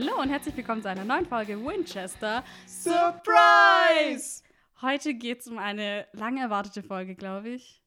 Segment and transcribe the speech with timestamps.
[0.00, 4.42] Hallo und herzlich willkommen zu einer neuen Folge Winchester Surprise!
[4.80, 7.82] Heute geht es um eine lange erwartete Folge, glaube ich.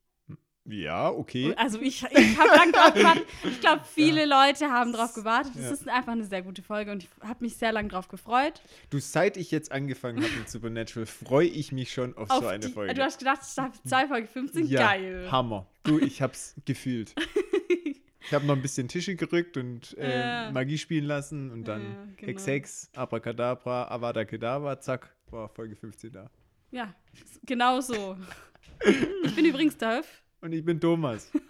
[0.66, 1.56] Ja, okay.
[1.58, 3.26] Also ich, ich habe lang drauf gewartet.
[3.44, 5.54] Ich glaube, viele Leute haben drauf gewartet.
[5.56, 5.72] Es Ja.
[5.72, 8.62] ist einfach eine sehr gute Folge und ich habe mich sehr lang drauf gefreut.
[8.92, 12.68] Du, seit ich jetzt angefangen habe mit Supernatural, freue ich mich schon auf, so eine
[12.68, 12.94] die, Folge.
[12.94, 15.28] Du hast gedacht, Staffel 2, Folge 15, ja, geil.
[15.32, 15.66] Hammer.
[15.82, 17.16] Du, ich hab's gefühlt.
[18.26, 20.52] Ich habe noch ein bisschen Tische gerückt und äh, Ja.
[20.52, 22.28] Magie spielen lassen und dann Ja, genau.
[22.32, 26.30] Hex Hex, Abracadabra, Avada Kedavra, zack, war Folge 15 da.
[26.72, 26.94] Ja,
[27.46, 28.18] genau so.
[29.26, 30.06] Ich bin übrigens Dove.
[30.42, 31.32] Und ich bin Thomas.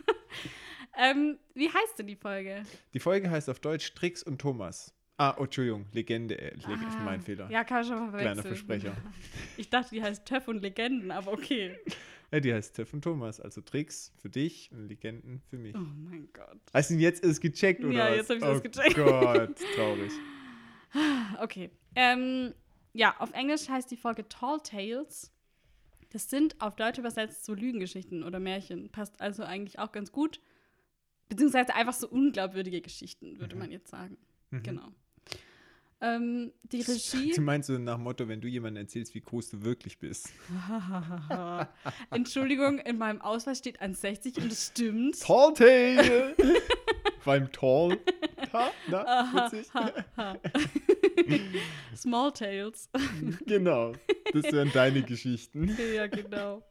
[0.95, 2.63] Ähm, wie heißt denn die Folge?
[2.93, 4.93] Die Folge heißt auf Deutsch Trix und Thomas.
[5.23, 7.49] Ah, oh, Entschuldigung, Legende, äh, Leg Ah, mein Fehler.
[7.49, 8.33] Ja, kann ich schon verwechseln.
[8.33, 8.97] Kleiner Versprecher.
[9.57, 11.77] Ich dachte, die heißt Töff und Legenden, aber okay.
[12.31, 15.75] Ja, die heißt Tiff und Thomas, also Tricks für dich und Legenden für mich.
[15.75, 16.57] Oh mein Gott.
[16.73, 18.17] Hast du jetzt erst gecheckt, oder Ja, was?
[18.17, 18.95] jetzt hab ich's oh erst gecheckt.
[18.95, 20.11] Gott, traurig.
[21.39, 21.69] Okay.
[21.95, 22.53] Ähm,
[22.93, 25.31] ja, auf Englisch heißt die Folge Tall Tales.
[26.09, 28.89] Das sind auf Deutsch übersetzt so Lügengeschichten oder Märchen.
[28.89, 30.41] Passt also eigentlich auch ganz gut.
[31.29, 34.17] Beziehungsweise einfach so unglaubwürdige Geschichten, würde man jetzt sagen.
[34.49, 34.91] Genau.
[36.03, 37.31] Ähm, die Regie.
[37.31, 40.29] Du meinst so nach Motto, wenn du jemandem erzählst, wie groß du wirklich bist.
[42.11, 45.21] Entschuldigung, in meinem Ausweis steht 1,60 und es stimmt.
[45.21, 46.35] Tall Tale!
[47.25, 47.97] Allem Tall.
[48.51, 49.71] Ta, na, witzig.
[51.95, 52.89] Small Tales.
[53.45, 53.93] genau.
[54.33, 55.75] Das wären deine Geschichten.
[55.95, 56.61] ja, genau.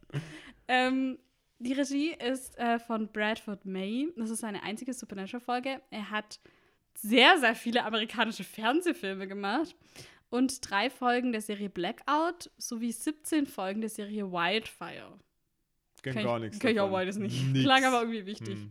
[0.68, 1.18] ähm,
[1.58, 4.08] die Regie ist äh, von Bradford May.
[4.18, 5.80] Das ist seine einzige Supernatural-Folge.
[5.90, 6.38] Er hat
[6.94, 9.74] sehr, sehr viele amerikanische Fernsehfilme gemacht
[10.30, 15.18] und drei Folgen der Serie Blackout sowie 17 Folgen der Serie Wildfire.
[16.02, 16.58] Kenn gar ich- nichts.
[16.58, 17.44] kenn ich auch beides nicht.
[17.52, 17.64] Nix.
[17.64, 18.54] Klang aber irgendwie wichtig.
[18.58, 18.70] Hm.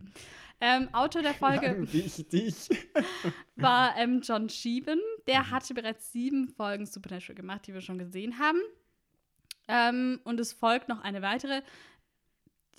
[0.60, 1.86] Ähm, Autor der Folge
[3.56, 5.00] war ähm, John Sheehan.
[5.26, 8.60] Der hatte bereits sieben Folgen Supernatural gemacht, die wir schon gesehen haben.
[9.68, 11.62] Ähm, und es folgt noch eine weitere.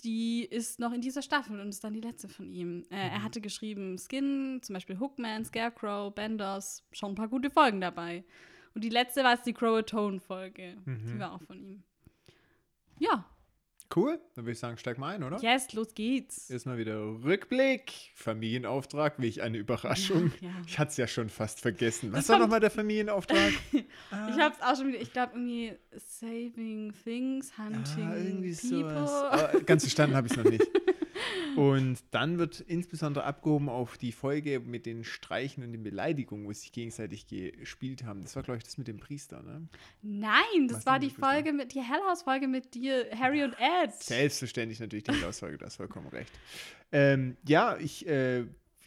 [0.04, 2.84] Die ist noch in dieser Staffel und ist dann die letzte von ihm.
[2.90, 7.80] Äh, Er hatte geschrieben Skin, zum Beispiel Hookman, Scarecrow, Benders, schon ein paar gute Folgen
[7.80, 8.22] dabei.
[8.74, 10.76] Und die letzte war jetzt die Crow-Tone-Folge.
[10.86, 11.82] Die war auch von ihm.
[12.98, 13.24] Ja,
[13.94, 14.18] Cool.
[14.34, 15.38] Dann würde ich sagen, steig mal ein, oder?
[15.40, 16.50] yes, los geht's.
[16.50, 17.92] Erstmal wieder Rückblick.
[18.14, 20.32] Familienauftrag, wie ich eine Überraschung.
[20.40, 20.54] Ja, ja.
[20.66, 22.12] Ich hatte es ja schon fast vergessen.
[22.12, 23.52] Was Das war nochmal der Familienauftrag?
[23.72, 25.72] Ich hab's auch schon wieder, ich glaube irgendwie
[26.20, 29.06] Saving Things, Hunting Ah, irgendwie People.
[29.06, 29.10] sowas.
[29.10, 30.64] Aber ganz verstanden habe ich es noch nicht.
[31.56, 36.52] Und dann wird insbesondere abgehoben auf die Folge mit den Streichen und den Beleidigungen, wo
[36.52, 38.22] sie sich gegenseitig gespielt haben.
[38.22, 39.68] Das war, glaube ich, das mit dem Priester, ne?
[40.02, 43.92] Nein, das Was war die Folge mit, die Hellhouse-Folge mit dir, Harry und Ed.
[43.92, 46.32] Selbstverständlich natürlich die Ausfolge, das ist vollkommen recht.
[46.92, 48.44] Ähm, ja, ich äh,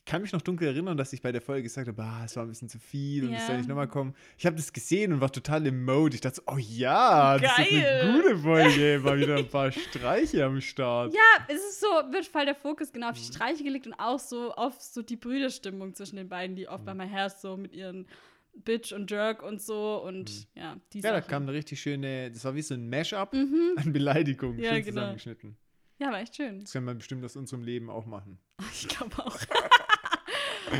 [0.07, 2.43] kann mich noch dunkel erinnern, dass ich bei der Folge gesagt habe, ah, es war
[2.43, 3.47] ein bisschen zu viel und es Ja.
[3.47, 4.15] soll nicht nochmal kommen.
[4.37, 6.15] Ich habe das gesehen und war total im Mode.
[6.15, 8.01] Ich dachte so, oh ja, das ist Geil.
[8.01, 8.99] eine gute Folge.
[9.03, 11.13] Mal wieder ein paar Streiche am Start.
[11.13, 13.11] Ja, es ist so, wird voll der Fokus genau Mhm.
[13.11, 16.67] auf die Streiche gelegt und auch so auf so die Brüderstimmung zwischen den beiden, die
[16.67, 16.97] oft bei Mhm.
[17.01, 18.07] My Hair so mit ihren
[18.55, 21.03] Bitch und Jerk und so und ja, die Mhm.
[21.03, 21.29] Ja, da Sachen.
[21.29, 23.73] kam eine richtig schöne, das war wie so ein Mash-up Mhm.
[23.75, 24.93] an Beleidigungen, Ja, schön genau.
[25.01, 25.57] zusammengeschnitten.
[25.99, 26.61] Ja, war echt schön.
[26.61, 28.39] Das kann man bestimmt aus unserem Leben auch machen.
[28.71, 29.35] Ich glaube auch.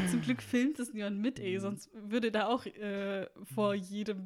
[0.09, 1.46] Zum Glück filmt es niemand mit, Mhm.
[1.46, 4.25] ey, sonst würde da auch äh, vor jedem,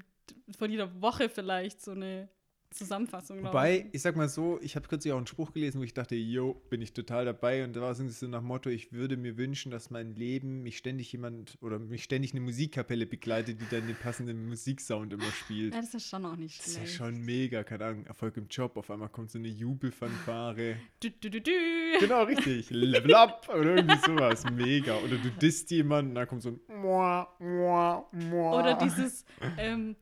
[0.57, 2.29] vor jeder Woche vielleicht so eine
[2.71, 3.89] Zusammenfassung Wobei, laufen.
[3.91, 6.53] ich sag mal so, ich habe kürzlich auch einen Spruch gelesen, wo ich dachte, yo,
[6.69, 7.63] bin ich total dabei.
[7.63, 10.77] Und da war es so nach Motto, ich würde mir wünschen, dass mein Leben mich
[10.77, 15.73] ständig jemand oder mich ständig eine Musikkapelle begleitet, die dann den passenden Musiksound immer spielt.
[15.75, 16.95] Ja, das ist schon auch nicht Das ist ja schlecht.
[16.95, 20.77] schon mega, keine Ahnung, Erfolg im Job, auf einmal kommt so eine Jubelfanfare.
[21.01, 21.51] Du, du, du, du.
[21.99, 22.69] genau, richtig.
[22.69, 24.43] Level up oder irgendwie sowas.
[24.51, 24.95] Mega.
[24.97, 28.59] Oder du disst jemanden, dann kommt so ein Mua, Mua, Mua.
[28.59, 29.25] Oder dieses,
[29.57, 29.95] ähm,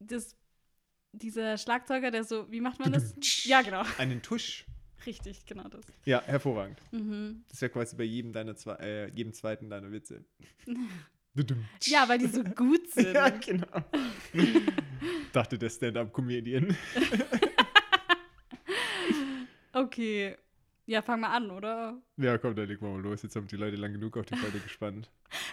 [0.00, 0.34] das,
[1.12, 3.14] dieser Schlagzeuger, der so, wie macht man das?
[3.44, 3.82] Ja, genau.
[3.98, 4.64] Einen Tusch.
[5.06, 5.84] Richtig, genau das.
[6.04, 6.78] Ja, hervorragend.
[6.92, 7.44] Mhm.
[7.48, 10.24] Das wäre quasi bei jedem deiner zwei, äh, jedem zweiten deiner Witze.
[11.84, 13.14] Ja, weil die so gut sind.
[13.14, 13.66] Ja, genau.
[15.32, 16.76] Dachte der Stand-up-Comedian.
[19.72, 20.36] Okay.
[20.90, 22.02] Ja, fang mal an, oder?
[22.16, 23.22] Ja, komm, dann legen wir mal los.
[23.22, 25.08] Jetzt haben die Leute lang genug auf die Folge gespannt.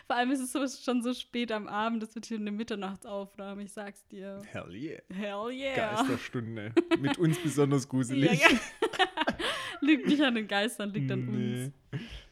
[0.07, 3.61] Vor allem ist es so, schon so spät am Abend, das wird hier eine Mitternachtsaufnahme,
[3.61, 4.41] ich sag's dir.
[4.47, 4.99] Hell yeah.
[5.13, 5.75] Hell yeah.
[5.75, 6.73] Geisterstunde.
[6.99, 8.41] Mit uns besonders gruselig.
[8.41, 8.57] Ja, ja.
[9.81, 11.65] liegt nicht an den Geistern, liegt an Nee.
[11.65, 11.73] uns.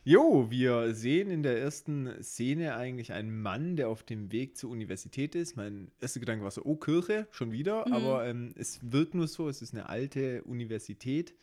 [0.03, 4.71] Jo, wir sehen in der ersten Szene eigentlich einen Mann, der auf dem Weg zur
[4.71, 5.55] Universität ist.
[5.55, 7.87] Mein erster Gedanke war so, oh, Kirche, schon wieder.
[7.87, 7.93] Mhm.
[7.93, 11.35] Aber ähm, es wirkt nur so, es ist eine alte Universität.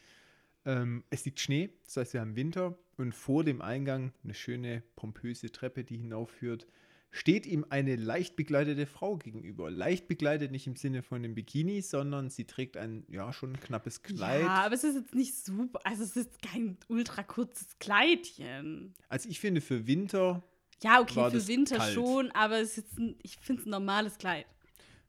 [0.64, 2.78] Ähm, es liegt Schnee, das heißt, wir haben Winter.
[2.96, 6.66] Und vor dem Eingang eine schöne, pompöse Treppe, die hinaufführt.
[7.10, 9.70] steht ihm eine leicht bekleidete Frau gegenüber.
[9.70, 14.02] Leicht bekleidet nicht im Sinne von dem Bikini, sondern sie trägt ein, ja, schon knappes
[14.02, 14.42] Kleid.
[14.42, 15.80] Ja, aber es ist jetzt nicht super.
[15.84, 18.94] Also es ist kein ultra kurzes Kleidchen.
[19.08, 20.42] Also ich finde für Winter,
[20.82, 21.92] Ja, okay, für Winter kalt?
[21.94, 24.46] schon, aber es ist jetzt ich finde es ein normales Kleid.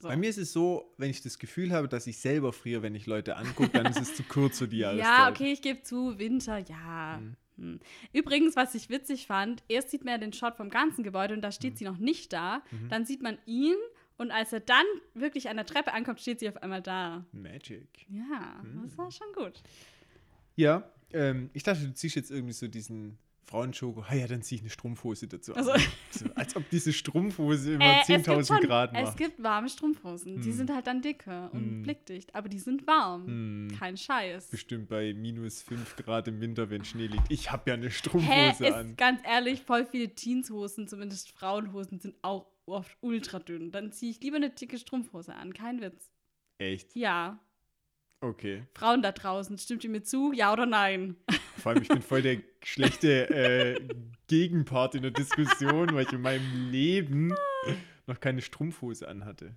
[0.03, 0.09] So.
[0.09, 2.94] bei mir ist es so, wenn ich das Gefühl habe, dass ich selber friere, wenn
[2.95, 5.03] ich Leute angucke, dann ist es zu kurz für die Jahreszeit.
[5.05, 7.21] Ja, okay, ich gebe zu, Winter, ja.
[7.57, 7.79] Hm.
[8.13, 11.41] Übrigens, was ich witzig fand, erst sieht man ja den Shot vom ganzen Gebäude und
[11.41, 11.53] da Mhm.
[11.53, 12.63] steht sie noch nicht da.
[12.89, 13.75] Dann sieht man ihn
[14.17, 17.25] und als er dann wirklich an der Treppe ankommt, steht sie auf einmal da.
[17.31, 17.88] Magic.
[18.09, 19.61] Ja, das war schon gut.
[20.56, 24.04] Ja, ähm, ich dachte, du ziehst jetzt irgendwie so diesen Frauenschoko.
[24.07, 25.54] Ah ja, dann ziehe ich eine Strumpfhose dazu.
[25.56, 25.72] Also-
[26.12, 29.18] So, als ob diese Strumpfhose immer Äh, es gibt 10.000 schon- Grad Es macht.
[29.18, 30.42] gibt warme Strumpfhosen.
[30.42, 30.54] Die Hm.
[30.57, 31.81] sind halt dann dicke und Hm.
[31.84, 33.25] blickdicht, aber die sind warm.
[33.28, 33.68] Hm.
[33.80, 34.48] Kein Scheiß.
[34.50, 37.31] Bestimmt bei minus 5 Grad im Winter, wenn Schnee liegt.
[37.31, 38.95] Ich habe ja eine Hä, Strumpfhose ist an.
[38.95, 43.72] ganz ehrlich, voll viele Jeanshosen, zumindest Frauenhosen, sind auch oft ultra dünn.
[43.72, 45.54] Dann ziehe ich lieber eine dicke Strumpfhose an.
[45.54, 46.12] Kein Witz.
[46.60, 46.95] Echt?
[46.95, 47.40] Ja.
[48.23, 48.63] Okay.
[48.73, 50.31] Frauen da draußen, stimmt ihr mir zu?
[50.33, 51.17] Ja oder nein?
[51.57, 53.87] Vor allem, ich bin voll der schlechte äh,
[54.27, 57.33] Gegenpart in der Diskussion, weil ich in meinem Leben
[58.07, 59.55] noch keine Strumpfhose anhatte.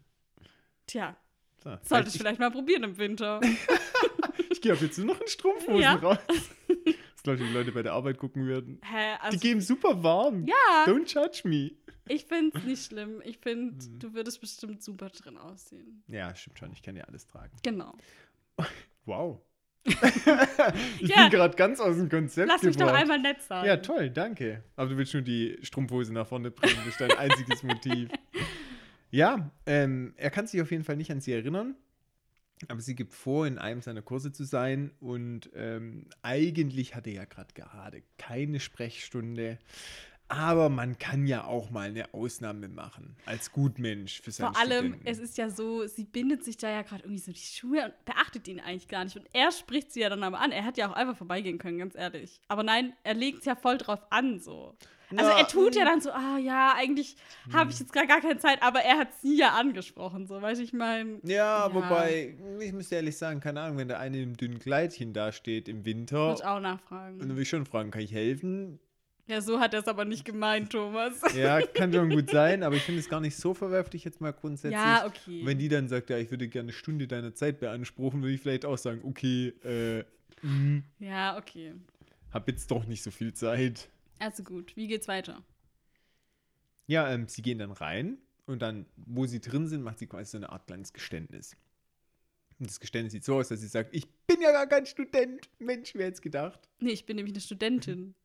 [0.86, 1.16] Tja,
[1.62, 3.40] So, sollte ich ich, vielleicht mal probieren im Winter.
[4.50, 5.94] ich gehe ab jetzt nur noch in Strumpfhosen Ja.
[5.94, 6.18] raus.
[6.28, 8.80] Das glaube ich, die Leute bei der Arbeit gucken würden.
[8.84, 10.44] Hä, Die also, geben super warm.
[10.46, 11.72] ja, Don't judge me.
[12.08, 13.20] ich finde es nicht schlimm.
[13.24, 13.98] Ich finde, Hm.
[13.98, 16.04] du würdest bestimmt super drin aussehen.
[16.08, 16.72] Ja, stimmt schon.
[16.72, 17.56] Ich kann ja alles tragen.
[17.64, 17.96] Genau.
[19.04, 19.40] Wow.
[19.84, 21.22] ich Ja.
[21.22, 23.02] bin gerade ganz aus dem Konzept Lass mich doch gebracht.
[23.02, 23.64] einmal nett sein.
[23.64, 24.64] Ja, toll, danke.
[24.74, 26.74] Aber du willst nur die Strumpfhose nach vorne bringen.
[26.78, 28.10] Das ist dein einziges Motiv.
[29.12, 31.76] Ja, ähm, er kann sich auf jeden Fall nicht an sie erinnern.
[32.68, 34.90] Aber sie gibt vor, in einem seiner Kurse zu sein.
[34.98, 39.58] Und ähm, eigentlich hat er ja gerade gerade keine Sprechstunde.
[40.28, 43.14] Aber man kann ja auch mal eine Ausnahme machen.
[43.26, 45.06] Als Gutmensch für seinen Vor allem, Studenten.
[45.06, 48.04] es ist ja so, sie bindet sich da ja gerade irgendwie so die Schuhe und
[48.04, 49.16] beachtet ihn eigentlich gar nicht.
[49.16, 50.50] Und er spricht sie ja dann aber an.
[50.50, 52.40] Er hätte ja auch einfach vorbeigehen können, ganz ehrlich.
[52.48, 54.74] Aber nein, er legt es ja voll drauf an, so.
[55.16, 57.14] Also Na, er tut ja dann so, ah ja, eigentlich
[57.52, 60.58] habe ich jetzt gar, gar keine Zeit, aber er hat sie ja angesprochen, so, weißt
[60.60, 61.20] du, ich meine.
[61.22, 61.72] Ja, Ja.
[61.74, 65.68] wobei, ich muss dir ehrlich sagen, keine Ahnung, wenn der eine im dünnen Kleidchen dasteht
[65.68, 67.20] im Winter, Würde ich auch und dann nachfragen.
[67.36, 68.80] will ich schon fragen, kann ich helfen?
[69.28, 71.20] Ja, so hat er es aber nicht gemeint, Thomas.
[71.34, 74.32] Ja, kann schon gut sein, aber ich finde es gar nicht so verwerflich jetzt mal
[74.32, 74.72] grundsätzlich.
[74.80, 75.40] Ja, okay.
[75.40, 78.34] Und Wenn die dann sagt, ja, ich würde gerne eine Stunde deiner Zeit beanspruchen, würde
[78.34, 80.04] ich vielleicht auch sagen, okay, äh,
[80.42, 81.74] mh, Ja, okay.
[82.32, 83.88] hab jetzt doch nicht so viel Zeit.
[84.20, 85.42] Also gut, wie geht's weiter?
[86.86, 90.30] Ja, ähm, sie gehen dann rein und dann, wo sie drin sind, macht sie quasi
[90.30, 91.56] so eine Art kleines Geständnis.
[92.60, 95.50] Und das Geständnis sieht so aus, dass sie sagt, ich bin ja gar kein Student.
[95.58, 96.60] Mensch, wer hätte gedacht?
[96.78, 98.14] Nee, ich bin nämlich eine Studentin.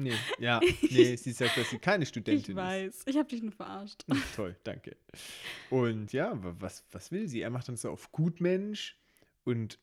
[0.00, 0.60] Nee, ja,
[0.90, 3.02] nee, sie sagt, dass sie keine Studentin Ich weiß.
[3.06, 4.04] Ich habe dich nur verarscht.
[4.06, 4.34] ist.
[4.36, 4.96] Toll, danke.
[5.70, 7.40] Und ja, wa- was, was will sie?
[7.40, 8.96] Er macht dann so auf Gutmensch
[9.44, 9.78] und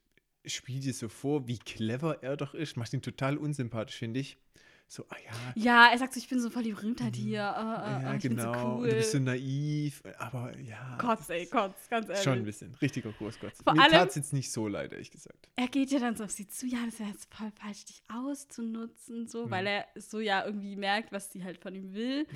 [0.45, 2.77] spielt ihr so vor, wie clever er doch ist.
[2.77, 4.38] Macht ihn total unsympathisch, finde ich.
[4.87, 7.43] So, ah ja, Ja, er sagt so, ich bin so voll die Berühmtheit hier.
[7.43, 8.53] Ah, ah, ja, genau.
[8.53, 8.89] so Und cool.
[8.89, 10.97] du bist so naiv, aber ja.
[11.01, 12.23] Kotz, ey, Kotz, ganz ehrlich.
[12.23, 12.75] Schon ein bisschen.
[12.81, 13.51] Richtiger Großgott.
[13.63, 15.50] Vor Mir allem- tat es jetzt nicht so leid, ehrlich gesagt.
[15.55, 18.03] Er geht ja dann so auf sie zu, ja, das wäre jetzt voll falsch, dich
[18.13, 19.51] auszunutzen, so, Mhm.
[19.51, 22.27] weil er so ja irgendwie merkt, was sie halt von ihm will.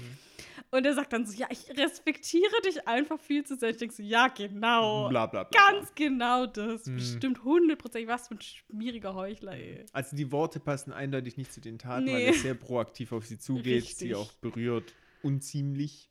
[0.71, 3.69] Und er sagt dann so, ja, ich respektiere dich einfach viel zu sehr.
[3.69, 5.09] Ich denke so, ja, genau.
[5.09, 5.62] Bla bla bla.
[5.71, 6.85] Ganz genau das.
[6.88, 6.95] Mhm.
[6.95, 8.09] Bestimmt hundertprozentig.
[8.09, 9.85] Was für ein schmieriger Heuchler, ey.
[9.93, 12.25] Also die Worte passen eindeutig nicht zu den Taten, weil Nee.
[12.25, 13.98] er sehr proaktiv auf sie zugeht, Richtig.
[13.98, 14.93] sie auch berührt
[15.24, 16.10] unziemlich.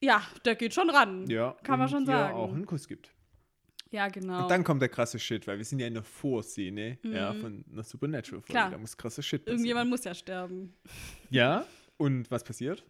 [0.00, 1.26] Ja, der geht schon ran.
[1.30, 2.34] Ja, Kann man schon sagen.
[2.36, 3.10] auch einen Kuss gibt.
[3.90, 4.42] Ja, genau.
[4.42, 7.40] Und dann kommt der krasse Shit, weil wir sind ja in der Vorszene ja, Mhm.
[7.40, 8.70] von einer Supernatural-Folge.
[8.72, 9.58] Da muss krasser Shit passieren.
[9.58, 10.74] Irgendjemand muss ja sterben.
[11.30, 11.64] Ja,
[11.96, 12.84] und was passiert?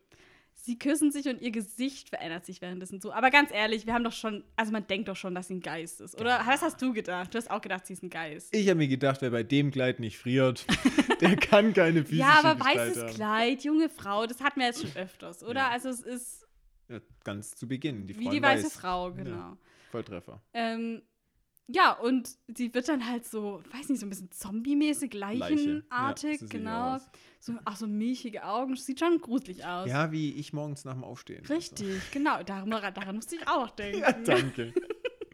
[0.65, 3.13] Sie küssen sich und ihr Gesicht verändert sich währenddessen so.
[3.13, 5.61] Aber ganz ehrlich, wir haben doch schon, also man denkt doch schon, dass sie ein
[5.61, 6.19] Geist ist.
[6.19, 7.35] Oder was hast du gedacht?
[7.35, 8.49] Du hast auch gedacht, sie ist ein Geist.
[8.57, 10.65] Ich habe mir gedacht, wer bei dem Kleid nicht friert,
[11.21, 13.15] der kann keine physische ja, aber Gestalt weißes haben.
[13.15, 15.61] Kleid, junge Frau, das hatten wir jetzt schon öfters, oder?
[15.61, 15.69] Ja.
[15.69, 16.47] Also es ist
[16.89, 18.07] Ja, ganz zu Beginn.
[18.07, 18.73] Die wie Frau die in weiße Weiß.
[18.73, 19.59] Frau, genau.
[19.91, 20.41] Volltreffer.
[20.55, 21.03] Ähm,
[21.67, 25.39] ja, und sie wird dann halt so, weiß nicht, so ein bisschen zombie-mäßig, Leiche.
[25.41, 26.99] leichenartig, Ja, so genau.
[27.41, 29.89] So, auch so milchige Augen, sieht schon gruselig aus.
[29.89, 31.41] Ja, wie ich morgens nach dem Aufstehen.
[31.43, 31.55] Also.
[31.55, 32.43] Richtig, genau.
[32.43, 34.01] Daran, daran musste ich auch denken.
[34.01, 34.73] Ja, danke.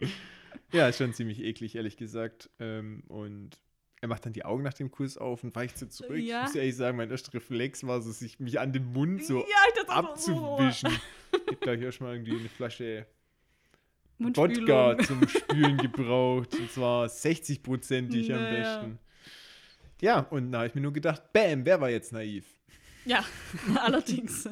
[0.72, 2.50] ja, ist schon ziemlich eklig, ehrlich gesagt.
[2.58, 3.60] Ähm, und
[4.00, 6.16] er macht dann die Augen nach dem Kuss auf und weicht so zurück.
[6.16, 6.42] Ich Ja.
[6.42, 9.44] muss ehrlich sagen, mein erster Reflex war so, sich mich an den Mund so ja,
[9.44, 9.92] ich so, oh.
[9.92, 10.90] abzuwischen.
[11.32, 13.06] Ich habe gleich erstmal irgendwie eine Flasche
[14.20, 14.68] Mundspülung.
[14.68, 16.54] Wodka zum Spülen gebraucht.
[16.54, 18.52] Und zwar 60-prozentig am Naja.
[18.82, 18.98] besten.
[20.00, 22.46] Ja, und da habe ich mir nur gedacht, bam, wer war jetzt naiv?
[23.04, 23.24] Ja,
[23.76, 24.48] allerdings.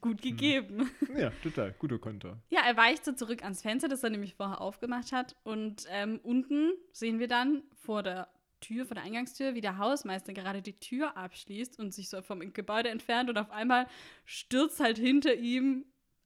[0.00, 0.90] Gut gegeben.
[1.16, 1.74] Ja, total.
[1.78, 2.38] Guter Konter.
[2.50, 5.36] Ja, er weicht so zurück ans Fenster, das er nämlich vorher aufgemacht hat.
[5.42, 8.28] Und ähm, unten sehen wir dann vor der
[8.60, 12.52] Tür, vor der Eingangstür, wie der Hausmeister gerade die Tür abschließt und sich so vom
[12.52, 13.28] Gebäude entfernt.
[13.28, 13.86] Und auf einmal
[14.24, 15.84] stürzt halt hinter ihm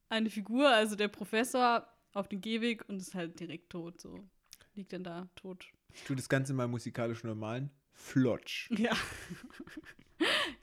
[0.08, 4.00] eine Figur, also der Professor, auf den Gehweg und ist halt direkt tot.
[4.00, 4.18] So
[4.74, 5.66] liegt dann da tot.
[5.92, 7.70] Ich tue das Ganze mal musikalisch normalen.
[7.92, 8.70] Flotsch.
[8.78, 8.96] Ja.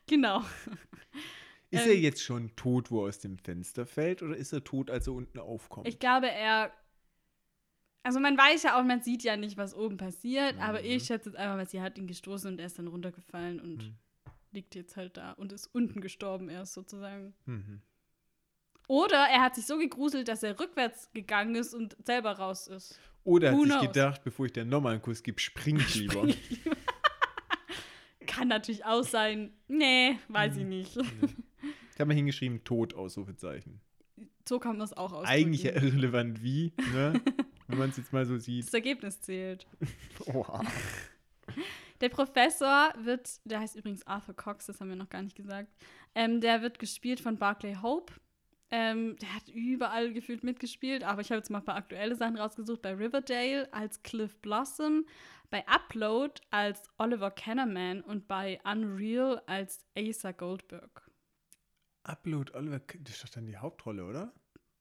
[0.07, 0.41] genau.
[1.71, 4.63] Ist Ähm, er jetzt schon tot, wo er aus dem Fenster fällt, oder ist er
[4.63, 5.87] tot, als er unten aufkommt?
[5.87, 6.71] Ich glaube, er.
[8.03, 10.85] Also man weiß ja auch, man sieht ja nicht, was oben passiert, aber Mhm.
[10.85, 13.77] ich schätze jetzt einfach, weil sie hat ihn gestoßen und er ist dann runtergefallen und
[13.77, 13.95] Mhm.
[14.51, 17.33] liegt jetzt halt da und ist unten gestorben erst sozusagen.
[17.45, 17.81] mhm.
[18.87, 22.99] Oder er hat sich so gegruselt, dass er rückwärts gegangen ist und selber raus ist.
[23.23, 26.27] Oder hat Who sich gedacht, bevor ich dir nochmal einen Kuss gebe, spring ich lieber.
[28.27, 29.53] Kann natürlich auch sein.
[29.67, 30.97] Nee, weiß ich nicht.
[30.97, 33.79] Ich habe mal hingeschrieben, tot, Ausrufezeichen.
[34.47, 35.27] So kann man es auch ausdrücken.
[35.27, 37.19] Eigentlich ja irrelevant wie, ne?
[37.67, 38.65] wenn man es jetzt mal so sieht.
[38.65, 39.65] Das Ergebnis zählt.
[40.25, 40.61] Oha.
[42.01, 45.73] Der Professor wird, der heißt übrigens Arthur Cox, das haben wir noch gar nicht gesagt.
[46.13, 48.13] Ähm, der wird gespielt von Barclay Hope.
[48.71, 52.35] Ähm, der hat überall gefühlt mitgespielt, aber ich habe jetzt mal ein paar aktuelle Sachen
[52.37, 52.81] rausgesucht.
[52.81, 55.05] Bei Riverdale als Cliff Blossom,
[55.51, 61.09] bei Upload als Oliver Kennerman und bei Unreal als Asa Goldberg.
[62.03, 64.33] Upload Oliver, das ist doch dann die Hauptrolle, oder?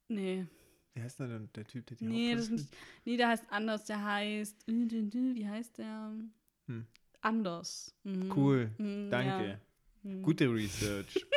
[0.09, 0.47] Nee,
[0.95, 3.29] Wie heißt denn dann der Typ, der die nee, das ist Hauptrolle nicht, nee, der
[3.29, 3.85] heißt anders.
[3.85, 6.13] Der heißt, wie heißt der?
[6.67, 6.87] Hm.
[7.21, 7.95] Anders.
[8.05, 8.33] Mhm.
[8.35, 9.49] Cool, Mhm, Danke.
[9.49, 9.61] ja.
[10.11, 10.23] Mhm.
[10.23, 11.15] Gute Research.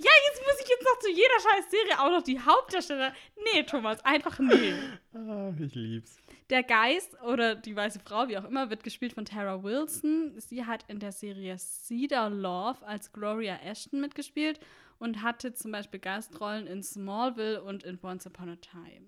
[0.00, 0.37] Ja, jetzt
[0.68, 3.12] ich jetzt noch zu jeder scheiß Serie auch noch die Hauptdarsteller.
[3.52, 4.74] Nee, Thomas, einfach nee.
[5.14, 6.18] ah, ich lieb's.
[6.50, 10.32] Der Geist oder die weiße Frau, wie auch immer, wird gespielt von Tara Wilson.
[10.38, 14.60] Sie hat in der Serie Cedar Love als Gloria Ashton mitgespielt
[14.98, 19.06] und hatte zum Beispiel Gastrollen in Smallville und in Once Upon a Time.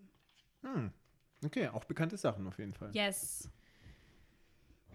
[0.63, 0.93] Hm.
[1.45, 2.91] Okay, auch bekannte Sachen auf jeden Fall.
[2.93, 3.49] Yes.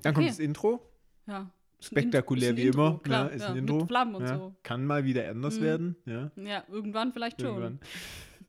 [0.04, 0.30] Dann kommt Okay.
[0.30, 0.88] das Intro.
[1.26, 1.50] Ja.
[1.88, 3.00] Spektakulär Int- ist wie Intro, immer.
[3.00, 3.30] Klar, ne?
[3.32, 3.78] Ist ja, ein Intro.
[3.78, 4.38] Mit Flammen und ja.
[4.38, 4.56] so.
[4.64, 5.64] Kann mal wieder anders Mhm.
[5.64, 5.96] werden.
[6.06, 7.50] Ja, Ja, irgendwann vielleicht schon.
[7.50, 7.80] irgendwann.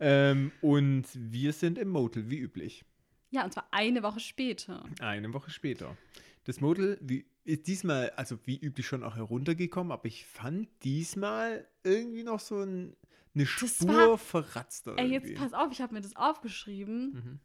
[0.01, 2.85] ähm, und wir sind im Motel, wie üblich.
[3.31, 4.85] Ja, und zwar eine Woche später.
[5.01, 5.97] Eine Woche später.
[6.45, 11.67] Das Motel wie, ist diesmal, also wie üblich schon auch heruntergekommen, aber ich fand diesmal
[11.83, 12.95] irgendwie noch so ein,
[13.35, 14.95] eine Spur war- verratzter.
[14.97, 17.13] Ey, jetzt pass auf, ich habe mir das aufgeschrieben.
[17.13, 17.41] Mhm.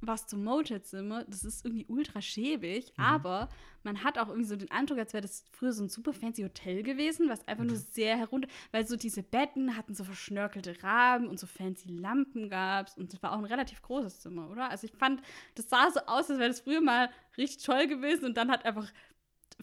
[0.00, 3.04] Was zum Motelzimmer, das ist irgendwie ultra schäbig, Mhm.
[3.04, 3.48] aber
[3.82, 6.42] man hat auch irgendwie so den Eindruck, als wäre das früher so ein super fancy
[6.42, 7.70] Hotel gewesen, was einfach Mhm.
[7.70, 12.50] nur sehr herunter, weil so diese Betten hatten so verschnörkelte Rahmen und so fancy Lampen
[12.50, 14.70] gab's und das war auch ein relativ großes Zimmer, oder?
[14.70, 15.22] Also ich fand,
[15.54, 18.64] das sah so aus, als wäre das früher mal richtig toll gewesen und dann hat
[18.64, 18.92] einfach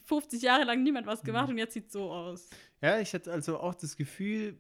[0.06, 1.52] 50 Jahre lang niemand was gemacht Mhm.
[1.54, 2.50] und jetzt sieht so aus.
[2.82, 4.60] Ja, ich hatte also auch das Gefühl,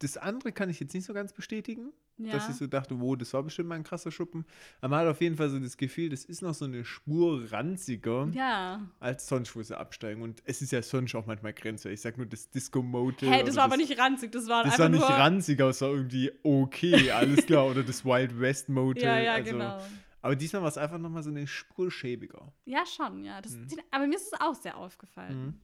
[0.00, 2.32] das andere kann ich jetzt nicht so ganz bestätigen, Ja.
[2.32, 4.44] dass ich so dachte, wo, das war bestimmt mal ein krasser Schuppen.
[4.80, 7.50] Aber man hat auf jeden Fall so das Gefühl, das ist noch so eine Spur
[7.52, 8.80] ranziger ja.
[8.98, 10.22] als sonst, wo sie absteigen.
[10.22, 11.90] Und es ist ja sonst auch manchmal Grenze.
[11.90, 13.30] Ich sag nur das Disco-Motel.
[13.30, 15.90] Hä, das war aber nicht ranzig, das war Das war nicht ranzig, aber es war
[15.90, 17.66] irgendwie okay, alles klar.
[17.66, 19.04] Oder das Wild West Motel.
[19.04, 19.78] Ja, ja, also, genau.
[20.20, 22.52] Aber diesmal war es einfach nochmal so eine Spur schäbiger.
[22.64, 23.40] Ja, schon, ja.
[23.40, 23.68] Das, Mhm.
[23.90, 25.46] Aber mir ist es auch sehr aufgefallen.
[25.46, 25.54] Mhm.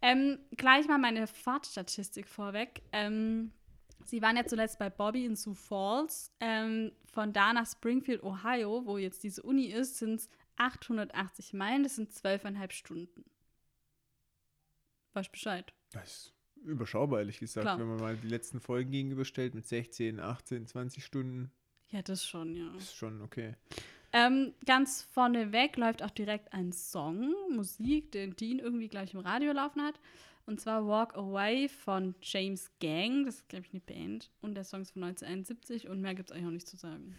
[0.00, 2.82] Ähm, gleich mal meine Fahrtstatistik vorweg.
[2.92, 3.52] Ähm,
[4.08, 6.32] sie waren ja zuletzt bei Bobby in Sioux Falls.
[6.40, 11.82] Ähm, von da nach Springfield, Ohio, wo jetzt diese Uni ist, sind es 880 Meilen.
[11.82, 13.24] Das sind 12,5 Stunden.
[15.14, 15.72] Weißt Bescheid.
[15.92, 16.34] Das ist
[16.64, 17.78] überschaubar, ehrlich gesagt, Klar.
[17.78, 21.50] wenn man mal die letzten Folgen gegenüberstellt mit 16, 18, 20 Stunden.
[21.90, 22.74] Ja, das schon, ja.
[22.76, 23.54] Ist schon okay.
[24.12, 29.52] Ähm, ganz vorneweg läuft auch direkt ein Song, Musik, den Dean irgendwie gleich im Radio
[29.52, 30.00] laufen hat.
[30.48, 33.26] Und zwar Walk Away von James Gang.
[33.26, 34.30] Das ist, glaube ich, eine Band.
[34.40, 37.14] Und der Song ist von 1971 und mehr gibt es eigentlich auch nicht zu sagen.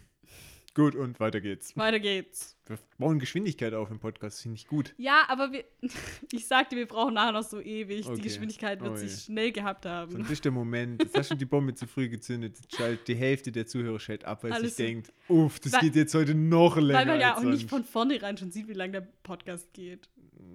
[0.74, 1.76] Gut, und weiter geht's.
[1.76, 2.56] Weiter geht's.
[2.66, 4.94] Wir bauen Geschwindigkeit auf im Podcast, finde ich gut.
[4.98, 5.64] Ja, aber wir,
[6.32, 8.04] ich sagte, wir brauchen nachher noch so ewig.
[8.06, 8.16] Okay.
[8.16, 10.10] Die Geschwindigkeit wird Oh sich schnell gehabt haben.
[10.10, 13.14] Sonst ist der Moment, jetzt hast du die Bombe zu früh gezündet, jetzt schaltet die
[13.14, 14.88] Hälfte der Zuhörer schaltet ab, weil Alles sie so.
[14.88, 17.70] denkt, uff, das Weil- geht jetzt heute noch länger Weil man ja auch nicht sonst.
[17.70, 20.08] von vornherein schon sieht, wie lange der Podcast geht.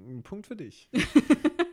[0.10, 0.90] Ein Punkt für dich.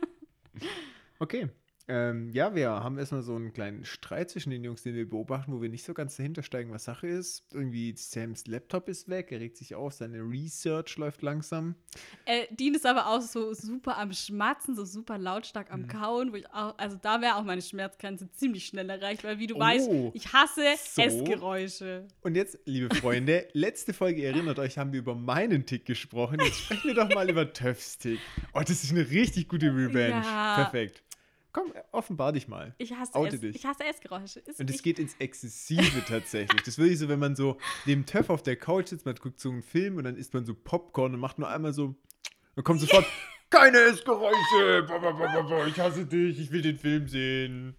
[1.23, 1.49] okay.
[1.89, 5.51] Ähm, ja, wir haben erstmal so einen kleinen Streit zwischen den Jungs, den wir beobachten,
[5.51, 7.43] wo wir nicht so ganz dahinter steigen, was Sache ist.
[7.51, 11.75] Irgendwie Sams Laptop ist weg, er regt sich auf, seine Research läuft langsam.
[12.23, 15.73] Äh, Dean ist aber auch so super am Schmatzen, so super lautstark Mhm.
[15.73, 19.39] am Kauen, wo ich auch, also da wäre auch meine Schmerzgrenze ziemlich schnell erreicht, weil
[19.39, 19.59] wie du Oh.
[19.59, 21.01] weißt, ich hasse So.
[21.01, 22.07] Essgeräusche.
[22.21, 26.39] Und jetzt, liebe Freunde, letzte Folge, erinnert euch, haben wir über meinen Tick gesprochen.
[26.39, 28.19] Jetzt sprechen wir doch mal über Töffs Tick.
[28.53, 30.21] Oh, das ist eine richtig gute Revenge.
[30.23, 30.55] Ja.
[30.63, 31.02] Perfekt.
[31.53, 32.73] Komm, offenbar dich mal.
[32.79, 33.41] Ich hasse Oute es.
[33.41, 33.55] dich.
[33.55, 34.39] Ich hasse Essgeräusche.
[34.39, 36.59] Ist- Und es ich- geht ins Exzessive tatsächlich.
[36.61, 39.39] Das ist wirklich so, wenn man so neben Töff auf der Couch sitzt, man guckt
[39.39, 41.95] so einen Film und dann isst man so Popcorn und macht nur einmal so,
[42.55, 43.05] dann kommt sofort,
[43.51, 44.87] keine Essgeräusche,
[45.67, 47.75] ich hasse dich, ich will den Film sehen.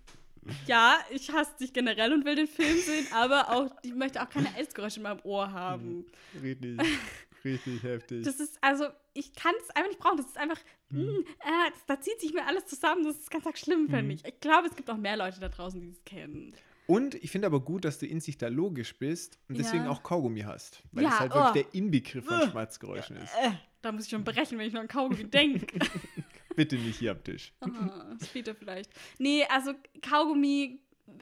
[0.66, 4.28] Ja, ich hasse dich generell und will den Film sehen, aber auch, ich möchte auch
[4.28, 6.04] keine Essgeräusche in meinem Ohr haben.
[6.43, 6.78] Richtig,
[7.45, 8.25] richtig heftig.
[8.25, 10.17] Das ist, also, ich kann es einfach nicht brauchen.
[10.17, 10.59] Das ist einfach,
[10.91, 11.01] Mhm.
[11.07, 13.05] mh, äh, das, da zieht sich mir alles zusammen.
[13.05, 14.25] Das ist ganz arg schlimm, finde ich.
[14.25, 16.55] Ich glaube, es gibt auch mehr Leute da draußen, die es kennen.
[16.87, 19.91] Und ich finde aber gut, dass du in sich da logisch bist und deswegen Ja.
[19.91, 20.83] auch Kaugummi hast.
[20.93, 21.53] Weil Ja, es halt wirklich oh.
[21.71, 22.51] der Inbegriff von Ugh.
[22.51, 23.33] Schmerzgeräuschen ist.
[23.43, 25.67] Äh, da muss ich schon brechen, wenn ich nur an Kaugummi denke.
[26.57, 27.53] Bitte nicht hier am Tisch.
[27.61, 28.91] Ah, später vielleicht.
[29.19, 29.73] Nee, also
[30.03, 30.79] Kaugummi,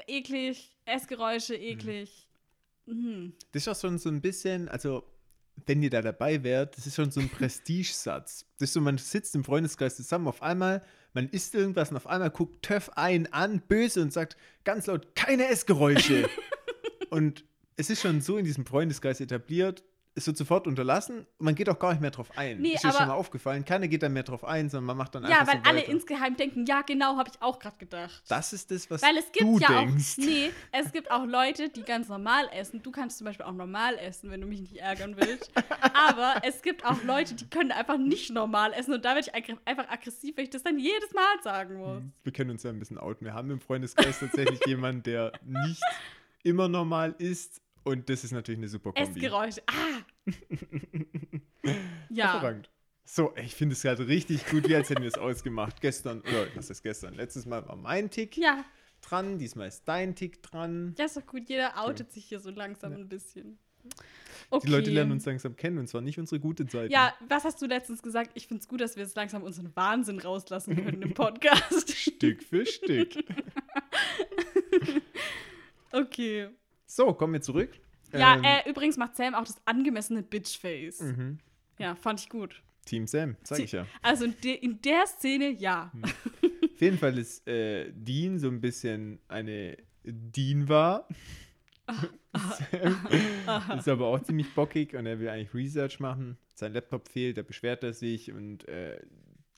[0.09, 1.63] eklig, Essgeräusche, Mhm.
[1.63, 2.27] eklig.
[2.87, 3.33] Mhm.
[3.53, 5.05] Das ist auch schon so ein bisschen, also
[5.67, 8.47] wenn ihr da dabei wärt, das ist schon so ein Prestigesatz.
[8.59, 10.83] Das ist so, man sitzt im Freundeskreis zusammen, auf einmal,
[11.15, 15.15] man isst irgendwas und auf einmal guckt Töff einen an, böse und sagt ganz laut,
[15.15, 16.29] keine Essgeräusche.
[17.11, 17.45] und
[17.77, 19.83] es ist schon so in diesem Freundeskreis etabliert,
[20.15, 22.61] es wird sofort unterlassen und man geht auch gar nicht mehr drauf ein.
[22.61, 25.15] Nee, ist dir schon mal aufgefallen, keiner geht dann mehr drauf ein, sondern man macht
[25.15, 28.23] dann Ja, einfach weil so alle insgeheim denken, ja, genau, habe ich auch gerade gedacht.
[28.29, 30.19] Das ist das, was Weil es gibt du ja denkst.
[30.19, 32.83] auch, nee, es gibt auch Leute, die ganz normal essen.
[32.83, 35.51] Du kannst zum Beispiel auch normal essen, wenn du mich nicht ärgern willst.
[35.95, 39.35] Aber es gibt auch Leute, die können einfach nicht normal essen und da werde ich
[39.67, 42.03] einfach aggressiv, wenn ich das dann jedes Mal sagen muss.
[42.23, 43.25] Wir können uns ja ein bisschen outen.
[43.25, 45.81] Wir haben im Freundeskreis tatsächlich jemanden, der nicht
[46.43, 47.61] immer normal isst.
[47.85, 49.11] Und das ist natürlich eine super Kombi.
[49.11, 49.63] Essgeräusche.
[49.67, 50.03] Ah!
[52.11, 52.33] ja.
[52.33, 52.71] Hervorragend.
[53.05, 55.81] So, ich finde es gerade richtig gut, wie als hätten wir es ausgemacht.
[55.81, 57.15] Gestern, oder was ist gestern?
[57.15, 58.65] Letztes Mal war mein Tick Ja,
[59.01, 60.95] dran, diesmal ist dein Tick dran.
[60.97, 61.49] ja, ist doch gut.
[61.49, 63.59] Jeder outet sich hier so langsam ein bisschen.
[64.51, 64.67] Okay.
[64.67, 66.93] Die Leute lernen uns langsam kennen und zwar nicht unsere gute Seite.
[66.93, 68.31] Ja, was hast du letztens gesagt?
[68.35, 71.91] Ich finde es gut, dass wir jetzt langsam unseren Wahnsinn rauslassen können im Podcast.
[71.97, 73.13] Stück für Stück.
[75.93, 76.49] okay.
[76.95, 77.71] So, kommen wir zurück.
[78.13, 81.01] Ja, Ähm, äh, übrigens macht Sam auch das angemessene Bitchface.
[81.01, 81.39] mhm.
[81.79, 82.63] Ja, fand ich gut.
[82.85, 83.87] Team Sam, sag ich ja.
[84.03, 85.91] Also in, de in der Szene, ja.
[86.03, 91.09] Auf jeden Fall ist äh, Dean so ein bisschen eine Dean war.
[92.71, 96.37] Sam ist aber auch ziemlich bockig und er will eigentlich Research machen.
[96.55, 99.01] Sein Laptop fehlt, da beschwert er sich und äh,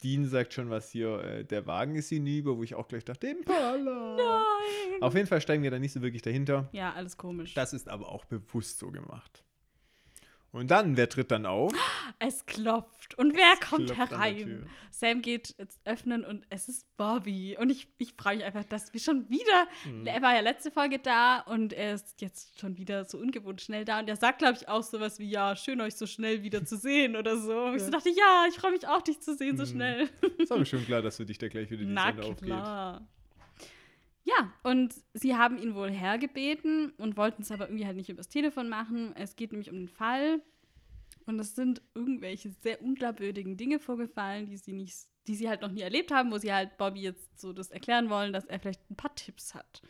[0.04, 3.26] Dean sagt schon was hier, äh, der Wagen ist hinüber, wo ich auch gleich dachte,
[3.26, 4.16] Impala.
[4.16, 5.02] Nein.
[5.02, 6.68] Auf jeden Fall steigen wir da nicht so wirklich dahinter.
[6.72, 7.54] Ja, alles komisch.
[7.54, 9.43] Das ist aber auch bewusst so gemacht.
[10.54, 11.72] Und dann, wer tritt dann auf?
[12.20, 13.18] es klopft.
[13.18, 14.66] Und wer Es kommt herein?
[14.92, 17.56] Sam geht jetzt öffnen und es ist Bobby.
[17.58, 19.66] Und ich, ich freue mich einfach, dass wir schon wieder.
[19.84, 20.06] Mhm.
[20.06, 23.84] Er war ja letzte Folge da und er ist jetzt schon wieder so ungewohnt schnell
[23.84, 23.98] da.
[23.98, 26.76] Und er sagt, glaube ich, auch sowas wie: Ja, schön, euch so schnell wieder zu
[26.76, 27.64] sehen oder so.
[27.64, 27.96] Und ich so Ja.
[27.98, 29.68] dachte: Ja, ich freue mich auch, dich zu sehen, so Mhm.
[29.68, 30.08] schnell.
[30.38, 32.46] Ist aber schon klar, dass für dich da gleich wieder die Na Sonne aufgeht.
[32.46, 33.08] klar.
[34.26, 38.28] Ja, und sie haben ihn wohl hergebeten und wollten es aber irgendwie halt nicht übers
[38.28, 39.14] Telefon machen.
[39.16, 40.40] Es geht nämlich um den Fall.
[41.26, 45.70] Und es sind irgendwelche sehr unglaubwürdigen Dinge vorgefallen, die sie nicht, die sie halt noch
[45.70, 48.90] nie erlebt haben, wo sie halt Bobby jetzt so das erklären wollen, dass er vielleicht
[48.90, 49.82] ein paar Tipps hat.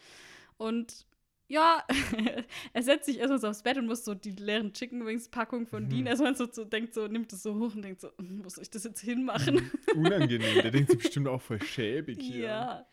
[0.57, 1.07] Und
[1.49, 1.85] ja,
[2.73, 5.66] er setzt sich erstmal so aufs Bett und muss so die leeren Chicken Wings Packung
[5.66, 5.88] von Mhm.
[5.90, 8.62] Dean erstmal so, so denkt so, nimmt es so hoch und denkt so, "Hm, soll
[8.62, 9.70] ich das jetzt hinmachen?
[9.94, 10.62] Unangenehm.
[10.62, 12.47] Der denkt sich bestimmt auch voll schäbig hier.
[12.47, 12.87] Ja.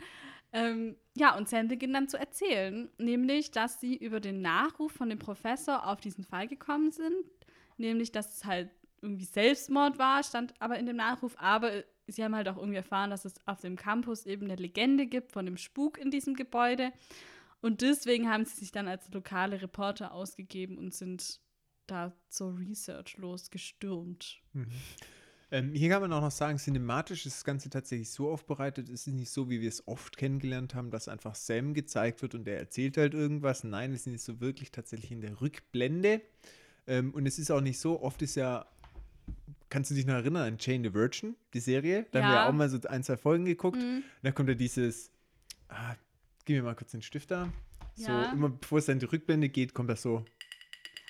[0.54, 5.10] Ähm, ja, und Sam beginnt dann zu erzählen, nämlich, dass sie über den Nachruf von
[5.10, 7.16] dem Professor auf diesen Fall gekommen sind,
[7.78, 8.70] nämlich, dass es halt
[9.02, 13.10] irgendwie Selbstmord war, stand aber in dem Nachruf, aber sie haben halt auch irgendwie erfahren,
[13.10, 16.92] dass es auf dem Campus eben eine Legende gibt von dem Spuk in diesem Gebäude
[17.62, 21.40] und deswegen haben sie sich dann als lokale Reporter ausgegeben und sind
[21.88, 24.42] da zur Research losgestürmt.
[25.54, 28.88] Ähm, hier kann man auch noch sagen, cinematisch ist das Ganze tatsächlich so aufbereitet.
[28.88, 32.36] Es ist nicht so, wie wir es oft kennengelernt haben, dass einfach Sam gezeigt wird
[32.36, 33.66] und der erzählt halt irgendwas.
[33.66, 36.22] Nein, es ist nicht so wirklich tatsächlich in der Rückblende.
[36.88, 38.66] Ähm, und es ist auch nicht so, oft ist ja,
[39.70, 42.06] kannst du dich noch erinnern an Jane the Virgin, die Serie?
[42.12, 42.44] Da haben wir Ja.
[42.44, 43.78] ja auch mal so ein, zwei Folgen geguckt.
[43.82, 44.04] Mhm.
[44.24, 45.12] Da kommt ja dieses,
[45.68, 45.96] ah,
[46.46, 47.52] gib mir mal kurz den Stift da.
[47.96, 48.32] So, Ja.
[48.32, 50.24] immer bevor es dann in die Rückblende geht, kommt das so,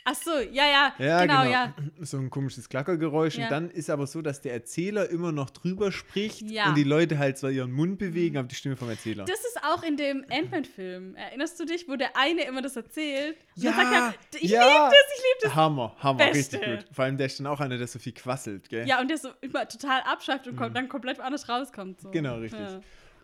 [0.03, 1.51] Ach so, ja, ja, ja, genau, genau.
[1.51, 1.75] ja.
[1.99, 3.37] So ein komisches Klackergeräusch.
[3.37, 3.43] Ja.
[3.45, 6.69] Und dann ist aber so, dass der Erzähler immer noch drüber spricht Ja.
[6.69, 9.25] und die Leute halt zwar ihren Mund bewegen, aber die Stimme vom Erzähler.
[9.25, 11.15] Das ist auch in dem Ant-Man-Film.
[11.15, 13.37] Erinnerst du dich, wo der eine immer das erzählt?
[13.55, 14.61] Und Ja, sagt er, ich ja.
[14.63, 15.55] liebe das, ich liebe das.
[15.55, 16.57] Hammer, Hammer, Beste.
[16.57, 16.95] richtig gut.
[16.95, 18.87] Vor allem der ist dann auch einer, der so viel quasselt, gell?
[18.87, 22.01] Ja, und der so immer total abschafft und kommt, dann komplett woanders rauskommt.
[22.01, 22.07] So.
[22.07, 22.11] Mhm.
[22.13, 22.59] Genau, richtig.
[22.59, 22.81] Ja,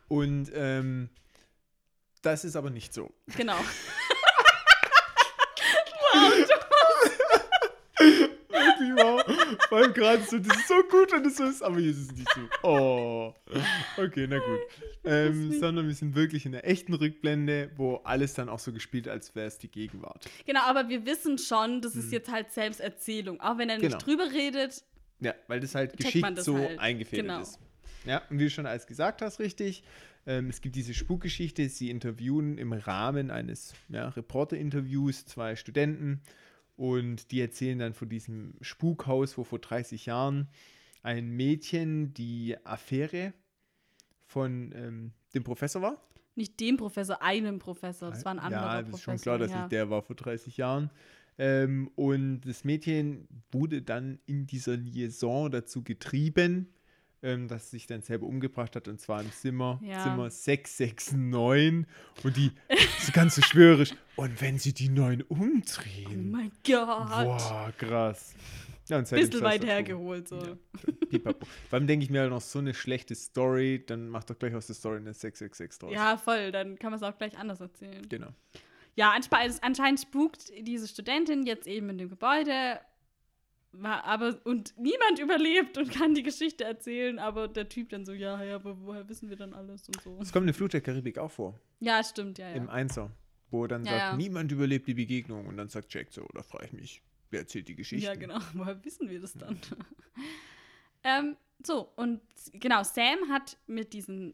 [0.09, 1.09] Und ähm,
[2.21, 3.11] das ist aber nicht so.
[3.35, 3.57] genau.
[8.49, 9.23] Wirklich wahr.
[9.69, 11.97] Vor allem gerade so, das ist so gut, wenn das so ist, aber hier ist
[11.99, 12.41] es nicht so.
[12.67, 13.33] Oh.
[13.97, 14.59] Okay, na gut.
[15.09, 19.07] Ähm, sondern wir sind wirklich in der echten Rückblende, wo alles dann auch so gespielt,
[19.07, 20.27] als wäre es die Gegenwart.
[20.45, 23.39] Genau, aber wir wissen schon, das ist jetzt halt Selbsterzählung.
[23.39, 23.99] Auch wenn er nicht Genau.
[23.99, 24.83] drüber redet.
[25.21, 26.77] Ja, weil das halt geschickt das so halt.
[26.79, 27.39] eingefädelt Genau.
[27.39, 27.57] ist.
[28.05, 29.81] Ja, und wie du schon alles gesagt hast, richtig.
[30.25, 31.69] Ähm, es gibt diese Spukgeschichte.
[31.69, 36.21] Sie interviewen im Rahmen eines ja, Reporter-Interviews zwei Studenten
[36.77, 40.47] und die erzählen dann von diesem Spukhaus, wo vor 30 Jahren
[41.03, 43.33] ein Mädchen die Affäre
[44.25, 46.01] von ähm, dem Professor war.
[46.35, 48.11] Nicht dem Professor, einem Professor.
[48.11, 48.97] Das war ein anderer Ja, das Professor.
[48.97, 49.61] ist schon klar, dass ja.
[49.61, 50.91] nicht der war vor 30 Jahren.
[51.39, 56.73] Ähm, und das Mädchen wurde dann in dieser Liaison dazu getrieben,
[57.23, 60.03] ähm, dass sie sich dann selber umgebracht hat, und zwar im Zimmer, Ja.
[60.03, 61.85] Zimmer 669.
[62.23, 62.51] Und die
[62.99, 63.93] ist ganz so schwörisch.
[64.15, 66.31] Und wenn sie die 9 Oh umdrehen.
[66.31, 66.85] mein Gott.
[66.85, 68.33] Boah, krass.
[68.89, 70.29] Ja, und Bisschen weit hergeholt.
[70.29, 70.37] So.
[70.37, 70.55] Ja.
[71.09, 71.45] Pipapo.
[71.71, 74.67] Allem denke ich mir halt noch so eine schlechte Story, dann macht doch gleich aus
[74.67, 75.93] der Story eine 666 draus.
[75.93, 76.51] Ja, voll.
[76.51, 78.07] Dann kann man es auch gleich anders erzählen.
[78.07, 78.29] Genau.
[78.95, 79.13] Ja,
[79.61, 82.79] anscheinend spukt diese Studentin jetzt eben in dem Gebäude.
[83.71, 88.13] War aber und niemand überlebt und kann die Geschichte erzählen, aber der Typ dann so,
[88.13, 90.17] ja, ja, aber woher wissen wir dann alles und so.
[90.21, 91.59] Es kommt in Flut der Karibik auch vor.
[91.79, 92.71] Ja, stimmt, ja, im ja.
[92.71, 93.11] Einser,
[93.51, 94.17] wo dann Ja, sagt, ja.
[94.17, 97.67] niemand überlebt die Begegnung und dann sagt Jack so, da frage ich mich, wer erzählt
[97.67, 98.05] die Geschichte?
[98.07, 98.39] Ja, genau.
[98.53, 99.59] Woher wissen wir das dann?
[101.03, 102.21] ähm, so, und
[102.53, 104.33] genau, Sam hat mit diesen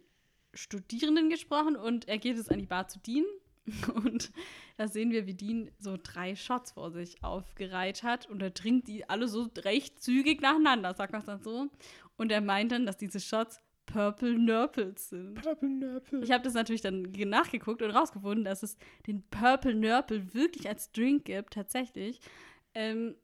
[0.54, 3.26] Studierenden gesprochen und er geht jetzt an die Bar zu Dean.
[3.95, 4.32] Und
[4.78, 8.88] da sehen wir, wie Dean so drei Shots vor sich aufgereiht hat und er trinkt
[8.88, 11.69] die alle so recht zügig nacheinander, sagt man es dann so.
[12.17, 15.36] Und er meint dann, dass diese Shots Purple Nurples sind.
[15.36, 16.21] Purple Nurple.
[16.23, 20.67] Ich habe das natürlich dann ge- nachgeguckt und rausgefunden, dass es den Purple Nurple wirklich
[20.67, 22.19] als Drink gibt, tatsächlich.
[22.73, 23.15] Ähm,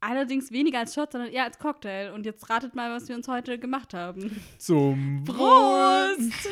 [0.00, 2.12] allerdings weniger als Shot, sondern eher als Cocktail.
[2.12, 4.40] Und jetzt ratet mal, was wir uns heute gemacht haben.
[4.58, 5.34] Zum Wohl.
[6.16, 6.48] Prost!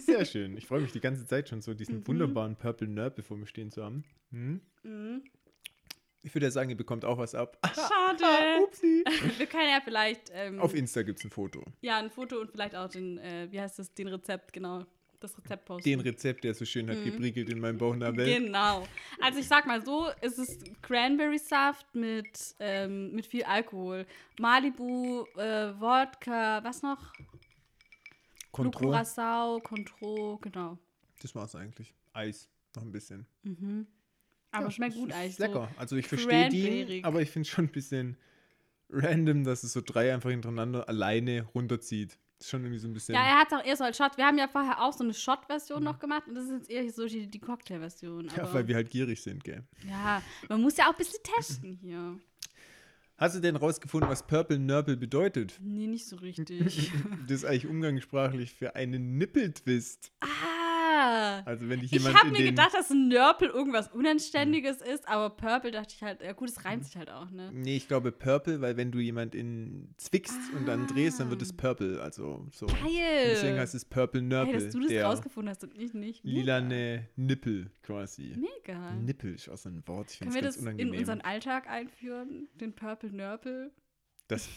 [0.00, 0.56] Sehr schön.
[0.56, 2.06] Ich freue mich die ganze Zeit schon so, diesen Mhm.
[2.08, 4.04] wunderbaren Purple Nurple vor mir stehen zu haben.
[4.30, 4.60] Hm?
[4.82, 5.22] Mhm.
[6.22, 7.56] Ich würde ja sagen, ihr bekommt auch was ab.
[7.74, 8.24] Schade.
[8.64, 9.04] Upsi.
[9.38, 11.62] wir können ja vielleicht ähm, Auf Insta gibt es ein Foto.
[11.82, 14.84] ja, ein Foto und vielleicht auch den, äh, wie heißt das, den Rezept, genau.
[15.18, 15.88] Das Rezept posten.
[15.88, 18.26] Den Rezept, der so schön hat gepriegelt in meinem Bauchnabel.
[18.26, 18.86] Genau.
[19.18, 24.04] Also ich sag mal so, es ist Cranberry-Saft mit, ähm, mit viel Alkohol.
[24.38, 27.14] Malibu, äh, Wodka, was noch?
[28.56, 28.80] Contro.
[28.90, 30.78] Curacao, Contro, genau.
[31.22, 31.94] Das war's eigentlich.
[32.12, 32.48] Eis.
[32.74, 33.26] Noch ein bisschen.
[34.52, 35.38] Aber Ja, schmeckt es gut ist eigentlich.
[35.38, 35.68] Lecker.
[35.76, 38.16] Also ich verstehe die, aber ich finde schon ein bisschen
[38.90, 42.18] random, dass es so drei einfach hintereinander alleine runterzieht.
[42.38, 43.14] Ist schon irgendwie so ein bisschen.
[43.14, 44.16] Ja, er hat es auch eher so als Shot.
[44.18, 45.84] Wir haben ja vorher auch so eine Shot-Version Mhm.
[45.84, 48.28] noch gemacht und das ist jetzt eher so die, die Cocktail-Version.
[48.36, 49.64] Ja, aber- weil wir halt gierig sind, gell.
[49.88, 52.18] Ja, man muss ja auch ein bisschen testen hier.
[53.18, 55.58] Hast du denn rausgefunden, was Purple Nurple bedeutet?
[55.62, 56.92] Nee, nicht so richtig.
[57.26, 60.12] Das ist eigentlich umgangssprachlich für einen Nippeltwist.
[60.20, 60.55] ah!
[61.44, 65.06] Also wenn dich Ich jemand habe in mir gedacht, dass ein Nörpel irgendwas Unanständiges ist,
[65.08, 67.50] aber Purple dachte ich halt, ja gut, es reimt sich halt auch, ne?
[67.52, 71.42] Nee, ich glaube Purple, weil wenn du jemand in zwickst und dann drehst, dann wird
[71.42, 71.56] es Ah.
[71.58, 72.00] Purple.
[72.02, 72.66] Also so.
[72.66, 73.30] Geil!
[73.32, 74.54] Deswegen heißt es Purple Nurple.
[74.54, 76.24] hey, dass du das rausgefunden hast und ich nicht.
[76.24, 76.38] Mega.
[76.38, 78.34] lilane Nippel quasi.
[78.36, 78.92] Mega.
[78.92, 80.10] Nippel ist auch so ein Wort.
[80.12, 80.98] Ich Können finde das ganz in unangenehm.
[81.00, 82.48] unseren Alltag einführen?
[82.60, 83.70] Den Purple Nörpel?
[84.28, 84.48] Das,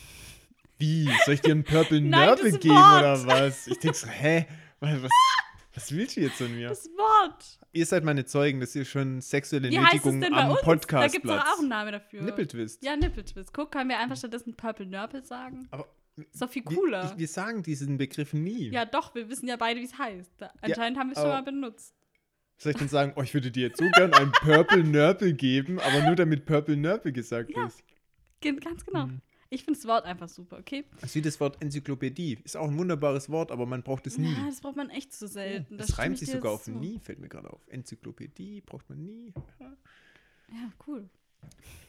[0.77, 1.09] wie?
[1.25, 2.99] Soll ich dir einen Purple Nein, das geben Wort.
[3.01, 3.67] oder was?
[3.67, 4.47] Ich denke so, hä?
[4.79, 4.91] Was,
[5.79, 6.69] was, willst du jetzt von mir?
[6.69, 7.59] Das Wort!
[7.71, 10.87] Ihr seid meine Zeugen, dass ihr schon sexuelle Wie heißt es Nötigung denn am uns?
[10.87, 12.21] Da gibt es auch einen Namen dafür.
[12.23, 12.83] Nippeltwist.
[12.83, 13.53] Ja, Nippeltwist.
[13.53, 15.67] Guck, können wir einfach stattdessen Purple Nörpel sagen?
[15.71, 15.87] Aber
[16.17, 17.11] Ist doch viel wir, cooler.
[17.13, 18.69] ich, wir sagen diesen Begriff nie.
[18.71, 20.31] ja, doch, wir wissen ja beide, wie es heißt.
[20.61, 21.95] Anscheinend haben wir es schon mal benutzt.
[22.57, 25.79] Soll ich dann sagen, oh, ich würde dir jetzt so gern einen Purple Nurple geben,
[25.79, 27.67] aber nur damit Purple Nurple gesagt Ja.
[27.67, 27.81] ist.
[28.41, 29.07] Ganz genau.
[29.07, 29.21] Mhm.
[29.51, 30.85] Ich finde das Wort einfach super, okay?
[31.01, 32.37] Das ist wie das Wort Enzyklopädie.
[32.43, 34.31] Ist auch ein wunderbares Wort, aber man braucht es nie.
[34.31, 35.77] Ja, das braucht man echt so selten.
[35.77, 36.71] Das es reimt sich sogar auf zu.
[36.71, 37.67] nie, fällt mir gerade auf.
[37.67, 39.33] Enzyklopädie braucht man nie.
[39.59, 39.75] Ja.
[40.51, 41.09] Ja, cool.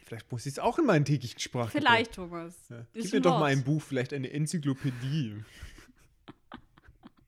[0.05, 1.88] Vielleicht muss ich es auch in meinen täglichen Sprachgebrauch.
[1.88, 2.57] Vielleicht, Thomas.
[2.68, 2.87] Ja.
[2.94, 5.44] Gib mir doch mal ein Buch, vielleicht eine Enzyklopädie.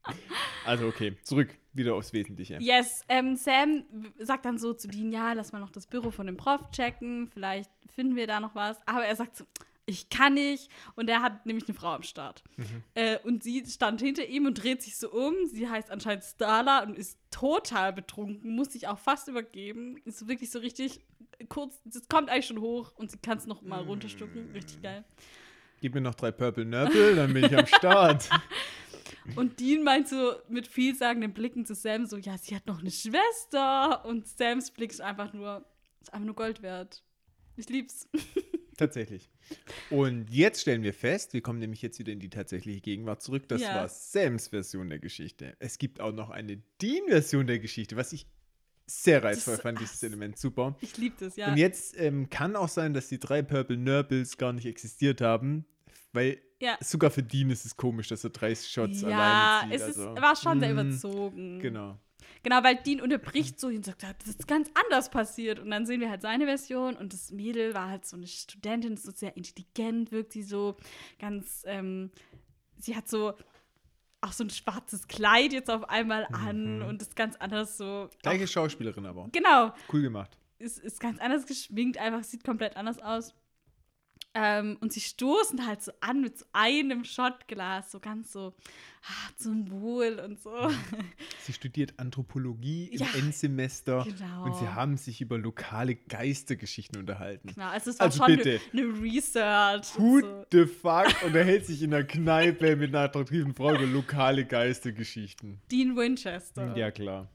[0.67, 2.59] also okay, zurück, wieder aufs Wesentliche.
[2.61, 3.85] Yes, ähm, Sam
[4.19, 7.29] sagt dann so zu Dean, ja, lass mal noch das Büro von dem Prof checken,
[7.29, 8.79] vielleicht finden wir da noch was.
[8.87, 9.45] Aber er sagt so,
[9.87, 10.71] ich kann nicht.
[10.95, 12.43] Und er hat nämlich eine Frau am Start.
[12.57, 12.83] Mhm.
[12.95, 15.35] Äh, und sie stand hinter ihm und dreht sich so um.
[15.47, 19.97] Sie heißt anscheinend Starla und ist total betrunken, muss sich auch fast übergeben.
[20.05, 21.01] Ist wirklich so richtig
[21.49, 24.51] kurz, das kommt eigentlich schon hoch und sie kann es noch mal runterstucken.
[24.53, 25.05] Richtig geil.
[25.81, 28.29] Gib mir noch drei Purple Nurple, dann bin ich am Start.
[29.37, 32.91] Und Dean meint so mit vielsagenden Blicken zu Sam so, ja, sie hat noch eine
[32.91, 34.05] Schwester.
[34.05, 35.65] Und Sams Blick ist einfach nur,
[36.01, 37.03] ist einfach nur Gold wert.
[37.57, 38.09] Ich lieb's.
[38.77, 39.31] Tatsächlich.
[39.91, 43.49] Und jetzt stellen wir fest, wir kommen nämlich jetzt wieder in die tatsächliche Gegenwart zurück.
[43.49, 43.75] Das Ja.
[43.75, 45.55] war Sams Version der Geschichte.
[45.59, 48.27] Es gibt auch noch eine Dean-Version der Geschichte, was ich
[48.87, 50.39] sehr reizvoll Das- fand, dieses Element.
[50.39, 50.77] Super.
[50.81, 51.49] Ich liebe das, ja.
[51.51, 55.65] Und jetzt ähm, kann auch sein, dass die drei Purple Nurbles gar nicht existiert haben,
[56.13, 56.77] weil ja.
[56.81, 59.09] sogar für Dean ist es komisch, dass er drei Shots Ja,
[59.61, 59.81] alleine zieht.
[59.83, 61.59] es ist, also, war schon sehr mm, überzogen.
[61.61, 61.99] Genau.
[62.43, 65.59] Genau, weil Dean unterbricht so und sagt, das ist ganz anders passiert.
[65.61, 68.97] Und dann sehen wir halt seine Version und das Mädel war halt so eine Studentin,
[68.97, 70.77] so sehr intelligent, wirkt sie so
[71.19, 72.11] ganz, ähm,
[72.79, 73.35] sie hat so
[74.21, 76.85] auch so ein schwarzes Kleid jetzt auf einmal an Mhm.
[76.87, 78.09] und ist ganz anders so.
[78.23, 79.29] Gleiche Schauspielerin aber.
[79.33, 80.37] Genau, Cool gemacht.
[80.59, 83.35] ist, ist ganz anders geschminkt, einfach sieht komplett anders aus.
[84.35, 88.55] Ähm, und sie stoßen halt so an mit so einem Shotglas, so ganz so
[89.05, 90.51] ah, zum Wohl und so.
[91.43, 94.45] Sie studiert Anthropologie im Ja, Endsemester genau.
[94.45, 97.49] und sie haben sich über lokale Geistergeschichten unterhalten.
[97.55, 98.61] Genau, also es war Also schon bitte.
[98.73, 99.99] eine ne Research.
[99.99, 100.47] und Who so.
[100.51, 105.61] the fuck unterhält sich in einer Kneipe mit einer attraktiven Frau über lokale Geistergeschichten?
[105.71, 106.75] Dean Winchester.
[106.77, 107.29] Ja, klar.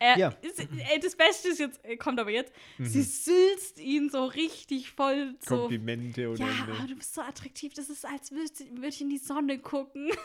[0.00, 0.28] Er, Ja.
[0.42, 3.02] ist, ey, das Beste ist jetzt, äh, kommt aber jetzt, sie Mhm.
[3.02, 5.60] sülzt ihn so richtig voll so.
[5.60, 9.10] Komplimente oder Ja, oh, du bist so attraktiv, das ist, als würde würd ich in
[9.10, 10.10] die Sonne gucken.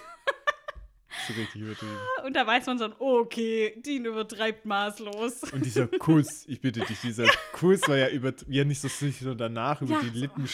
[1.27, 1.97] So richtig übertrieben.
[2.25, 5.51] Und da weiß man schon, okay, Dean übertreibt maßlos.
[5.51, 9.19] Und dieser Kuss, ich bitte dich, dieser Kuss war ja über, ja nicht so sich
[9.19, 10.13] so danach über Ja, die so.
[10.19, 10.47] Lippen.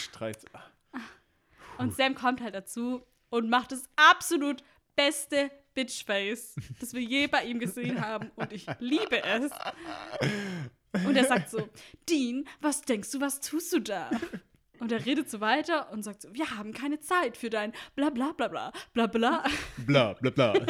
[1.78, 4.62] Und Sam kommt halt dazu und macht das absolut
[4.96, 8.32] beste Bitchface, das wir je bei ihm gesehen haben.
[8.34, 9.52] Und ich liebe es.
[11.06, 11.68] Und er sagt so,
[12.08, 14.10] Dean, was denkst du, was tust du da?
[14.80, 18.10] Und er redet so weiter und sagt so, wir haben keine Zeit für dein bla
[18.10, 19.44] bla bla bla bla bla.
[19.86, 20.54] Bla bla bla.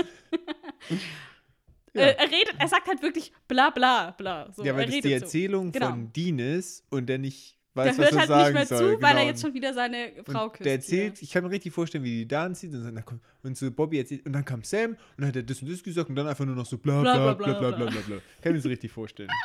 [1.94, 2.02] Ja.
[2.02, 4.52] Äh, er redet, er sagt halt wirklich bla bla bla.
[4.52, 5.08] So, ja, weil das die so.
[5.08, 5.88] Erzählung Genau.
[5.88, 8.78] von Dean ist und der nicht Der weiß, was hört er halt nicht mehr soll.
[8.78, 9.22] zu, weil genau.
[9.22, 10.64] er jetzt schon wieder seine Frau und küsst.
[10.64, 13.56] der erzählt, ich kann mir richtig vorstellen, wie die da anzieht und, dann kommt, und
[13.56, 16.08] so Bobby erzählt und dann kam Sam und dann hat er das und das gesagt
[16.08, 18.00] und dann einfach nur noch so bla bla bla bla bla bla bla.
[18.00, 18.16] bla.
[18.42, 19.30] Kann mir das richtig vorstellen.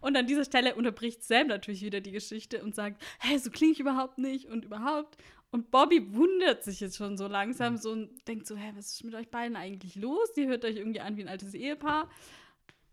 [0.00, 3.72] Und an dieser Stelle unterbricht Sam natürlich wieder die Geschichte und sagt, hä, so klinge
[3.72, 5.16] ich überhaupt nicht und überhaupt.
[5.50, 9.04] Und Bobby wundert sich jetzt schon so langsam so und denkt so, hä, was ist
[9.04, 10.28] mit euch beiden eigentlich los?
[10.36, 12.08] Ihr hört euch irgendwie an wie ein altes Ehepaar.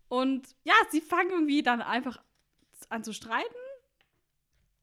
[0.08, 2.20] Und ja, sie fangen irgendwie dann einfach
[2.88, 3.54] an zu streiten.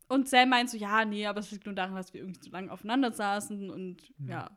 [0.08, 2.50] Und Sam meint so, ja, nee, aber es liegt nur daran, dass wir irgendwie zu
[2.50, 4.50] lange aufeinander saßen und ja.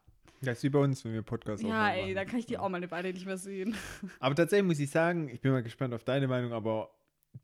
[0.43, 2.69] Das ist wie bei uns, wenn wir Podcasts Ja, ey, da kann ich die auch
[2.69, 3.75] meine Beine nicht mehr sehen.
[4.21, 6.91] Aber tatsächlich muss ich sagen, ich bin mal gespannt auf deine Meinung, aber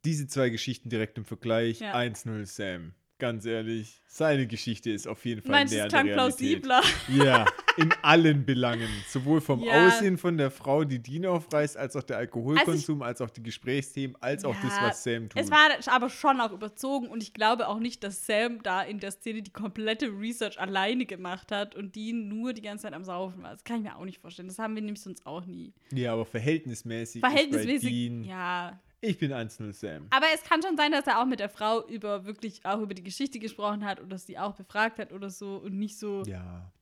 [0.04, 1.94] diese zwei Geschichten direkt im Vergleich, Ja.
[1.94, 2.94] 1-0 Sam.
[3.22, 6.62] Ganz ehrlich, seine Geschichte ist auf jeden Fall Meinst näher der klang Realität.
[6.64, 7.24] plausibler?
[7.24, 8.88] Ja, in allen Belangen.
[9.08, 9.86] Sowohl vom Ja.
[9.86, 14.16] Aussehen von der Frau, die Dean aufreißt, als auch der Alkoholkonsum, als, auch die Gesprächsthemen,
[14.20, 15.40] als auch das, Ja, was Sam tut.
[15.40, 18.98] Es war aber schon auch überzogen und ich glaube auch nicht, dass Sam da in
[18.98, 23.04] der Szene die komplette Research alleine gemacht hat und die nur die ganze Zeit am
[23.04, 23.52] Saufen war.
[23.52, 24.48] Das kann ich mir auch nicht vorstellen.
[24.48, 25.72] Das haben wir nämlich sonst auch nie.
[25.92, 27.20] ja, aber verhältnismäßig.
[27.20, 28.80] Verhältnismäßig, Dean, ja.
[29.04, 30.06] Ich bin 1-0 Sam.
[30.10, 32.94] Aber es kann schon sein, dass er auch mit der Frau über wirklich auch über
[32.94, 36.22] die Geschichte gesprochen hat oder sie auch befragt hat oder so und nicht so.
[36.22, 36.72] Ja.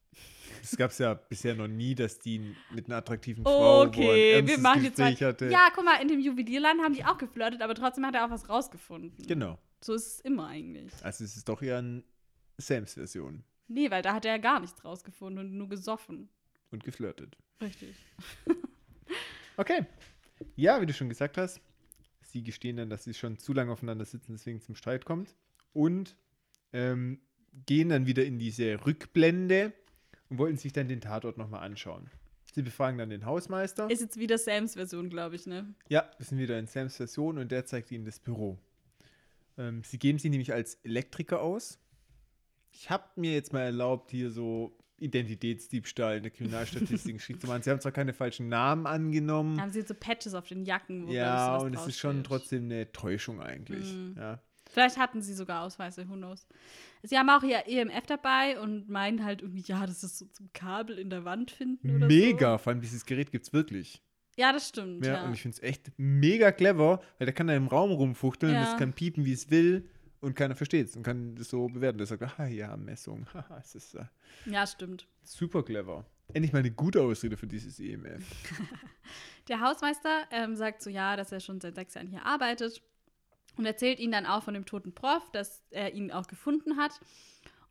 [0.62, 4.32] Es gab es ja bisher noch nie, dass Dean mit einer attraktiven Frau ein Okay,
[4.32, 5.14] ernstes wir machen jetzt mal.
[5.14, 5.48] Hatte.
[5.48, 8.30] Ja, guck mal, in dem Juwelierland haben die auch geflirtet, aber trotzdem hat er auch
[8.30, 9.26] was rausgefunden.
[9.26, 9.58] Genau.
[9.80, 10.92] So ist es immer eigentlich.
[11.02, 12.02] Also es ist doch eher eine
[12.58, 13.44] Sams Version.
[13.68, 16.28] Nee, weil da hat er ja gar nichts rausgefunden und nur gesoffen.
[16.70, 17.38] Und geflirtet.
[17.62, 17.96] Richtig.
[19.56, 19.84] Okay.
[20.56, 21.60] Ja, wie du schon gesagt hast,
[22.32, 25.34] sie gestehen dann, dass sie schon zu lange aufeinander sitzen, deswegen zum Streit kommt.
[25.72, 26.16] Und
[26.72, 27.20] ähm,
[27.66, 29.72] gehen dann wieder in diese Rückblende
[30.28, 32.10] und wollten sich dann den Tatort nochmal anschauen.
[32.52, 33.88] Sie befragen dann den Hausmeister.
[33.90, 35.72] Ist jetzt wieder Sams Version, glaube ich, ne?
[35.88, 38.58] Ja, wir sind wieder in Sams Version und der zeigt ihnen das Büro.
[39.56, 41.78] Ähm, sie geben sich nämlich als Elektriker aus.
[42.72, 47.62] Ich habe mir jetzt mal erlaubt, hier so Identitätsdiebstahl in der Kriminalstatistik geschrieben zu machen.
[47.62, 49.60] Sie haben zwar keine falschen Namen angenommen.
[49.60, 52.64] Haben sie jetzt so Patches auf den Jacken, wo Ja, und es ist schon trotzdem
[52.64, 53.92] eine Täuschung eigentlich.
[53.92, 54.14] Mhm.
[54.18, 54.40] Ja.
[54.72, 56.46] Vielleicht hatten sie sogar Ausweise, who knows.
[57.02, 60.50] Sie haben auch ihr EMF dabei und meinen halt irgendwie, ja, das ist so zum
[60.52, 62.58] Kabel in der Wand finden oder Mega, so.
[62.58, 64.00] vor allem dieses Gerät gibt es wirklich.
[64.36, 65.24] Ja, das stimmt, Ja, ja.
[65.24, 68.60] Und ich finde es echt mega clever, weil der kann da im Raum rumfuchteln, Ja.
[68.64, 69.88] das kann piepen, wie es will
[70.20, 71.98] und keiner versteht es und kann das so bewerten.
[71.98, 74.04] Der sagt, aha, ja, Messung, haha, es ist äh,
[74.46, 75.06] ja, stimmt.
[75.22, 76.04] super clever.
[76.32, 78.24] Endlich mal eine gute Ausrede für dieses EMF.
[79.48, 82.82] Der Hausmeister ähm, sagt so, ja, dass er schon seit sechs Jahren hier arbeitet
[83.56, 87.00] und erzählt ihnen dann auch von dem toten Prof, dass er ihn auch gefunden hat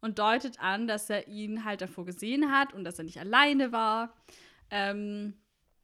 [0.01, 3.71] und deutet an, dass er ihn halt davor gesehen hat und dass er nicht alleine
[3.71, 4.13] war.
[4.71, 5.35] Ähm,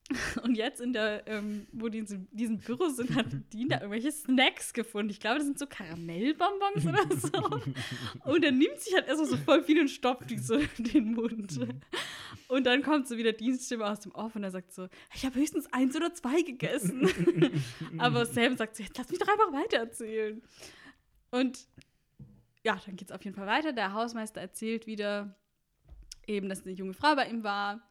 [0.43, 3.77] Und jetzt in der, ähm, wo die in diesem- diesem Büro sind, hat Dean da
[3.77, 5.09] irgendwelche Snacks gefunden.
[5.09, 8.29] Ich glaube, das sind so Karamellbonbons oder so.
[8.31, 11.13] Und er nimmt sich halt erstmal so voll viel und stopft die so in den
[11.15, 11.59] Mund.
[12.47, 15.35] Und dann kommt so wieder Dienststimme aus dem Off und er sagt so, ich habe
[15.39, 17.09] höchstens eins oder zwei gegessen.
[17.97, 20.41] Aber Sam sagt so, jetzt lass mich doch einfach weitererzählen.
[21.31, 21.67] Und
[22.63, 23.73] ja, dann geht es auf jeden Fall weiter.
[23.73, 25.35] Der Hausmeister erzählt wieder
[26.27, 27.81] eben, dass eine junge Frau bei ihm war.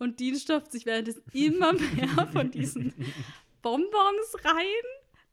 [0.00, 2.92] Und Dean stopft sich währenddessen immer mehr von diesen
[3.62, 4.64] Bonbons rein.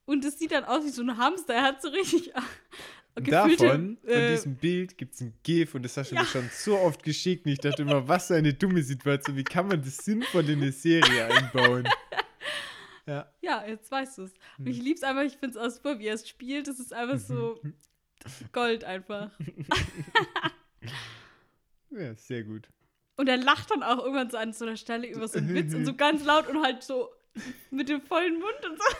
[0.05, 1.53] Und es sieht dann aus wie so ein Hamster.
[1.55, 2.31] Er hat so richtig
[3.15, 6.21] gefüllte, Davon, von äh, diesem Bild, gibt es ein GIF und das hast du Ja.
[6.21, 7.45] mir schon so oft geschickt.
[7.45, 9.35] Und ich dachte immer, was für eine dumme Situation.
[9.37, 11.87] Wie kann man das sinnvoll in eine Serie einbauen?
[13.09, 13.31] Ja.
[13.41, 14.33] Ja, jetzt weißt du es.
[14.57, 14.67] Und Hm.
[14.67, 16.67] ich lieb's einfach, ich finde es aus, wie er es spielt.
[16.67, 17.57] Das ist einfach so
[18.25, 19.31] ist Gold einfach.
[21.91, 22.67] ja, sehr gut.
[23.17, 25.73] Und er lacht dann auch irgendwann so an so einer Stelle über so einen Witz
[25.73, 27.09] und so ganz laut und halt so
[27.71, 28.97] mit dem vollen Mund und so.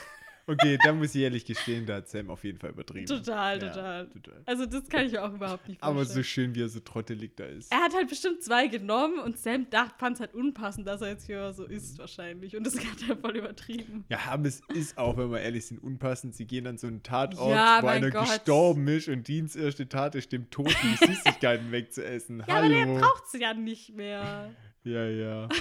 [0.50, 3.06] Okay, da muss ich ehrlich gestehen, da hat Sam auf jeden Fall übertrieben.
[3.06, 4.08] Total, Ja, total.
[4.10, 4.42] total.
[4.46, 5.98] Also das kann ich auch überhaupt nicht vorstellen.
[5.98, 7.72] Aber so schön, wie er so trottelig da ist.
[7.72, 11.26] er hat halt bestimmt zwei genommen und Sam fand es halt unpassend, dass er jetzt
[11.26, 12.56] hier so isst wahrscheinlich.
[12.56, 14.06] Und das hat er voll übertrieben.
[14.10, 16.34] Ja, aber es ist auch, wenn wir ehrlich sind, unpassend.
[16.36, 18.28] Sie gehen an so einen Tatort, Ja, wo einer Gott.
[18.30, 22.44] gestorben ist und Diens erste Tat ist, dem Tod die Süßigkeiten wegzuessen.
[22.48, 23.00] Ja, aber der Hallo.
[23.00, 24.50] braucht sie ja nicht mehr.
[24.86, 25.50] Ja, ja.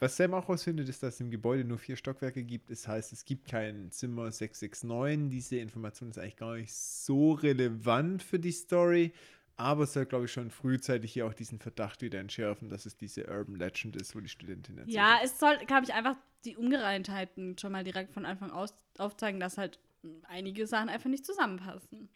[0.00, 2.70] Was Sam auch rausfindet, ist, dass es im Gebäude nur vier Stockwerke gibt.
[2.70, 5.28] Das heißt, es gibt kein Zimmer 669.
[5.30, 9.12] Diese Information ist eigentlich gar nicht so relevant für die Story.
[9.56, 12.96] Aber es soll, glaube ich, schon frühzeitig hier auch diesen Verdacht wieder entschärfen, dass es
[12.96, 14.94] diese Urban Legend ist, wo die Studentin erzählt.
[14.94, 19.40] Ja, es soll, glaube ich, einfach die Ungereimtheiten schon mal direkt von Anfang aus aufzeigen,
[19.40, 19.80] dass halt
[20.28, 22.08] einige Sachen einfach nicht zusammenpassen.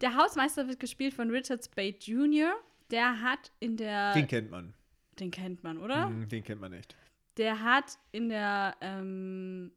[0.00, 2.52] Der Hausmeister wird gespielt von Richard Spade Jr.
[2.90, 4.12] Der hat in der.
[4.14, 4.74] Den kennt man.
[5.20, 6.10] Den kennt man, oder?
[6.10, 6.96] Mhm, Den kennt man echt.
[7.36, 9.72] Der hat in der ähm,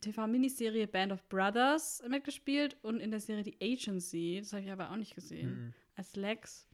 [0.00, 4.38] TV-Miniserie Band of Brothers mitgespielt und in der Serie The Agency.
[4.40, 5.50] Das habe ich aber auch nicht gesehen.
[5.50, 5.74] Mhm.
[5.96, 6.66] Als Lex.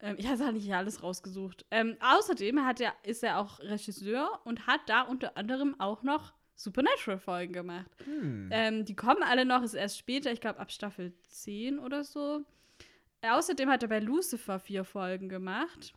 [0.00, 1.66] Ähm, ich habe nicht alles rausgesucht.
[1.70, 6.32] Ähm, außerdem hat er, ist er auch Regisseur und hat da unter anderem auch noch
[6.56, 7.90] Supernatural-Folgen gemacht.
[8.04, 8.48] Hm.
[8.52, 12.44] Ähm, die kommen alle noch, ist erst später, ich glaube ab Staffel 10 oder so.
[13.22, 15.94] Außerdem hat er bei Lucifer vier Folgen gemacht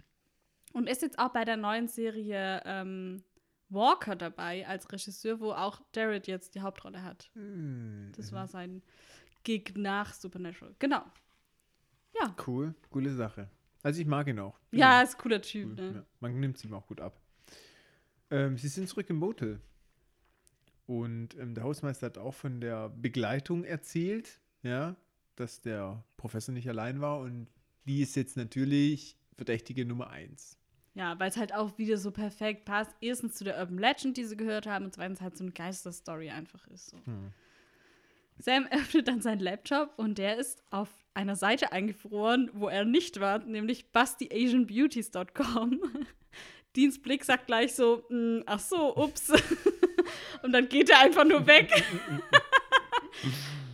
[0.73, 3.23] und ist jetzt auch bei der neuen Serie ähm,
[3.69, 7.29] Walker dabei als Regisseur, wo auch Jared jetzt die Hauptrolle hat.
[7.33, 8.11] Hm.
[8.15, 8.81] Das war sein
[9.43, 10.75] Gig nach Supernatural.
[10.79, 11.03] Genau.
[12.19, 12.35] Ja.
[12.45, 13.49] Cool, coole Sache.
[13.81, 14.59] Also ich mag ihn auch.
[14.71, 15.91] Ja, ist ein cooler Cool, Typ, ne?
[15.95, 16.05] ja.
[16.19, 17.19] Man nimmt es ihm auch gut ab.
[18.29, 19.59] Ähm, sie sind zurück im Motel.
[20.85, 24.95] Und ähm, der Hausmeister hat auch von der Begleitung erzählt, ja,
[25.35, 27.47] dass der Professor nicht allein war und
[27.85, 30.57] die ist jetzt natürlich Verdächtige Nummer eins.
[30.95, 32.91] Ja, weil es halt auch wieder so perfekt passt.
[33.01, 36.29] Erstens zu der Urban Legend, die sie gehört haben, und zweitens halt so eine Geisterstory
[36.29, 36.91] einfach ist.
[36.91, 36.97] So.
[37.05, 37.33] Hm.
[38.37, 43.19] Sam öffnet dann seinen Laptop und der ist auf einer Seite eingefroren, wo er nicht
[43.19, 45.79] war, nämlich bustyasianbeauties.com.
[46.75, 49.31] Deans Blick sagt gleich so, "Mm, ach so, ups.
[50.43, 51.71] und dann geht er einfach nur weg.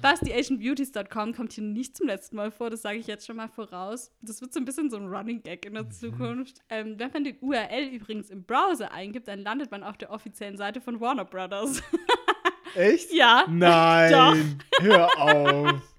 [0.01, 4.12] bustyasianbeauties.com kommt hier nicht zum letzten Mal vor, das sage ich jetzt schon mal voraus.
[4.21, 6.62] Das wird so ein bisschen so ein Running Gag in der Zukunft.
[6.69, 10.57] Ähm, wenn man den URL übrigens im Browser eingibt, dann landet man auf der offiziellen
[10.57, 11.81] Seite von Warner Brothers.
[12.75, 13.13] Echt?
[13.13, 13.45] ja.
[13.49, 15.81] Nein, hör auf.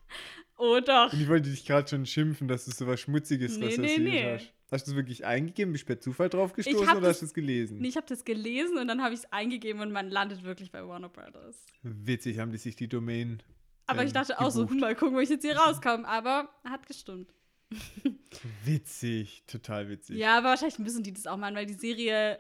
[0.62, 1.10] Oh doch.
[1.10, 4.10] Und ich wollte dich gerade schon schimpfen, dass du so was Schmutziges Nee, recherchiert nee,
[4.10, 4.32] nee.
[4.34, 4.52] hast.
[4.70, 5.72] Hast du es wirklich eingegeben?
[5.72, 7.78] Bist du per Zufall drauf gestoßen oder das- hast du es gelesen?
[7.78, 10.70] Nee, ich habe das gelesen und dann habe ich es eingegeben und man landet wirklich
[10.70, 11.64] bei Warner Brothers.
[11.82, 13.42] Witzig, haben die sich die Domain.
[13.86, 14.74] Aber ähm, ich dachte auch so, gebucht.
[14.74, 16.06] hm, mal gucken, wo ich jetzt hier rauskomme.
[16.06, 17.34] Aber hat gestimmt.
[18.64, 20.16] Witzig, total witzig.
[20.16, 22.38] Ja, aber wahrscheinlich müssen die das auch machen, weil die Serie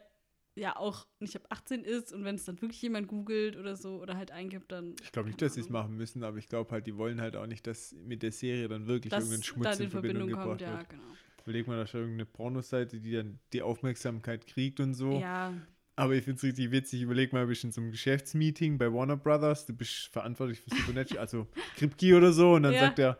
[0.56, 4.00] ja auch nicht ab 18 ist und wenn es dann wirklich jemand googelt oder so
[4.00, 4.94] oder halt eingibt, dann.
[5.02, 7.36] Ich glaube nicht, dass sie es machen müssen, aber ich glaube halt, die wollen halt
[7.36, 10.28] auch nicht, dass mit der Serie dann wirklich dass irgendein Schmutz dann in in Verbindung,
[10.28, 10.90] Verbindung kommt, gebracht ja, wird.
[10.90, 11.02] genau.
[11.42, 15.18] Überleg mal, da ist irgendeine Pornoseite, die dann die Aufmerksamkeit kriegt und so.
[15.18, 15.54] Ja,
[16.00, 17.02] Aber ich finde es richtig witzig.
[17.02, 20.70] Überleg mal, du bist in so einem Geschäftsmeeting bei Warner Brothers, du bist verantwortlich für
[20.74, 21.46] Supernatural, also
[21.76, 22.80] Kripke oder so, und dann Ja.
[22.80, 23.18] sagt er,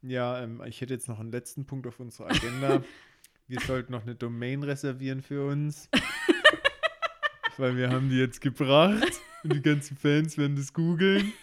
[0.00, 2.82] ja, ähm, ich hätte jetzt noch einen letzten Punkt auf unserer Agenda.
[3.48, 5.90] wir sollten noch eine Domain reservieren für uns.
[7.58, 11.34] weil wir haben die jetzt gebracht und die ganzen Fans werden das googeln.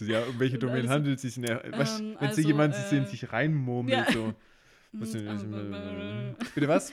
[0.00, 1.42] Ja, um welche Domain also, handelt es sich?
[1.42, 4.12] was, ähm, wenn also, so jemand äh, sich reinmurmelt, ja.
[4.12, 4.34] so.
[4.92, 6.92] Was denn, bitte was?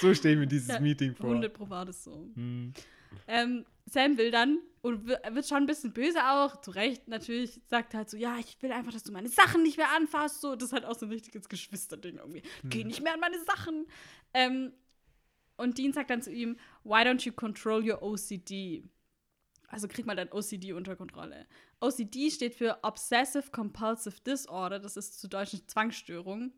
[0.00, 1.26] So stelle ich mir dieses Ja, Meeting vor.
[1.30, 2.28] 100 Pro war das so.
[2.34, 2.72] Hm.
[3.26, 7.60] Ähm, Sam will dann und wi- wird schon ein bisschen böse auch, zu Recht natürlich,
[7.66, 10.40] sagt halt so, ja, ich will einfach, dass du meine Sachen nicht mehr anfasst.
[10.42, 12.42] So, das ist halt auch so ein richtiges Geschwisterding irgendwie.
[12.64, 13.86] Geh nicht mehr an meine Sachen.
[14.34, 14.72] Ähm,
[15.56, 18.84] und Dean sagt dann zu ihm, why don't you control your OCD?
[19.68, 21.46] Also krieg mal dein OCD unter Kontrolle.
[21.80, 26.52] OCD steht für Obsessive Compulsive Disorder, das ist zu Deutsch eine Zwangsstörung.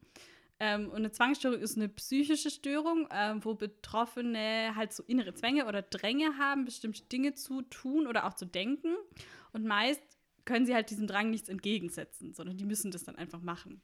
[0.62, 5.66] Ähm, und eine Zwangsstörung ist eine psychische Störung, ähm, wo Betroffene halt so innere Zwänge
[5.66, 8.94] oder Dränge haben, bestimmte Dinge zu tun oder auch zu denken.
[9.52, 10.02] Und meist
[10.44, 13.80] können sie halt diesem Drang nichts entgegensetzen, sondern die müssen das dann einfach machen.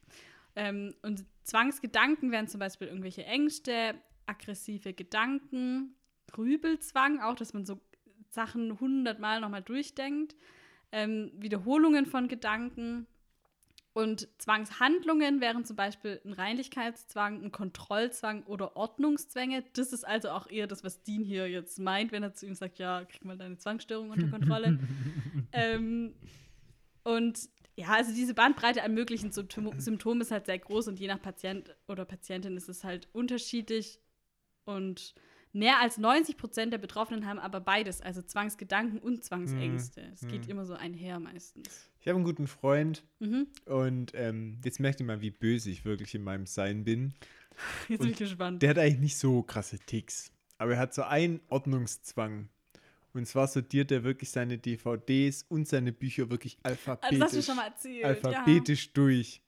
[0.55, 3.95] Ähm, und Zwangsgedanken wären zum Beispiel irgendwelche Ängste,
[4.27, 5.95] aggressive Gedanken,
[6.31, 7.81] Grübelzwang, auch, dass man so
[8.31, 10.37] Sachen hundertmal nochmal durchdenkt,
[10.93, 13.07] ähm, Wiederholungen von Gedanken.
[13.97, 19.65] Und Zwangshandlungen wären zum Beispiel ein Reinlichkeitszwang, ein Kontrollzwang oder Ordnungszwänge.
[19.73, 22.55] Das ist also auch eher das, was Dean hier jetzt meint, wenn er zu ihm
[22.55, 24.79] sagt, ja, krieg mal deine Zwangsstörung unter Kontrolle.
[25.55, 26.15] ähm,
[27.05, 31.07] und ja, also diese Bandbreite an möglichen Symptom Symptomen ist halt sehr groß und je
[31.07, 33.99] nach Patient oder Patientin ist es halt unterschiedlich.
[34.67, 35.15] Und
[35.57, 40.03] mehr als 90 Prozent der Betroffenen haben aber beides, also Zwangsgedanken und Zwangsängste.
[40.13, 40.51] Es geht mhm.
[40.51, 41.89] immer so einher meistens.
[42.01, 43.47] Ich habe einen guten Freund Mhm.
[43.65, 47.15] und ähm, jetzt merkt ihr mal, wie böse ich wirklich in meinem Sein bin.
[47.89, 48.63] Jetzt bin ich gespannt.
[48.63, 52.49] Der hat eigentlich nicht so krasse Ticks, aber er hat so einen Ordnungszwang.
[53.15, 56.91] Und zwar sortiert er wirklich seine DVDs und seine Bücher wirklich Ah, Das hast du
[56.91, 58.05] alphabetisch, schon mal erzählt.
[58.05, 59.41] alphabetisch durch.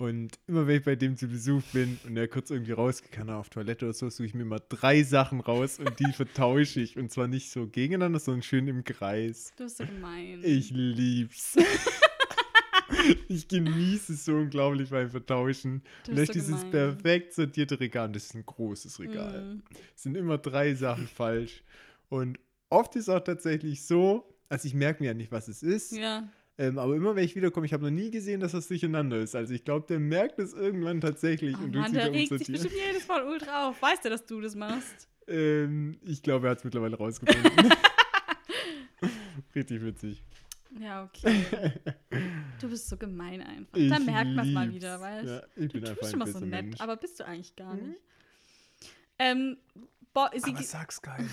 [0.00, 3.50] Und immer wenn ich bei dem zu Besuch bin und er kurz irgendwie rausgeht, auf
[3.50, 6.96] Toilette oder so, suche ich mir immer drei Sachen raus und die vertausche ich.
[6.96, 9.52] Und zwar nicht so gegeneinander, sondern schön im Kreis.
[9.56, 10.40] Du bist so gemein.
[10.42, 11.54] Ich lieb's.
[13.28, 15.82] ich genieße es so unglaublich beim Vertauschen.
[16.06, 16.70] Du Und so dieses gemein.
[16.70, 19.62] perfekt sortierte Regal, und das ist ein großes Regal, Mhm.
[19.94, 21.62] es sind immer drei Sachen falsch.
[22.08, 22.38] Und
[22.68, 26.28] oft ist auch tatsächlich so, also ich merke mir ja nicht, was es ist, Ja.
[26.60, 29.34] Ähm, aber immer wenn ich wiederkomme, ich habe noch nie gesehen, dass das durcheinander ist.
[29.34, 32.74] Also ich glaube, der merkt es irgendwann tatsächlich Oh und Mann, der regt sich bestimmt
[32.74, 33.80] jedes Mal ultra auf.
[33.80, 35.08] Weißt du, dass du das machst?
[35.32, 37.72] Ähm, ich glaube, er hat es mittlerweile rausgefunden.
[39.54, 40.24] Richtig witzig.
[40.80, 41.44] Ja, okay.
[42.60, 43.76] Du bist so gemein einfach.
[43.78, 45.80] Ich da merkt man es mal wieder, weißt Ja, ich du?
[45.80, 46.80] bin Du tust ein immer so nett, Mensch.
[46.80, 47.88] aber bist du eigentlich gar Mhm.
[47.90, 48.00] nicht.
[49.20, 49.56] Ähm,
[50.12, 51.28] bo Aber sag's geil.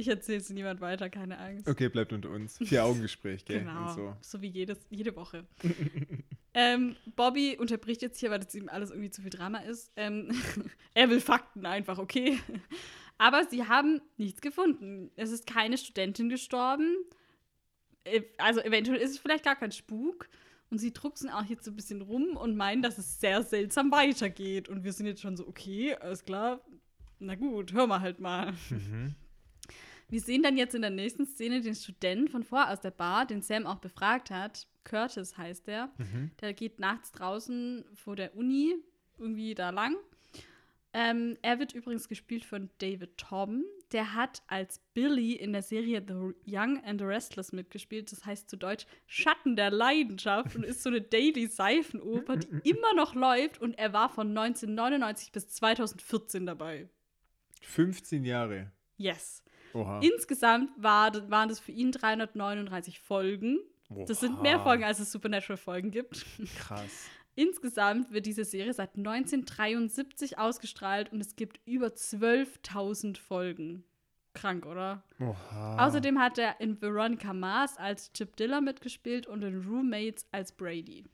[0.00, 1.68] Ich erzähle es niemand weiter, keine Angst.
[1.68, 2.58] Okay, bleibt unter uns.
[2.58, 3.60] Vier-Augen-Gespräch, gell?
[3.60, 4.16] Genau, Und so.
[4.20, 4.42] so.
[4.42, 5.46] wie jedes, jede Woche.
[6.54, 9.92] ähm, Bobby unterbricht jetzt hier, weil das ihm alles irgendwie zu viel Drama ist.
[9.96, 10.30] Ähm,
[10.94, 12.38] er will Fakten einfach, okay?
[13.18, 15.10] Aber sie haben nichts gefunden.
[15.16, 16.96] Es ist keine Studentin gestorben.
[18.04, 20.28] Äh, Also eventuell ist es vielleicht gar kein Spuk.
[20.70, 23.90] Und sie drucksen auch jetzt so ein bisschen rum und meinen, dass es sehr seltsam
[23.90, 24.68] weitergeht.
[24.68, 26.60] Und wir sind jetzt schon so, okay, alles klar.
[27.18, 28.52] Na gut, hör mal halt mal.
[28.70, 29.14] Mhm.
[30.10, 33.26] Wir sehen dann jetzt in der nächsten Szene den Studenten von vor aus der Bar,
[33.26, 34.66] den Sam auch befragt hat.
[34.84, 35.90] Curtis heißt der.
[35.98, 36.30] Mhm.
[36.40, 38.74] Der geht nachts draußen vor der Uni
[39.18, 39.96] irgendwie da lang.
[40.92, 43.64] Ähm, er wird übrigens gespielt von David Tobin.
[43.92, 48.10] Der hat als Billy in der Serie The Young and the Restless mitgespielt.
[48.10, 52.94] Das heißt zu Deutsch Schatten der Leidenschaft und ist so eine Daily Seifenoper, die immer
[52.94, 53.60] noch läuft.
[53.60, 56.88] Und er war von 1999 bis 2014 dabei.
[57.62, 58.72] 15 Jahre.
[58.96, 59.44] Yes.
[59.74, 60.00] Oha.
[60.00, 63.58] Insgesamt war, waren das für ihn 339 Folgen.
[63.88, 64.64] Das sind mehr Oha.
[64.64, 66.24] Folgen, als es Supernatural-Folgen gibt.
[66.56, 67.08] Krass.
[67.34, 73.84] Insgesamt wird diese Serie seit 1973 ausgestrahlt und es gibt über 12.000 Folgen.
[74.34, 75.02] Krank, oder?
[75.18, 75.86] Oha.
[75.86, 81.04] Außerdem hat er in Veronica Mars als Chip Diller mitgespielt und in Roommates als Brady.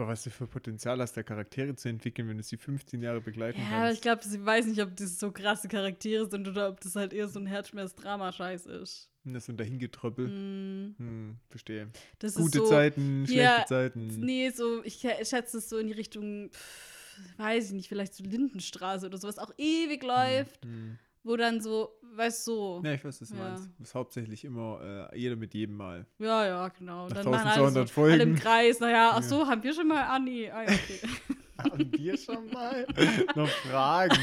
[0.00, 3.20] Aber was du für Potenzial hast, da Charaktere zu entwickeln, wenn du sie 15 Jahre
[3.20, 3.96] begleiten Ja, kannst.
[3.96, 7.12] ich glaube, sie weiß nicht, ob das so krasse Charaktere sind oder ob das halt
[7.12, 9.10] eher so ein Herzschmerz-Drama-Scheiß ist.
[9.26, 10.28] Und das und dahingetröppel.
[10.28, 11.90] Mm, Hm, verstehe.
[12.18, 14.06] das Gute so, Zeiten, schlechte Ja, Zeiten.
[14.20, 18.24] Nee, so, ich schätze es so in die Richtung, pff, weiß ich nicht, vielleicht so
[18.24, 20.98] Lindenstraße oder sowas auch ewig läuft, Hm.
[21.22, 22.82] Wo dann so, weißt du, so.
[22.84, 23.42] Ja, ich weiß, was du Ja.
[23.42, 23.68] meinst.
[23.78, 26.06] Das ist hauptsächlich immer äh, jeder mit jedem Mal.
[26.18, 27.08] Ja, ja, genau.
[27.08, 28.34] Nach dann machen alle, so, 1200 alle im Folgen.
[28.36, 29.22] Kreis, naja, ach Ja.
[29.22, 31.00] so, haben wir schon mal, ah nee, ah, ja, okay.
[31.60, 32.86] Haben wir schon mal
[33.36, 34.16] noch Fragen?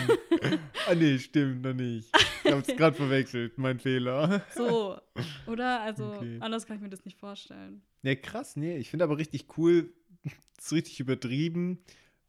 [0.87, 2.09] ah, nee, stimmt, noch nicht.
[2.43, 4.41] Ich hab's gerade verwechselt, mein Fehler.
[4.55, 4.97] so,
[5.45, 5.81] oder?
[5.81, 6.37] Also, Okay.
[6.39, 7.83] anders kann ich mir das nicht vorstellen.
[8.01, 8.77] Ja, krass, nee.
[8.77, 9.93] Ich finde aber richtig cool,
[10.55, 11.77] das ist richtig übertrieben,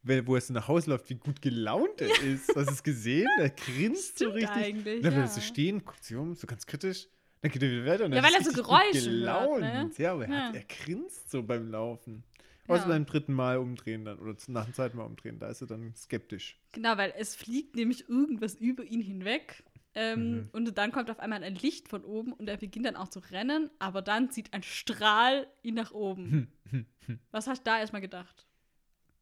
[0.03, 2.47] weil, wo er so nach Hause läuft, wie gut gelaunt er ist.
[2.55, 3.27] Hast du es gesehen?
[3.39, 4.49] Er grinst so richtig.
[4.51, 5.21] eigentlich, dann bleibt ja.
[5.23, 7.07] er so stehen, guckt sich um, so ganz kritisch.
[7.41, 8.05] Dann geht er wieder weiter.
[8.05, 9.61] Und Ja, weil er so Geräusche hört, gelaunt.
[9.61, 9.89] ne?
[9.97, 10.47] Ja, aber er, Ja.
[10.49, 12.23] hat, er grinst so beim Laufen.
[12.67, 12.87] Außer Ja.
[12.89, 15.93] beim dritten Mal umdrehen dann oder nach dem zweiten Mal umdrehen, da ist er dann
[15.95, 16.59] skeptisch.
[16.73, 19.63] Genau, weil es fliegt nämlich irgendwas über ihn hinweg.
[19.95, 20.49] Ähm, Mhm.
[20.51, 23.19] Und dann kommt auf einmal ein Licht von oben und er beginnt dann auch zu
[23.31, 26.51] rennen, aber dann zieht ein Strahl ihn nach oben.
[27.31, 28.45] Was hast du da erstmal gedacht?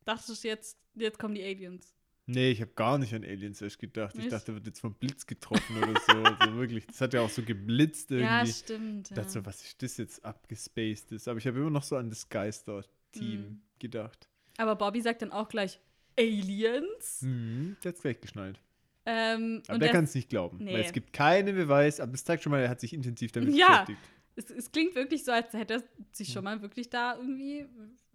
[0.08, 1.94] Dachtest du jetzt, jetzt kommen die Aliens?
[2.30, 4.14] Nee, ich habe gar nicht an Aliens erst gedacht.
[4.16, 4.32] Ich Nicht?
[4.34, 6.14] dachte, er wird jetzt vom Blitz getroffen oder so.
[6.42, 8.26] Also wirklich, das hat ja auch so geblitzt irgendwie.
[8.26, 9.12] Ja, stimmt.
[9.12, 9.24] Ich Ja.
[9.28, 11.28] so, was ist das jetzt abgespacedes?
[11.28, 13.62] Aber ich habe immer noch so an das Geister-Team Mhm.
[13.80, 14.28] gedacht.
[14.58, 15.80] Aber Bobby sagt dann auch gleich
[16.18, 17.22] Aliens.
[17.22, 18.60] Mhm, der hat's gleich geschnallt.
[19.06, 20.58] Ähm, Aber und der er- kann es nicht glauben.
[20.60, 20.74] Nee.
[20.74, 23.56] Weil es gibt keinen Beweis, aber das zeigt schon mal, er hat sich intensiv damit
[23.56, 23.84] Ja.
[23.86, 24.00] beschäftigt.
[24.38, 27.68] Es, es klingt wirklich so, als hätte er sich schon mal wirklich da irgendwie.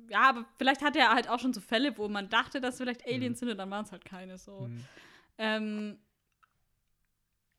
[0.09, 3.07] Ja, aber vielleicht hat er halt auch schon so Fälle, wo man dachte, dass vielleicht
[3.07, 4.69] Aliens sind und dann waren es halt keine so.
[4.69, 4.85] Mhm.
[5.39, 5.99] Ähm,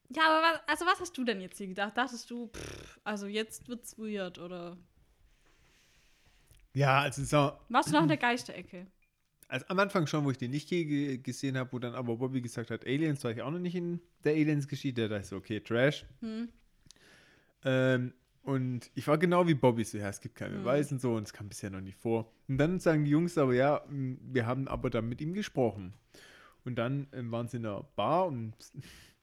[0.10, 1.98] ja, aber was, also was hast du denn jetzt hier gedacht?
[1.98, 4.78] Dachtest du, pff, also jetzt wird's weird oder
[6.74, 8.88] Ja, also so, warst du noch in der Geisterecke?
[9.54, 12.42] also am Anfang schon, wo ich den nicht ge gesehen habe, wo dann aber Bobby
[12.42, 15.04] gesagt hat, Aliens, war ich auch noch nicht in der Aliens-Geschichte.
[15.04, 16.06] Da dachte ich so, okay, Trash.
[16.22, 16.50] Hm?
[17.64, 18.14] Ähm,
[18.44, 20.60] und ich war genau wie Bobby so, ja, es gibt keine Mhm.
[20.60, 22.32] Beweise und so und es kam bisher noch nicht vor.
[22.48, 25.94] Und dann sagen die Jungs aber, ja, wir haben aber dann mit ihm gesprochen.
[26.66, 28.54] Und dann ähm, waren sie in einer Bar und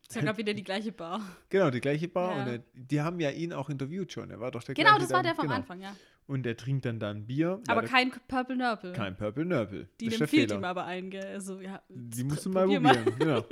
[0.09, 1.21] Ist ja gerade wieder die gleiche Bar.
[1.51, 2.37] genau, die gleiche Bar.
[2.37, 2.43] Ja.
[2.43, 4.31] Und er, die haben ja ihn auch interviewt schon.
[4.31, 5.55] Er war doch der Genau, gleiche das war dann- der vom genau.
[5.57, 5.95] Anfang, ja.
[6.27, 7.61] Und er trinkt dann dann Bier.
[7.69, 8.93] Aber Leider kein Purple Nurple.
[8.93, 9.89] kein Purple Nurple.
[10.01, 11.27] Die das der empfiehlt ihm aber ein, gell?
[11.27, 11.81] Also, ja.
[11.89, 13.19] Die musst du mal probier probieren.
[13.19, 13.45] Genau.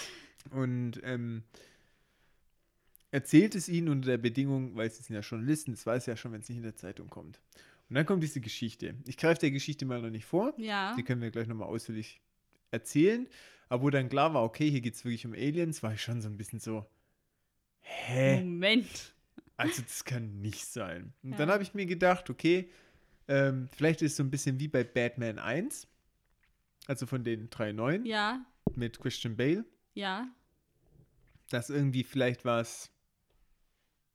[0.50, 1.42] Und ähm,
[3.16, 6.16] erzählt es ihnen unter der Bedingung, weil sie sind ja Journalisten, das weiß er ja
[6.18, 7.40] schon, wenn es nicht in der Zeitung kommt.
[7.88, 8.94] Und dann kommt diese Geschichte.
[9.06, 10.52] Ich greife der Geschichte mal noch nicht vor.
[10.58, 10.94] Ja.
[10.96, 12.20] Die können wir gleich nochmal ausführlich
[12.72, 13.26] erzählen.
[13.70, 16.20] Aber wo dann klar war, okay, hier geht es wirklich um Aliens, war ich schon
[16.20, 16.84] so ein bisschen so,
[17.80, 18.42] hä?
[18.42, 19.14] Moment.
[19.56, 21.14] Also das kann nicht sein.
[21.22, 21.36] Und Ja.
[21.38, 22.68] dann habe ich mir gedacht, okay,
[23.28, 25.88] ähm, vielleicht ist es so ein bisschen wie bei Batman 1,
[26.86, 28.44] also von den drei neuen Ja,
[28.74, 29.64] mit Christian Bale,
[29.94, 30.28] ja.
[31.48, 32.92] dass irgendwie vielleicht was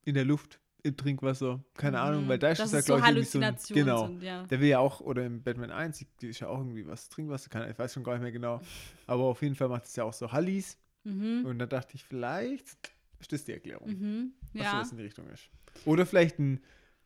[0.04, 3.20] in der Luft, im Trinkwasser, keine Ahnung, weil da ist Dass es ja, so glaube
[3.20, 4.42] ich, so ein, Halluzinationen genau, sind, ja.
[4.46, 7.48] der will ja auch, oder im Batman 1, die ist ja auch irgendwie was Trinkwasser,
[7.50, 8.60] kann, ich weiß schon gar nicht mehr genau,
[9.06, 11.44] aber auf jeden Fall macht es ja auch so Hallis Mhm.
[11.46, 12.66] und da dachte ich, vielleicht
[13.20, 14.32] ist das die Erklärung, Mhm.
[14.54, 14.70] was Ja.
[14.72, 15.48] sowas in die Richtung ist.
[15.84, 16.60] Oder vielleicht ein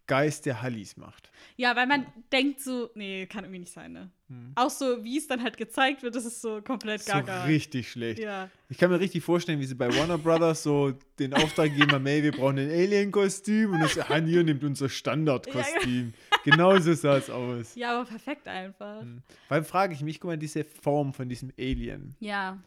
[0.07, 1.31] Geist, der Hallis macht.
[1.57, 4.11] ja, weil man denkt so, nee, kann irgendwie nicht sein, ne?
[4.29, 4.53] Hm.
[4.55, 7.45] Auch so, wie es dann halt gezeigt wird, das ist so komplett So gaga.
[7.45, 8.21] richtig schlecht.
[8.21, 8.49] Ja.
[8.69, 12.05] Ich kann mir richtig vorstellen, wie sie bei Warner Brothers so den Auftrag geben haben,
[12.05, 16.13] wir brauchen ein Alien-Kostüm und das Han hier nimmt unser Standardkostüm.
[16.45, 17.75] genau so sah es aus.
[17.75, 19.01] ja, aber perfekt einfach.
[19.03, 19.23] Hm.
[19.49, 22.59] Weil frage ich mich, guck mal, diese Form von diesem Alien, Ja.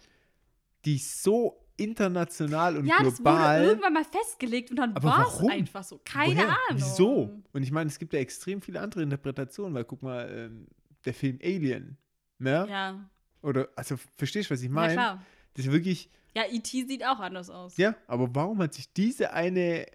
[0.86, 3.64] die so international und Ja, das wurde global.
[3.64, 6.00] irgendwann mal festgelegt und dann war es einfach so.
[6.04, 6.46] Keine Woher?
[6.48, 6.58] Ahnung.
[6.76, 7.30] Wieso?
[7.54, 10.68] Und ich meine, es gibt ja extrem viele andere Interpretationen, weil guck mal, ähm,
[11.06, 11.98] der Film Alien,
[12.40, 12.68] ne?
[12.70, 13.10] Ja,
[13.42, 14.94] Oder, also verstehst du, was ich ja meine?
[14.94, 15.26] klar.
[15.54, 16.86] das ist wirklich, Ja, E.T.
[16.86, 17.78] sieht auch anders aus.
[17.78, 19.86] ja, aber warum hat sich diese eine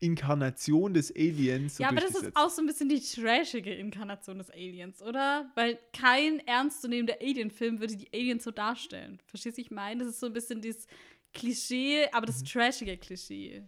[0.00, 4.38] Inkarnation des Aliens so Ja, aber das ist auch so ein bisschen die trashige Inkarnation
[4.38, 5.50] des Aliens, oder?
[5.54, 9.20] Weil kein ernstzunehmender Alien-Film würde die Aliens so darstellen.
[9.26, 10.04] Verstehst du, ich meine?
[10.04, 10.86] Das ist so ein bisschen dieses
[11.34, 12.32] Klischee, aber Mhm.
[12.32, 13.62] das trashige Klischee.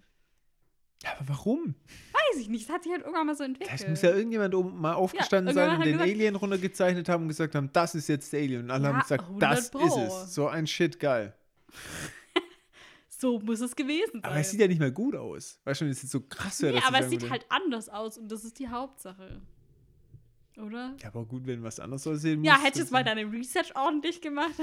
[1.05, 1.75] Ja, aber warum?
[2.13, 3.81] Weiß ich nicht, das hat sich halt irgendwann mal so entwickelt.
[3.81, 7.29] Das muss ja irgendjemand oben mal aufgestanden sein und den gesagt- Alien runtergezeichnet haben und
[7.29, 8.63] gesagt haben, das ist jetzt der Alien.
[8.65, 9.85] Und alle Ja, haben gesagt, 100 das Pro.
[9.85, 9.97] ist
[10.29, 10.35] es.
[10.35, 11.35] So ein Shit, geil.
[13.23, 14.25] So muss es gewesen sein.
[14.25, 15.61] Aber es sieht ja nicht mehr gut aus.
[15.65, 16.61] Weißt du, es ist so krass.
[16.61, 19.41] nee, dass aber es sieht halt anders aus und das ist die Hauptsache.
[20.59, 20.95] Oder?
[21.01, 22.49] Ja, aber gut, wenn was anderes aussehen muss.
[22.49, 24.53] Ja, hättest du das jetzt mal deine Research ordentlich gemacht.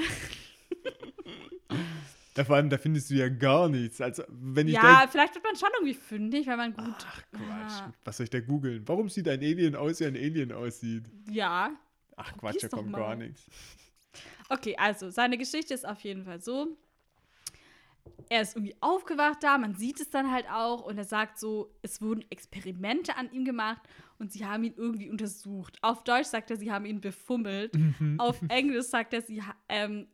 [2.38, 4.00] Ja, vor allem, da findest du ja gar nichts.
[4.00, 6.96] Also, wenn ich ja, vielleicht wird man schon irgendwie fündig, weil man gut.
[6.98, 7.80] Ach, Quatsch.
[7.80, 7.94] Ja.
[8.06, 8.88] Was soll ich da googeln?
[8.88, 11.04] Warum sieht ein Alien aus, wie ein Alien aussieht?
[11.30, 11.72] Ja.
[12.16, 13.46] Ach, Quatsch, da kommt gar nichts.
[14.48, 16.78] Okay, also seine Geschichte ist auf jeden Fall so.
[18.30, 21.74] Er ist irgendwie aufgewacht da, man sieht es dann halt auch und er sagt so,
[21.82, 23.82] es wurden Experimente an ihm gemacht
[24.20, 25.78] und sie haben ihn irgendwie untersucht.
[25.82, 27.76] Auf Deutsch sagt er, sie haben ihn befummelt.
[27.76, 28.20] Mhm.
[28.20, 30.08] Auf Englisch sagt er, sie ähm,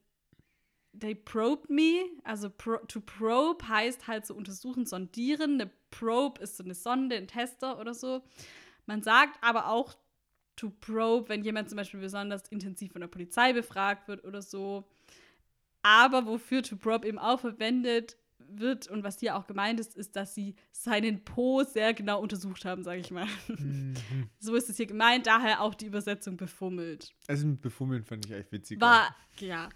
[1.00, 2.06] they probed me.
[2.24, 5.56] Also pro, to probe heißt halt so untersuchen, sondieren.
[5.56, 8.22] Eine Probe ist so eine Sonde, ein Tester oder so.
[8.86, 9.96] Man sagt aber auch
[10.56, 14.86] to probe, wenn jemand zum Beispiel besonders intensiv von der Polizei befragt wird oder so.
[15.86, 20.16] Aber wofür to probe eben auch verwendet wird und was hier auch gemeint ist, ist,
[20.16, 23.28] dass sie seinen Po sehr genau untersucht haben, sage ich mal.
[23.48, 23.94] Mhm.
[24.40, 27.14] So ist es hier gemeint, daher auch die Übersetzung befummelt.
[27.28, 28.82] Also mit Befummeln fand ich echt witzig.
[28.82, 29.70] War, ja.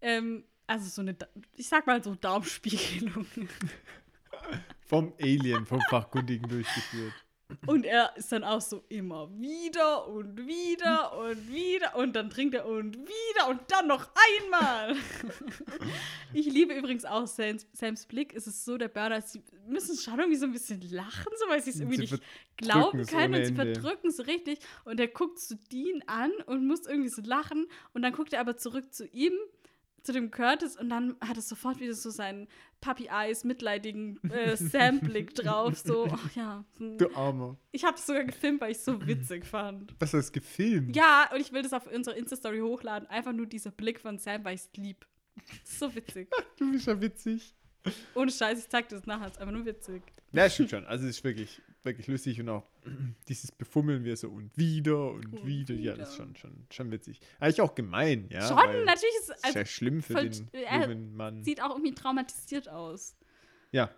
[0.00, 1.16] Ähm, also so eine,
[1.52, 3.26] ich sag mal so Darmspiegelung.
[4.80, 7.14] Vom Alien, vom Fachkundigen durchgeführt.
[7.66, 12.54] Und er ist dann auch so immer wieder und wieder und wieder und dann trinkt
[12.54, 14.08] er und wieder und dann noch
[14.42, 14.96] einmal.
[16.32, 18.34] ich liebe übrigens auch Sams, Sams Blick.
[18.34, 19.20] Es ist so der Burner.
[19.22, 22.22] Sie müssen schon irgendwie so ein bisschen lachen, so weil sie es irgendwie nicht
[22.56, 24.58] glauben können und sie verdrücken es richtig.
[24.84, 27.66] Und er guckt zu Dean an und muss irgendwie so lachen.
[27.92, 29.32] Und dann guckt er aber zurück zu ihm,
[30.02, 32.46] zu dem Curtis, und dann hat es sofort wieder so seinen
[32.84, 35.78] Puppy Eyes, mitleidigen äh, Sam-Blick drauf.
[35.78, 36.64] So, ach ja.
[36.76, 36.98] hm.
[36.98, 37.56] Du Armer.
[37.72, 39.94] Ich habe es sogar gefilmt, weil ich es so witzig fand.
[39.98, 40.94] Was hast du gefilmt?
[40.94, 43.08] Ja, und ich will das auf unsere Insta-Story hochladen.
[43.08, 45.06] Einfach nur dieser Blick von Sam, weil ich es lieb.
[45.64, 46.28] So witzig.
[46.58, 47.54] Du bist ja witzig.
[48.14, 49.26] Ohne Scheiß, ich zeig dir das nachher.
[49.26, 50.02] Es ist einfach nur witzig.
[50.32, 50.84] Ja, stimmt schon.
[50.86, 52.66] Also es ist wirklich, wirklich lustig und auch
[53.28, 55.74] dieses Befummeln wir so und wieder und, Und wieder.
[55.74, 56.26] Ja, das ist wieder.
[56.26, 57.20] schon, schon, schon witzig.
[57.40, 58.46] Eigentlich auch gemein, ja.
[58.46, 59.44] Schon, natürlich ist es.
[59.44, 61.42] Also, ja schlimm für voll- den jungen Mann.
[61.44, 63.16] sieht auch irgendwie traumatisiert aus.
[63.72, 63.90] Ja.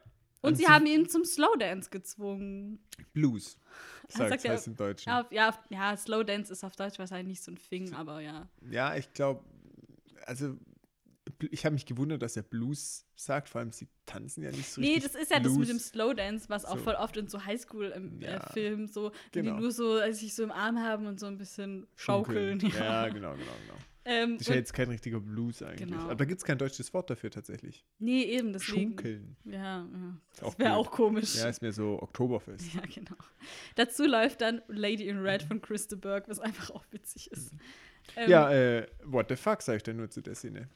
[0.42, 2.78] Und sie haben ihn zum Slowdance gezwungen.
[3.12, 3.58] Blues.
[4.08, 5.08] Sagt sagt ja- heißt im Deutschen.
[5.10, 8.48] Ja, ja, ja, Slowdance ist auf Deutsch wahrscheinlich nicht so ein Thing, aber ja.
[8.70, 9.42] Ja, ich glaube,
[10.24, 10.56] also
[11.50, 14.80] ich habe mich gewundert, dass er Blues sagt, vor allem sie tanzen ja nicht so
[14.80, 15.88] Nee, richtig das ist ja das mit dem Blues.
[15.88, 16.84] Slowdance, was auch So.
[16.84, 18.36] voll oft in so Highschool-Filmen Ja.
[18.36, 19.56] äh, Filmen so, wenn Genau.
[19.56, 22.60] die nur so äh, sich so im Arm haben und so ein bisschen schaukeln.
[22.60, 23.78] Ja, genau, genau, genau.
[24.08, 25.88] Ähm, Das ist ja jetzt kein richtiger Blues eigentlich.
[25.90, 26.02] Genau.
[26.04, 27.84] Aber da gibt es kein deutsches Wort dafür tatsächlich.
[27.98, 28.90] nee, eben, deswegen.
[28.90, 29.36] Schunkeln.
[29.44, 30.20] Ja, ja.
[30.38, 31.34] Das wäre auch komisch.
[31.34, 32.72] Ja, ist mir so Oktoberfest.
[32.74, 33.16] Ja, genau.
[33.74, 37.52] Dazu läuft dann Lady in Red von Krista Burke, was einfach auch witzig ist.
[38.14, 40.68] Ähm, Ja, äh, what the fuck, sag ich dann nur zu der Szene.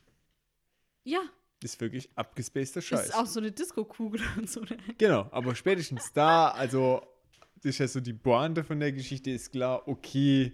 [1.05, 1.21] Ja,
[1.63, 3.07] Ist wirklich abgespaceter Scheiß.
[3.07, 4.61] ist auch so eine Disco-Kugel und so.
[4.61, 4.77] Ne?
[4.99, 7.03] Genau, aber spätestens da, also,
[7.57, 10.53] das ist ja so die Pointe von der Geschichte, ist klar, okay,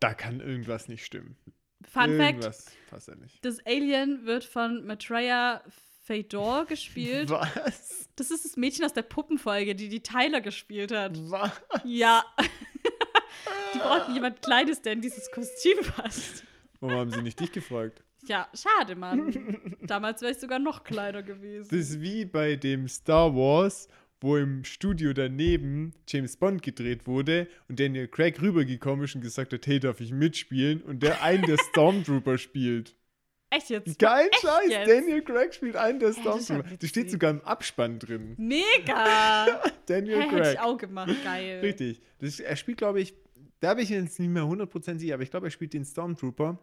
[0.00, 1.36] da kann irgendwas nicht stimmen.
[1.82, 3.44] Fun Fact: irgendwas passt ja nicht.
[3.44, 5.62] Das Alien wird von Matreya
[6.04, 7.30] Fedor gespielt.
[7.30, 8.08] Was?
[8.16, 11.18] Das ist das Mädchen aus der Puppenfolge, die die Tyler gespielt hat.
[11.30, 11.52] Was?
[11.84, 12.24] Ja.
[13.74, 16.44] die brauchten jemand Kleines, der in dieses Kostüm passt.
[16.80, 18.02] Warum haben sie nicht dich gefragt?
[18.28, 19.56] Ja, schade, Mann.
[19.82, 21.68] Damals wäre ich sogar noch kleiner gewesen.
[21.70, 23.88] Das ist wie bei dem Star Wars,
[24.20, 29.52] wo im Studio daneben James Bond gedreht wurde und Daniel Craig rübergekommen ist und gesagt
[29.52, 30.82] hat, hey, darf ich mitspielen?
[30.82, 32.94] Und der einen der Stormtrooper spielt.
[33.50, 33.98] Echt jetzt?
[33.98, 34.90] Geil, Scheiß, jetzt?
[34.90, 36.64] Daniel Craig spielt einen der Stormtrooper.
[36.78, 38.34] Das steht sogar im Abspann drin.
[38.36, 39.62] Mega!
[39.86, 40.52] Daniel hätte Craig.
[40.54, 41.14] ich auch gemacht.
[41.24, 41.60] Geil.
[41.60, 42.02] Richtig.
[42.18, 43.14] Das, er spielt, glaube ich,
[43.60, 46.58] da bin ich jetzt nicht mehr 100% sicher, aber ich glaube, er spielt den Stormtrooper.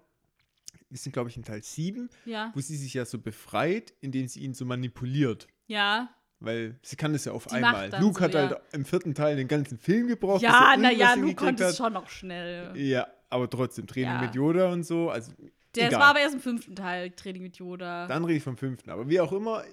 [0.89, 2.51] Wir sind, glaube ich, in Teil 7, Ja.
[2.53, 5.47] wo sie sich ja so befreit, indem sie ihn so manipuliert.
[5.67, 6.09] Ja.
[6.39, 7.89] Weil sie kann das ja auf Die einmal.
[7.99, 8.49] Luke so, hat ja.
[8.49, 10.41] halt im vierten Teil den ganzen Film gebraucht.
[10.41, 12.75] Ja, naja, Luke konnte es schon noch schnell.
[12.77, 14.21] Ja, aber trotzdem, Training Ja.
[14.21, 15.09] mit Yoda und so.
[15.09, 15.31] Also,
[15.75, 15.99] Der, das egal.
[16.01, 18.05] war aber erst im fünften Teil, Training mit Yoda.
[18.07, 18.89] Dann rede ich vom fünften.
[18.91, 19.63] Aber wie auch immer,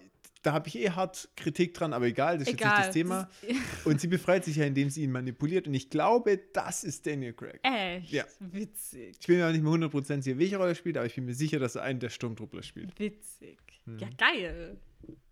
[0.43, 2.77] da habe ich eh hart Kritik dran, aber egal, das ist jetzt Egal.
[2.77, 3.31] nicht das Thema.
[3.43, 5.67] Das- Und sie befreit sich ja, indem sie ihn manipuliert.
[5.69, 7.61] Und ich glaube, das ist Daniel Craig.
[7.63, 8.11] Echt?
[8.11, 8.25] Ja.
[8.41, 9.17] Witzig.
[9.21, 11.25] Ich bin mir auch nicht mehr 100% sicher, welche Rolle er spielt, aber ich bin
[11.27, 12.99] mir sicher, dass er einen der Sturmtruppler spielt.
[12.99, 13.59] Witzig.
[13.99, 14.77] Ja, geil.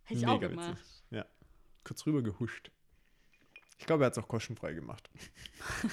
[0.05, 0.41] Hätte ich auch Hm.
[0.41, 0.71] Mega gemacht.
[0.79, 1.03] witzig.
[1.11, 1.27] Ja.
[1.85, 2.71] Kurz rüber gehuscht.
[3.79, 5.09] Ich glaube, er hat es auch kostenfrei gemacht.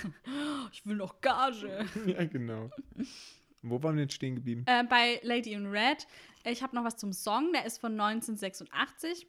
[0.74, 1.86] Ich will noch Gage.
[2.06, 2.70] ja, genau.
[3.70, 4.64] Wo waren wir jetzt stehen geblieben?
[4.68, 6.08] äh, bei Lady in Red.
[6.46, 7.52] Ich habe noch was zum Song.
[7.54, 9.28] Der ist von 1986.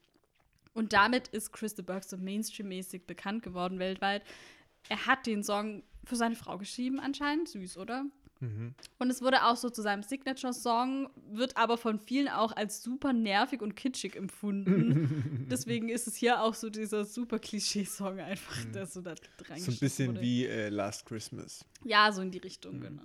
[0.74, 4.22] Und damit ist Krista Burke so Mainstream-mäßig bekannt geworden weltweit.
[4.88, 7.48] Er hat den Song für seine Frau geschrieben, anscheinend.
[7.48, 8.04] Süß, oder?
[8.40, 8.74] Mhm.
[9.00, 13.12] Und es wurde auch so zu seinem Signature-Song, wird aber von vielen auch als super
[13.12, 15.46] nervig und kitschig empfunden.
[15.50, 19.58] Deswegen ist es hier auch so dieser super Klischee-Song einfach, der so da Mhm.
[19.58, 20.20] So ein bisschen wurde.
[20.20, 21.64] wie äh, Last Christmas.
[21.84, 22.82] Ja, so in die Richtung, Mhm.
[22.82, 23.02] genau.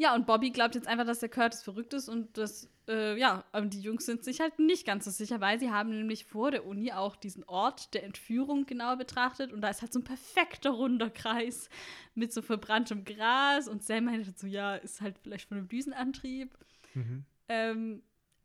[0.00, 3.44] Ja, und Bobby glaubt jetzt einfach, dass der Curtis verrückt ist und das, äh, ja,
[3.64, 6.64] die Jungs sind sich halt nicht ganz so sicher, weil sie haben nämlich vor der
[6.64, 10.70] Uni auch diesen Ort der Entführung genau betrachtet und da ist halt so ein perfekter
[10.70, 11.68] runder Kreis
[12.14, 16.56] mit so verbranntem Gras und Sam meinte so, ja, ist halt vielleicht von einem Düsenantrieb.
[16.94, 17.26] Mhm.
[17.50, 18.02] Ähm,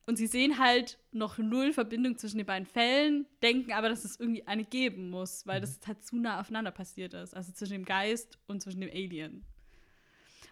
[0.08, 4.20] und sie sehen halt noch null Verbindung zwischen den beiden Fällen, denken aber, dass es
[4.20, 7.34] irgendwie eine geben muss, weil das halt zu nah aufeinander passiert ist.
[7.34, 9.46] Also zwischen dem Geist und zwischen dem Alien.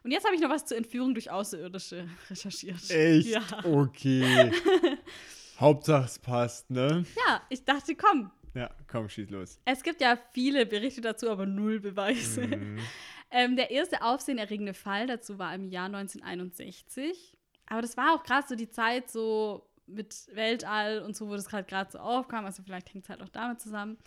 [0.04, 2.90] Und jetzt habe ich noch was zur Entführung durch Außerirdische recherchiert.
[2.90, 3.28] Echt?
[3.30, 3.42] Ja.
[3.64, 4.52] Okay.
[5.60, 7.06] Hauptsache es passt, ne?
[7.28, 9.60] ja, ich dachte, komm, Ja, komm, schieß los.
[9.66, 12.48] es gibt ja viele Berichte dazu, aber null Beweise.
[12.48, 12.80] Mhm.
[13.36, 17.36] Ähm, der erste aufsehenerregende Fall dazu war im Jahr 1961.
[17.66, 21.48] Aber das war auch gerade so die Zeit so mit Weltall und so, wo das
[21.48, 22.46] gerade gerade so aufkam.
[22.46, 23.98] Also vielleicht hängt es halt auch damit zusammen.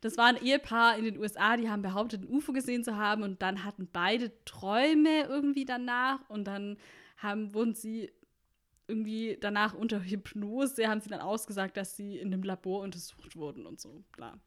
[0.00, 3.22] Das war ein Ehepaar in den USA, die haben behauptet, ein UFO gesehen zu haben
[3.22, 6.76] und dann hatten beide Träume irgendwie danach und dann
[7.18, 8.10] haben, wurden sie
[8.88, 13.66] irgendwie danach unter Hypnose, haben sie dann ausgesagt, dass sie in einem Labor untersucht wurden
[13.66, 14.38] und so, bla.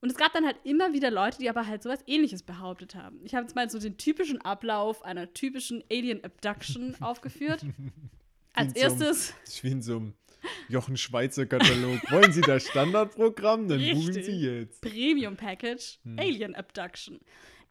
[0.00, 3.20] Und es gab dann halt immer wieder Leute, die aber halt sowas ähnliches behauptet haben.
[3.24, 7.64] Ich habe jetzt mal so den typischen Ablauf einer typischen Alien Abduction aufgeführt.
[8.52, 10.14] Als in so einem- erstes, Das ist wie in so einem
[10.68, 12.00] Jochen Schweizer Katalog.
[12.10, 13.68] Wollen Sie das Standardprogramm?
[13.68, 14.24] Dann buchen Richtig.
[14.26, 14.80] Sie jetzt.
[14.80, 16.18] Premium Package, Hm.
[16.18, 17.20] Alien Abduction.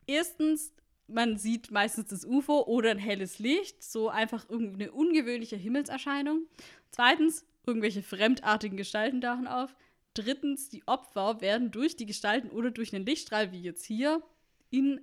[0.07, 0.73] Erstens,
[1.07, 6.43] man sieht meistens das UFO oder ein helles Licht, so einfach irgendeine ungewöhnliche Himmelserscheinung.
[6.91, 9.75] Zweitens, irgendwelche fremdartigen Gestalten tauchen auf.
[10.13, 14.21] Drittens, die Opfer werden durch die Gestalten oder durch einen Lichtstrahl, wie jetzt hier,
[14.69, 15.01] in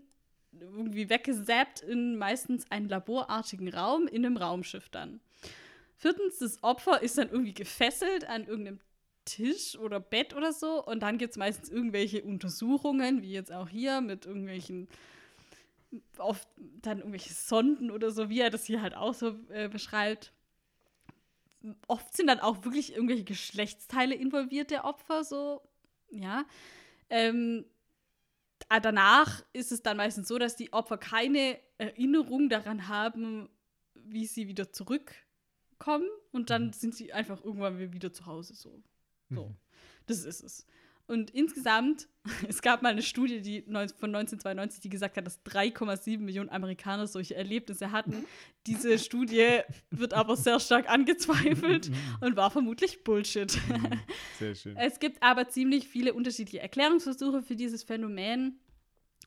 [0.58, 5.20] irgendwie weggesappt in meistens einen laborartigen Raum in einem Raumschiff dann.
[5.96, 8.80] Viertens, das Opfer ist dann irgendwie gefesselt an irgendeinem
[9.24, 10.84] Tisch oder Bett oder so.
[10.84, 14.88] Und dann gibt es meistens irgendwelche Untersuchungen, wie jetzt auch hier, mit irgendwelchen,
[16.18, 16.48] oft
[16.82, 20.32] dann irgendwelche Sonden oder so, wie er das hier halt auch so äh, beschreibt.
[21.88, 25.62] Oft sind dann auch wirklich irgendwelche Geschlechtsteile involviert der Opfer, so,
[26.10, 26.44] ja.
[27.10, 27.64] Ähm,
[28.68, 33.48] ah, danach ist es dann meistens so, dass die Opfer keine Erinnerung daran haben,
[33.94, 34.70] wie sie wieder
[35.76, 38.82] zurückkommen und dann sind sie einfach irgendwann wieder zu Hause so.
[39.28, 39.54] So,
[40.06, 40.66] das ist es.
[41.08, 42.08] Und insgesamt,
[42.48, 47.06] es gab mal eine Studie die von 1992, die gesagt hat, dass 3,7 Millionen Amerikaner
[47.06, 48.24] solche Erlebnisse hatten.
[48.66, 49.60] Diese Studie
[49.90, 53.56] wird aber sehr stark angezweifelt und war vermutlich Bullshit.
[53.68, 54.00] Mhm.
[54.38, 54.76] Sehr schön.
[54.76, 58.58] Es gibt aber ziemlich viele unterschiedliche Erklärungsversuche für dieses Phänomen.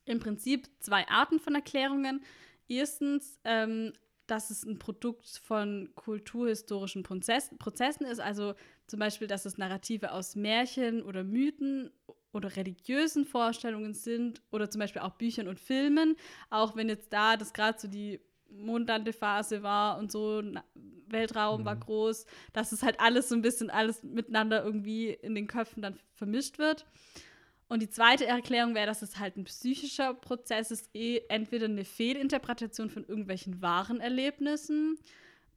[0.06, 2.22] Im Prinzip zwei Arten von Erklärungen.
[2.68, 3.94] Erstens, ähm,
[4.32, 8.54] dass es ein Produkt von kulturhistorischen Prozess Prozessen ist, also
[8.88, 11.92] zum Beispiel, dass es Narrative aus Märchen oder Mythen
[12.32, 16.16] oder religiösen Vorstellungen sind oder zum Beispiel auch Büchern und Filmen,
[16.50, 18.20] auch wenn jetzt da das gerade so die
[18.52, 20.42] Mondlandephase war und so,
[21.08, 21.80] Weltraum war Mhm.
[21.82, 26.00] groß, dass es halt alles so ein bisschen alles miteinander irgendwie in den Köpfen dann
[26.14, 26.86] vermischt wird.
[27.70, 31.86] Und die zweite Erklärung wäre, dass es halt ein psychischer Prozess ist, eh entweder eine
[31.86, 34.98] Fehlinterpretation von irgendwelchen wahren Erlebnissen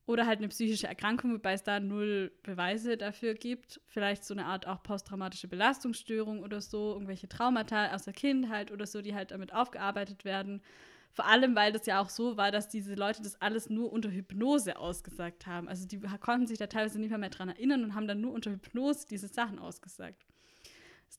[0.05, 3.81] oder halt eine psychische Erkrankung, wobei es da null Beweise dafür gibt.
[3.87, 8.87] Vielleicht so eine Art auch posttraumatische Belastungsstörung oder so, irgendwelche Traumata aus der Kindheit oder
[8.87, 10.61] so, die halt damit aufgearbeitet werden.
[11.13, 14.11] Vor allem, weil das ja auch so war, dass diese Leute das alles nur unter
[14.11, 15.67] Hypnose ausgesagt haben.
[15.67, 18.33] Also die konnten sich da teilweise nicht mehr, mehr dran erinnern und haben dann nur
[18.33, 20.27] unter Hypnose diese Sachen ausgesagt.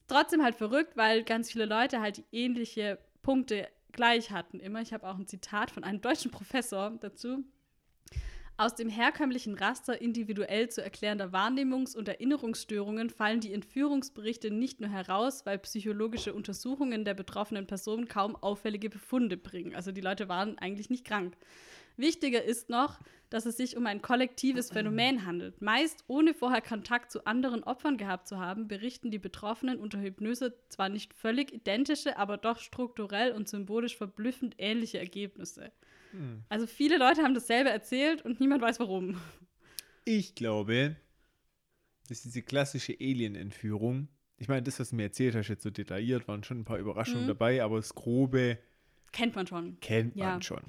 [0.06, 4.82] Trotzdem halt verrückt, weil ganz viele Leute halt ähnliche Punkte gleich hatten immer.
[4.82, 7.44] Ich habe auch ein Zitat von einem deutschen Professor dazu.
[8.56, 14.90] Aus dem herkömmlichen Raster individuell zu erklärender Wahrnehmungs- und Erinnerungsstörungen fallen die Entführungsberichte nicht nur
[14.90, 19.74] heraus, weil psychologische Untersuchungen der betroffenen Person kaum auffällige Befunde bringen.
[19.74, 21.36] Also die Leute waren eigentlich nicht krank.
[21.96, 22.98] Wichtiger ist noch,
[23.30, 25.60] dass es sich um ein kollektives Phänomen handelt.
[25.60, 30.54] Meist ohne vorher Kontakt zu anderen Opfern gehabt zu haben, berichten die Betroffenen unter Hypnose
[30.68, 35.72] zwar nicht völlig identische, aber doch strukturell und symbolisch verblüffend ähnliche Ergebnisse.
[36.12, 36.44] Hm.
[36.48, 39.20] Also viele Leute haben dasselbe erzählt und niemand weiß warum.
[40.04, 40.96] Ich glaube,
[42.08, 46.28] dass diese klassische Alien-Entführung, ich meine, das, was du mir erzählt hast, jetzt so detailliert,
[46.28, 47.28] waren schon ein paar Überraschungen Mhm.
[47.28, 48.58] dabei, aber das Grobe
[49.12, 49.78] Kennt man schon.
[49.80, 50.32] kennt Ja.
[50.32, 50.62] man schon.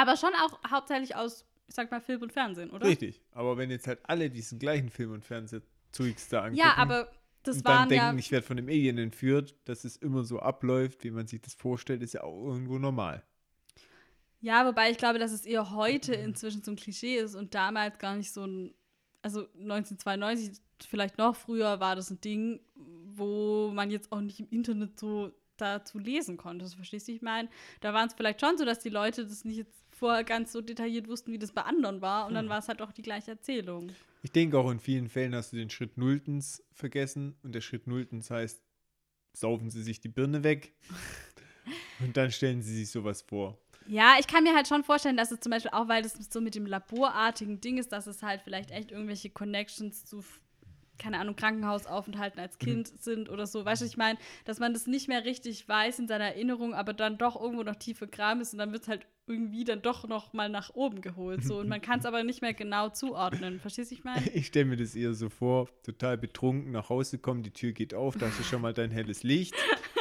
[0.00, 2.86] Aber schon auch hauptsächlich aus, ich sag mal, Film und Fernsehen, oder?
[2.86, 3.20] Richtig.
[3.32, 7.10] Aber wenn jetzt halt alle diesen gleichen Film- und Fernsehzeugs da angucken Ja, aber
[7.42, 8.18] das und dann denken, ja.
[8.18, 11.52] ich werde von einem Alien entführt, dass es immer so abläuft, wie man sich das
[11.52, 13.22] vorstellt, ist ja auch irgendwo normal.
[14.40, 17.98] Ja, wobei ich glaube, dass es eher heute inzwischen so ein Klischee ist und damals
[17.98, 18.74] gar nicht so ein.
[19.22, 24.48] Also 1992, vielleicht noch früher, war das ein Ding, wo man jetzt auch nicht im
[24.48, 26.64] Internet so dazu lesen konnte.
[26.64, 27.50] Das verstehst du, ich meine?
[27.80, 30.60] Da waren es vielleicht schon so, dass die Leute das nicht jetzt vorher ganz so
[30.60, 32.26] detailliert wussten, wie das bei anderen war.
[32.26, 33.92] Und dann war es halt auch die gleiche Erzählung.
[34.22, 37.86] Ich denke auch in vielen Fällen hast du den Schritt Nulltens vergessen und der Schritt
[37.86, 38.62] Nulltens heißt,
[39.32, 40.74] saufen sie sich die Birne weg
[42.00, 43.58] und dann stellen sie sich sowas vor.
[43.86, 46.40] Ja, ich kann mir halt schon vorstellen, dass es zum Beispiel auch, weil das so
[46.40, 50.24] mit dem laborartigen Ding ist, dass es halt vielleicht echt irgendwelche Connections zu,
[51.00, 53.64] keine Ahnung, Krankenhausaufenthalten als Kind sind oder so.
[53.64, 56.92] Weißt du, ich meine, dass man das nicht mehr richtig weiß in seiner Erinnerung, aber
[56.92, 60.06] dann doch irgendwo noch tiefer Kram ist und dann wird es halt irgendwie dann doch
[60.08, 61.44] noch mal nach oben geholt.
[61.44, 61.60] So.
[61.60, 63.60] Und man kann es aber nicht mehr genau zuordnen.
[63.60, 64.20] Verstehst du, ich meine?
[64.34, 67.94] Ich stelle mir das eher so vor, total betrunken nach Hause kommen, die Tür geht
[67.94, 69.54] auf, da hast du schon mal dein helles Licht.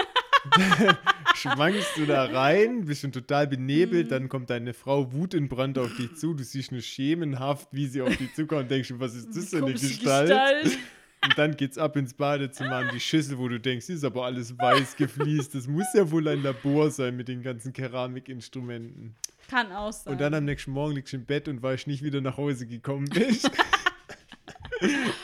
[1.36, 4.10] Schwankst du da rein, bist schon total benebelt, Mhm.
[4.10, 8.16] dann kommt deine Frau wutentbrannt auf dich zu, du siehst nur schemenhaft, wie sie auf
[8.18, 10.78] dich zukommt und denkst, was ist das für eine Komische Gestalt?
[11.24, 14.58] Und dann geht's ab ins Badezimmer an die Schüssel, wo du denkst, ist aber alles
[14.58, 15.54] weiß gefliest.
[15.54, 19.16] Das muss ja wohl ein Labor sein mit den ganzen Keramikinstrumenten.
[19.50, 20.14] Kann auch sein.
[20.14, 22.38] Und dann am nächsten Morgen liegst du im Bett und weißt nicht, wie du nach
[22.38, 23.52] Hause gekommen bist.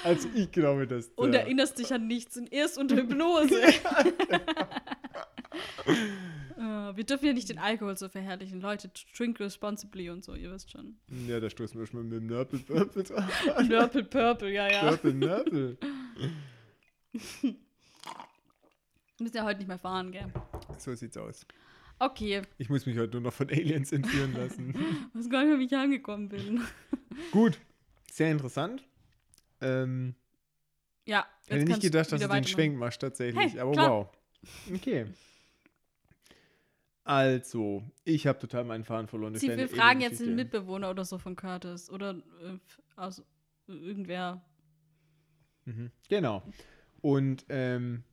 [0.03, 3.61] Also ich glaube, dass Und der- erinnerst dich an nichts und erst unter Hypnose.
[3.61, 3.73] Äh,
[6.95, 8.61] wir dürfen ja nicht den Alkohol so verherrlichen.
[8.61, 10.97] Leute, drink responsibly und so, ihr wisst schon.
[11.27, 13.23] Ja, da stoßen wir schon mal mit dem Nörpel, Purple drauf.
[13.67, 14.83] Nörpel Purple, ja, ja.
[14.83, 15.77] Nörpel, Nörpel.
[17.11, 17.55] Wir
[19.19, 20.27] müssen ja heute nicht mehr fahren, gell?
[20.77, 21.45] So sieht's aus.
[21.97, 24.71] Okay, Ich muss mich heute nur noch von Aliens entführen lassen.
[25.13, 26.61] ich weiß gar nicht wie ich angekommen bin.
[27.31, 27.57] Gut,
[28.11, 28.83] sehr interessant.
[29.65, 30.15] Ähm,
[31.05, 32.43] Ja, hätte nicht gedacht, dass du den.
[32.43, 33.89] Schwenk machst tatsächlich, Hey, aber klar.
[33.91, 34.07] wow.
[34.73, 35.05] Okay.
[37.03, 39.35] Also, ich habe total meinen Faden verloren.
[39.35, 41.89] Sie, wir fragen jetzt den Mitbewohner oder so von Curtis.
[41.91, 42.57] Oder äh,
[43.05, 43.11] äh,
[43.67, 44.43] irgendwer.
[45.65, 45.91] Mhm.
[46.09, 46.41] Genau.
[47.01, 48.03] Und ähm,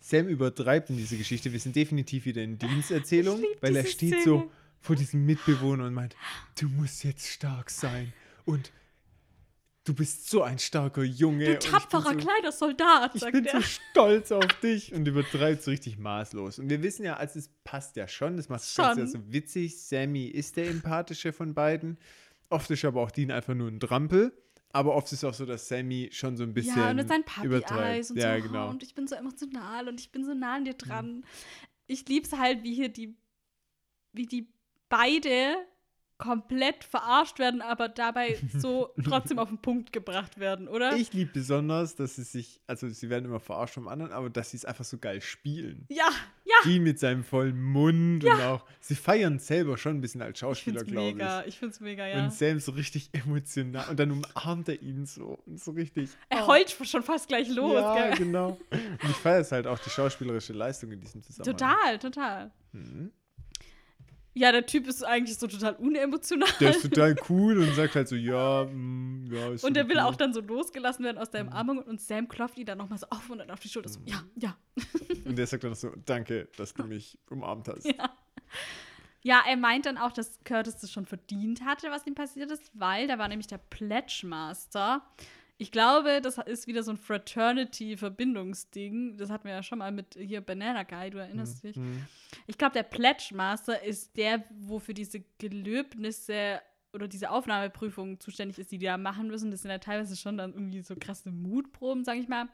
[0.00, 1.52] Sam übertreibt in dieser Geschichte.
[1.52, 4.24] Wir sind definitiv wieder in Diensterzählung, weil er diese steht Szene.
[4.24, 6.16] so vor diesem Mitbewohner und meint,
[6.60, 8.12] du musst jetzt stark sein
[8.44, 8.72] und
[9.88, 11.54] du bist so ein starker Junge.
[11.54, 13.60] Du tapferer so, kleiner Soldat, Ich bin er.
[13.60, 16.58] so stolz auf dich und übertreibt so richtig maßlos.
[16.58, 19.78] Und wir wissen ja, also es passt ja schon, das macht Ganze ja so witzig.
[19.80, 21.98] Sammy ist der empathische von beiden.
[22.50, 24.32] Oft ist aber auch Dean einfach nur ein Trampel.
[24.70, 27.08] Aber oft ist es auch so, dass Sammy schon so ein bisschen ja, und mit
[27.08, 28.10] seinen übertreibt.
[28.10, 28.42] Und ja, so.
[28.42, 28.68] genau.
[28.68, 31.24] Und ich bin so emotional und ich bin so nah an dir dran.
[31.86, 33.16] Ich lieb's halt, wie hier die,
[34.12, 34.48] wie die
[34.90, 35.56] beide
[36.18, 40.96] komplett verarscht werden, aber dabei so trotzdem auf den Punkt gebracht werden, oder?
[40.96, 44.50] Ich liebe besonders, dass sie sich, also sie werden immer verarscht vom anderen, aber dass
[44.50, 45.86] sie es einfach so geil spielen.
[45.88, 46.10] ja,
[46.44, 46.54] ja.
[46.64, 50.82] Dean mit seinem vollen Mund und auch, sie feiern selber schon ein bisschen als Schauspieler,
[50.82, 51.14] glaube ich.
[51.14, 51.44] mega.
[51.44, 52.24] Ich find's mega, ja.
[52.24, 53.88] Und Sam so richtig emotional.
[53.90, 55.38] Und dann umarmt er ihn so.
[55.46, 56.10] Und so richtig.
[56.30, 56.46] er oh.
[56.48, 58.18] heult schon fast gleich los, Ja, gell?
[58.18, 58.58] genau.
[58.70, 61.56] Und ich feiere es halt auch, die schauspielerische Leistung in diesem Zusammenhang.
[61.56, 62.50] Total, total.
[62.72, 63.12] Mhm.
[64.38, 66.48] Ja, der Typ ist eigentlich so total unemotional.
[66.60, 69.96] Der ist total cool und sagt halt so, ja, mm, ja, ist und der will
[69.96, 70.06] okay.
[70.06, 73.06] auch dann so losgelassen werden aus der Umarmung und Sam klopft ihn dann nochmal so
[73.10, 73.88] auf und dann auf die Schulter.
[73.88, 74.56] So, ja, ja,
[75.24, 77.84] Und der sagt dann so, danke, dass du mich umarmt hast.
[77.84, 78.16] ja.
[79.22, 82.70] Ja, er meint dann auch, dass Curtis das schon verdient hatte, was ihm passiert ist,
[82.74, 85.02] weil da war nämlich der Pledge Master.
[85.60, 89.16] Ich glaube, das ist wieder so ein Fraternity-Verbindungsding.
[89.16, 91.76] Das hatten wir ja schon mal mit hier Banana Guy, du erinnerst dich.
[91.76, 92.06] Mhm.
[92.46, 96.60] Ich glaube, der Pledge Master ist der, wo für diese Gelöbnisse
[96.92, 99.50] oder diese Aufnahmeprüfungen zuständig ist, die die da machen müssen.
[99.50, 102.48] Das sind ja teilweise schon dann irgendwie so krasse Mutproben, sag ich mal.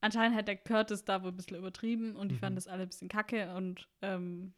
[0.00, 2.40] Anscheinend hat der Curtis da wohl ein bisschen übertrieben und die Mhm.
[2.40, 4.52] fanden das alle ein bisschen kacke und ähm,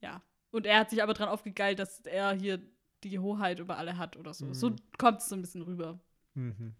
[0.00, 0.22] ja.
[0.50, 2.60] Und er hat sich aber dran aufgegeilt, dass er hier
[3.04, 4.52] die Hoheit über alle hat oder so.
[4.54, 4.76] So Mhm.
[4.98, 6.00] kommt es so ein bisschen rüber.
[6.34, 6.74] Mhm.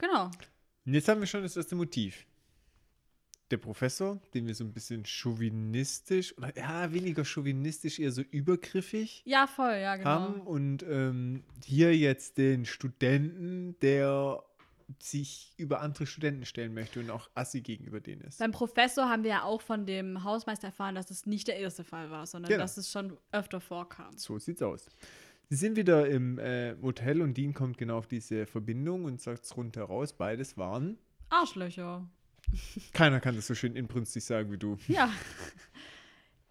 [0.00, 0.26] Genau.
[0.86, 2.24] Und jetzt haben wir schon das erste Motiv.
[3.50, 9.22] Der Professor, den wir so ein bisschen chauvinistisch, oder ja, weniger chauvinistisch, eher so übergriffig
[9.24, 10.08] Ja, voll, ja, genau.
[10.10, 10.40] haben.
[10.42, 14.42] Und ähm, hier jetzt den Studenten, der
[15.00, 18.38] sich über andere Studenten stellen möchte und auch assi gegenüber denen ist.
[18.38, 21.84] Beim Professor haben wir ja auch von dem Hausmeister erfahren, dass es nicht der erste
[21.84, 22.62] Fall war, sondern Genau.
[22.62, 24.16] dass es schon öfter vorkam.
[24.16, 24.88] So sieht's aus.
[25.50, 29.44] Sie sind wieder im äh, Hotel und Dean kommt genau auf diese Verbindung und sagt
[29.44, 30.12] es rundheraus.
[30.12, 30.98] Beides waren.
[31.30, 32.06] Arschlöcher.
[32.92, 34.76] Keiner kann das so schön inbrünstig sagen wie du.
[34.88, 35.10] Ja.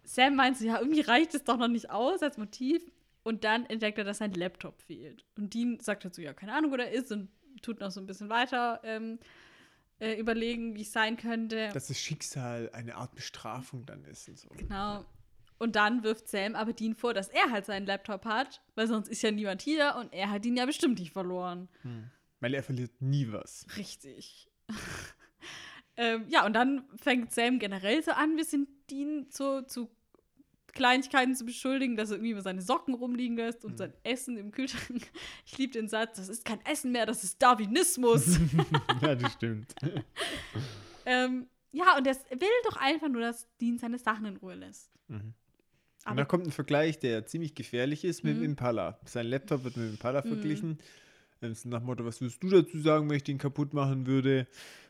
[0.02, 2.82] Sam meint so, ja, irgendwie reicht es doch noch nicht aus als Motiv.
[3.22, 5.24] Und dann entdeckt er, dass sein Laptop fehlt.
[5.36, 7.28] Und Dean sagt dazu, ja, keine Ahnung, wo der ist und
[7.62, 9.18] tut noch so ein bisschen weiter ähm,
[10.00, 11.68] äh, überlegen, wie es sein könnte.
[11.72, 14.48] Dass das Schicksal eine Art Bestrafung dann ist und so.
[14.56, 15.04] Genau.
[15.58, 19.08] Und dann wirft Sam aber Dean vor, dass er halt seinen Laptop hat, weil sonst
[19.08, 21.68] ist ja niemand hier und er hat ihn ja bestimmt nicht verloren.
[22.40, 23.66] Weil er verliert nie was.
[23.76, 24.48] Richtig.
[25.96, 29.90] ähm, ja, und dann fängt Sam generell so an, ein bisschen Dean zu, zu
[30.72, 34.52] Kleinigkeiten zu beschuldigen, dass er irgendwie über seine Socken rumliegen lässt und sein Essen im
[34.52, 35.02] Kühlschrank.
[35.44, 38.38] Ich liebe den Satz, das ist kein Essen mehr, das ist Darwinismus.
[39.02, 39.74] ja, das stimmt.
[41.04, 44.92] ähm, ja, und er will doch einfach nur, dass Dean seine Sachen in Ruhe lässt.
[45.08, 45.34] Mhm.
[46.04, 48.40] Und Aber- da kommt ein Vergleich, der ziemlich gefährlich ist mit Mhm.
[48.42, 48.98] dem Impala.
[49.04, 50.28] Sein Laptop wird mit dem Impala Mhm.
[50.28, 50.78] verglichen.
[51.42, 54.46] Ähm, nach dem Motto, was würdest du dazu sagen, wenn ich den kaputt machen würde?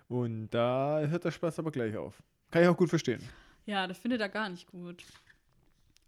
[0.08, 2.22] Und da hört der Spaß aber gleich auf.
[2.50, 3.20] Kann ich auch gut verstehen.
[3.66, 5.04] Ja, das findet er gar nicht gut.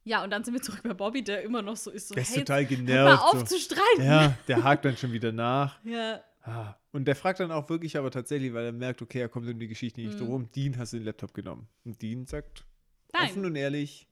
[0.05, 2.23] Ja, und dann sind wir zurück bei Bobby, der immer noch so ist, so, Der
[2.23, 3.23] ist hey, total hör mal genervt.
[3.23, 3.45] auf so.
[3.45, 4.03] zu streiten.
[4.03, 5.79] Ja, der hakt dann schon wieder nach.
[5.85, 6.23] ja.
[6.43, 9.47] Ah, Und der fragt dann auch wirklich aber tatsächlich, weil er merkt, okay, er kommt
[9.47, 10.25] um die Geschichte nicht Mhm.
[10.25, 10.49] drum.
[10.53, 11.69] Dean, hast du den Laptop genommen?
[11.85, 12.65] Und Dean sagt
[13.13, 13.29] Nein.
[13.29, 14.07] offen und ehrlich,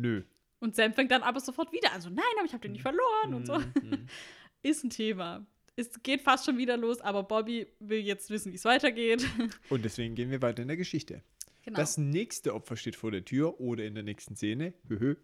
[0.00, 0.22] nö.
[0.60, 2.82] Und Sam fängt dann aber sofort wieder an, so, nein, aber ich habe den nicht
[2.82, 3.58] verloren und so.
[3.58, 4.06] Mhm.
[4.62, 5.46] Ist ein Thema.
[5.76, 9.24] Es geht fast schon wieder los, aber Bobby will jetzt wissen, wie es weitergeht.
[9.70, 11.22] Und deswegen gehen wir weiter in der Geschichte.
[11.64, 11.78] genau.
[11.78, 14.72] Das nächste Opfer steht vor der Tür oder in der nächsten Szene.
[14.88, 15.14] Höhö.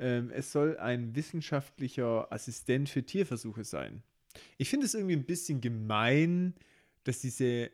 [0.00, 4.02] ähm, es soll ein wissenschaftlicher Assistent für Tierversuche sein.
[4.58, 6.54] Ich finde es irgendwie ein bisschen gemein,
[7.04, 7.70] dass diese,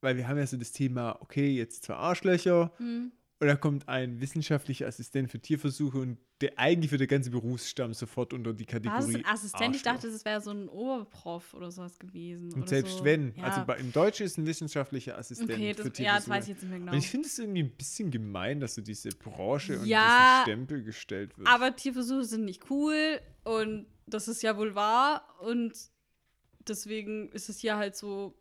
[0.00, 3.12] weil wir haben ja so das Thema, okay, jetzt zwei Arschlöcher Hm.
[3.38, 7.92] Und da kommt ein wissenschaftlicher Assistent für Tierversuche und der eigentlich wird der ganze Berufsstamm
[7.94, 9.76] sofort unter die War es Kategorie ein Assistent?
[9.76, 9.92] Ich Arschloch.
[10.02, 12.52] dachte, es wäre so ein Oberprof oder sowas gewesen.
[12.54, 13.04] Und selbst so.
[13.04, 13.44] wenn, Ja.
[13.44, 16.30] also bei, im Deutschen ist ein wissenschaftlicher Assistent Okay, für das, ja, das Tierversuche.
[16.30, 16.92] weiß ich jetzt nicht mehr genau.
[16.92, 20.54] Und ich finde es irgendwie ein bisschen gemein, dass so diese Branche und Ja, diesen
[20.56, 21.48] Stempel gestellt wird.
[21.48, 25.72] Aber Tierversuche sind nicht cool und das ist ja wohl wahr und
[26.68, 28.34] deswegen ist es hier halt so.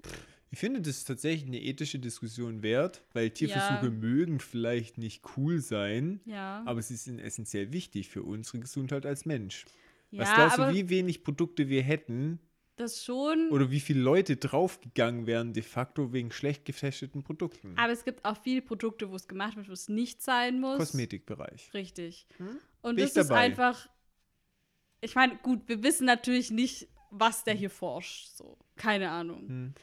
[0.52, 3.91] Ich finde, das ist tatsächlich eine ethische Diskussion wert, weil Tierversuche Ja.
[3.91, 6.64] mögen vielleicht nicht cool sein, Ja.
[6.66, 9.66] aber sie sind essentiell wichtig für unsere Gesundheit als Mensch.
[10.12, 12.39] ja, Was glaubst du, wie wenig Produkte wir hätten
[12.78, 13.50] das schon.
[13.50, 17.74] oder wie viele Leute draufgegangen wären de facto wegen schlecht getesteten Produkten?
[17.78, 20.78] aber es gibt auch viele Produkte, wo es gemacht wird, wo es nicht sein muss.
[20.78, 21.74] Kosmetikbereich.
[21.74, 22.28] Richtig.
[22.38, 22.60] Hm?
[22.82, 23.89] Und Bin das ich ist einfach.
[25.02, 28.28] Ich meine, gut, wir wissen natürlich nicht, was der hier forscht.
[28.36, 29.48] So, keine Ahnung.
[29.48, 29.74] Hm.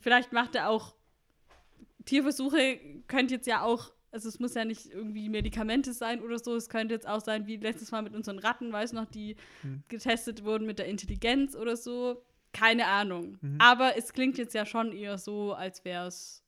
[0.00, 0.94] Vielleicht macht er auch
[2.04, 6.54] Tierversuche, könnte jetzt ja auch, also es muss ja nicht irgendwie Medikamente sein oder so,
[6.54, 9.82] es könnte jetzt auch sein, wie letztes Mal mit unseren Ratten, weiß noch, die Hm.
[9.88, 12.22] getestet wurden mit der Intelligenz oder so.
[12.52, 13.38] Keine Ahnung.
[13.40, 13.60] Mhm.
[13.60, 16.40] Aber es klingt jetzt ja schon eher so, als wäre es.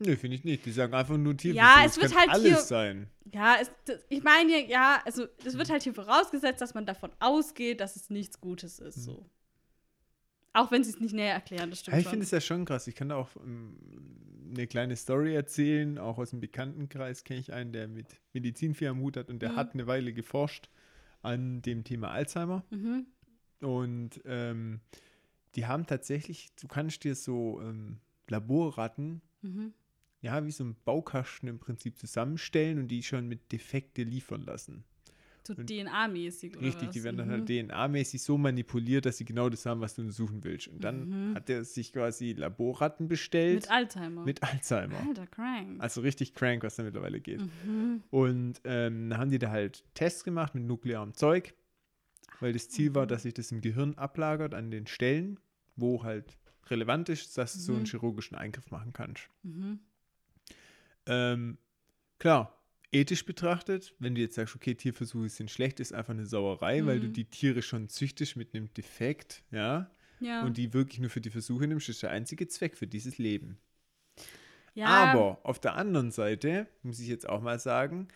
[0.00, 0.64] Nö, finde ich nicht.
[0.66, 1.64] Die sagen einfach nur Tierversuche.
[1.80, 3.08] Ja, es wird kann halt alles hier- sein.
[3.32, 6.86] Ja, es, das, ich meine, ja, ja, also es wird halt hier vorausgesetzt, dass man
[6.86, 8.96] davon ausgeht, dass es nichts Gutes ist.
[9.04, 9.26] So.
[10.58, 12.64] Auch wenn sie es nicht näher erklären, das stimmt Ja, ich finde es ja schon
[12.64, 12.86] krass.
[12.86, 13.76] Ich kann da auch ähm,
[14.54, 15.98] eine kleine Story erzählen.
[15.98, 19.40] Auch aus dem Bekanntenkreis kenne ich einen, der mit Medizin viel am Hut hat und
[19.40, 19.56] der Mhm.
[19.56, 20.68] hat eine Weile geforscht
[21.22, 22.64] an dem Thema Alzheimer.
[22.70, 23.06] mhm.
[23.60, 24.80] Und ähm,
[25.54, 27.98] die haben tatsächlich, du kannst dir so ähm,
[28.28, 29.72] Laborratten, Mhm.
[30.20, 34.84] ja, wie so ein Baukasten im Prinzip zusammenstellen und die schon mit Defekte liefern lassen.
[35.46, 36.92] So DNA-mäßig oder Richtig, was?
[36.92, 37.32] die werden dann Mhm.
[37.32, 40.68] halt DNA-mäßig so manipuliert, dass sie genau das haben, was du untersuchen willst.
[40.68, 41.34] Und dann Mhm.
[41.34, 44.24] hat er sich quasi Laborratten bestellt Mit Alzheimer.
[44.24, 45.00] mit Alzheimer.
[45.06, 45.82] Alter, crank.
[45.82, 47.40] Also richtig crank, was da mittlerweile geht.
[47.40, 48.02] Mhm.
[48.10, 51.54] Und ähm, dann haben die da halt Tests gemacht mit nuklearem Zeug,
[52.40, 53.08] weil das Ziel war, Mhm.
[53.08, 55.40] dass sich das im Gehirn ablagert an den Stellen,
[55.76, 56.36] wo halt
[56.66, 57.86] relevant ist, dass du so einen Mhm.
[57.86, 59.30] chirurgischen Eingriff machen kannst.
[61.06, 61.58] Ähm,
[62.18, 62.57] klar,
[62.92, 67.00] ethisch betrachtet, wenn du jetzt sagst, okay, Tierversuche sind schlecht, ist einfach eine Sauerei, weil
[67.00, 67.12] du Mhm.
[67.12, 70.42] die Tiere schon züchtest mit einem Defekt, ja, Ja.
[70.44, 73.58] und die wirklich nur für die Versuche nimmst, ist der einzige Zweck für dieses Leben.
[74.74, 74.86] ja.
[74.86, 78.08] Aber auf der anderen Seite muss ich jetzt auch mal sagen,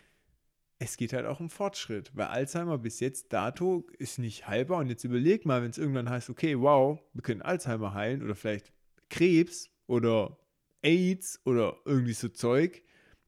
[0.79, 4.79] es geht halt auch um Fortschritt, weil Alzheimer bis jetzt dato ist nicht heilbar.
[4.79, 8.35] Und jetzt überleg mal, wenn es irgendwann heißt, okay, wow, wir können Alzheimer heilen oder
[8.35, 8.73] vielleicht
[9.09, 10.39] Krebs oder
[10.83, 12.83] AIDS oder irgendwie so Zeug,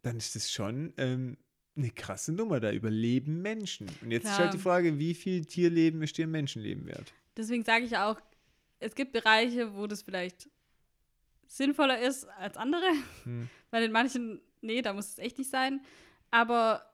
[0.04, 1.36] dann ist das schon ähm,
[1.76, 2.60] eine krasse Nummer.
[2.60, 3.88] Da überleben Menschen.
[4.02, 4.44] Und jetzt ist Klar.
[4.44, 7.12] halt die Frage, wie viel Tierleben ist dir Menschenleben wert?
[7.36, 8.20] Deswegen sage ich auch,
[8.80, 10.48] es gibt Bereiche, wo das vielleicht
[11.46, 12.86] sinnvoller ist als andere.
[13.24, 13.48] Hm.
[13.70, 15.80] Weil in manchen, nee, da muss es echt nicht sein.
[16.30, 16.84] Aber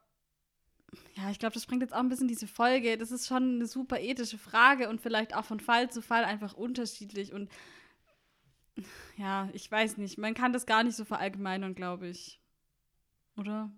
[1.16, 2.96] ja, ich glaube, das sprengt jetzt auch ein bisschen diese Folge.
[2.96, 6.54] Das ist schon eine super ethische Frage und vielleicht auch von Fall zu Fall einfach
[6.54, 7.32] unterschiedlich.
[7.32, 7.50] Und
[9.16, 10.18] ja, ich weiß nicht.
[10.18, 12.40] Man kann das gar nicht so verallgemeinern, glaube ich.
[13.40, 13.70] Oder?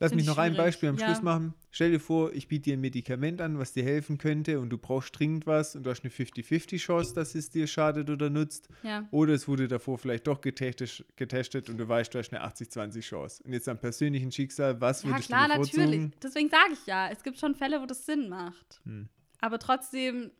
[0.00, 0.64] Lass mich ich noch ein schwierig.
[0.66, 1.06] Beispiel am Ja.
[1.06, 1.54] Schluss machen.
[1.72, 4.78] Stell dir vor, ich biete dir ein Medikament an, was dir helfen könnte und du
[4.78, 8.68] brauchst dringend was und du hast eine 50-50 Chance, dass es dir schadet oder nutzt.
[8.84, 9.08] Ja.
[9.10, 13.00] Oder es wurde davor vielleicht doch getestet, getestet und du weißt, du hast eine 80-20
[13.00, 13.42] Chance.
[13.42, 15.84] Und jetzt am persönlichen Schicksal, was Ja, würdest klar, du bevorzugen?
[15.86, 16.10] natürlich.
[16.22, 18.80] Deswegen sage ich ja, es gibt schon Fälle, wo das Sinn macht.
[18.84, 19.08] Hm.
[19.40, 20.30] Aber trotzdem,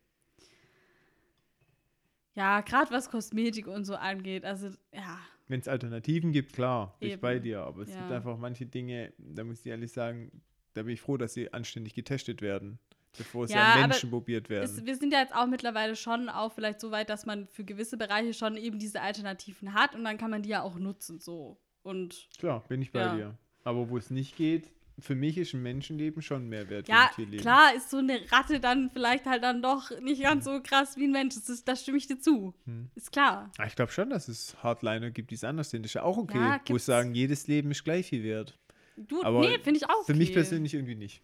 [2.34, 5.18] ja, gerade was Kosmetik und so angeht, also ja,
[5.48, 7.60] Wenn es Alternativen gibt, klar, bin ich bei dir.
[7.62, 7.96] Aber es Ja.
[7.98, 10.42] gibt einfach manche Dinge, da muss ich ehrlich sagen,
[10.74, 12.78] da bin ich froh, dass sie anständig getestet werden,
[13.16, 14.64] bevor sie Ja, an Menschen probiert werden.
[14.70, 17.64] es, wir sind ja jetzt auch mittlerweile schon auch vielleicht so weit, dass man für
[17.64, 21.18] gewisse Bereiche schon eben diese Alternativen hat und dann kann man die ja auch nutzen
[21.18, 21.58] so.
[21.82, 23.14] Und Klar, bin ich bei Ja.
[23.16, 23.38] dir.
[23.64, 24.70] Aber wo es nicht geht,
[25.00, 27.40] für mich ist ein Menschenleben schon mehr wert ja, wie ein Tierleben.
[27.40, 31.04] klar ist so eine Ratte dann vielleicht halt dann doch nicht ganz so krass wie
[31.04, 31.34] ein Mensch.
[31.34, 32.54] Das, ist, das stimme ich dir zu.
[32.64, 32.88] Hm.
[32.94, 33.50] Ist klar.
[33.58, 35.82] Ah, Ich glaube schon, dass es Hardliner gibt, die es anders sind.
[35.82, 36.38] Das ist ja auch okay.
[36.38, 38.58] Ja, wo ich sagen, jedes Leben ist gleich viel wert.
[38.96, 40.04] Du, Aber nee, finde ich auch.
[40.04, 40.40] Für mich okay.
[40.40, 41.22] persönlich irgendwie nicht.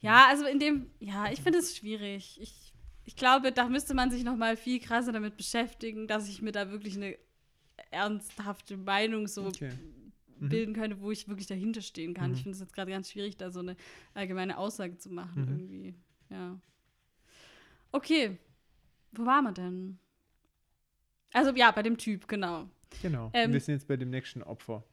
[0.00, 2.38] Ja, also in dem, ja, ich finde es schwierig.
[2.40, 2.72] Ich,
[3.04, 6.52] ich glaube, da müsste man sich noch mal viel krasser damit beschäftigen, dass ich mir
[6.52, 7.16] da wirklich eine
[7.90, 9.70] ernsthafte Meinung so Okay.
[10.40, 10.48] Mhm.
[10.48, 12.30] bilden könnte, wo ich wirklich dahinter stehen kann.
[12.30, 12.36] Mhm.
[12.36, 13.76] Ich finde es jetzt gerade ganz schwierig, da so eine
[14.14, 15.48] allgemeine Aussage zu machen Mhm.
[15.58, 15.94] irgendwie.
[16.30, 16.60] Ja.
[17.92, 18.38] Okay,
[19.12, 19.98] wo waren wir denn?
[21.32, 22.68] Also ja, bei dem Typ, genau.
[23.02, 23.30] Genau.
[23.34, 24.84] Ähm, und wir sind jetzt bei dem nächsten Opfer.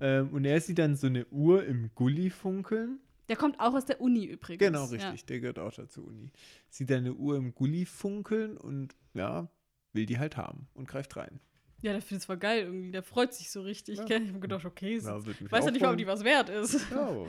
[0.00, 2.98] Ähm, und er sieht dann so eine Uhr im Gully funkeln
[3.28, 4.58] Der kommt auch aus der Uni übrigens.
[4.58, 5.20] Genau, richtig.
[5.20, 5.26] Ja.
[5.28, 6.30] Der gehört auch dazu Uni.
[6.68, 9.48] Sieht eine Uhr im Gully funkeln und ja,
[9.92, 11.40] will die halt haben und greift rein.
[11.84, 12.90] Ja, der findet es voll geil irgendwie.
[12.90, 13.98] Der freut sich so richtig.
[13.98, 14.16] Ja.
[14.16, 16.80] Ich habe gedacht, okay, ja, weiß ja nicht mal, ob die was wert ist.
[16.90, 17.26] Ja,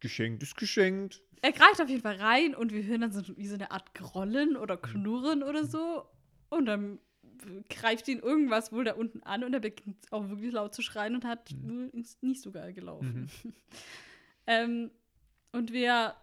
[0.00, 1.22] geschenkt ist geschenkt.
[1.40, 3.94] Er greift auf jeden Fall rein und wir hören dann so wie so eine Art
[3.94, 6.04] Grollen oder Knurren oder so.
[6.48, 6.98] Und dann
[7.70, 11.14] greift ihn irgendwas wohl da unten an und er beginnt auch wirklich laut zu schreien
[11.14, 11.90] und hat mhm.
[11.92, 13.30] ist nicht so geil gelaufen.
[13.44, 13.52] Mhm.
[14.48, 14.90] ähm,
[15.52, 16.16] und wir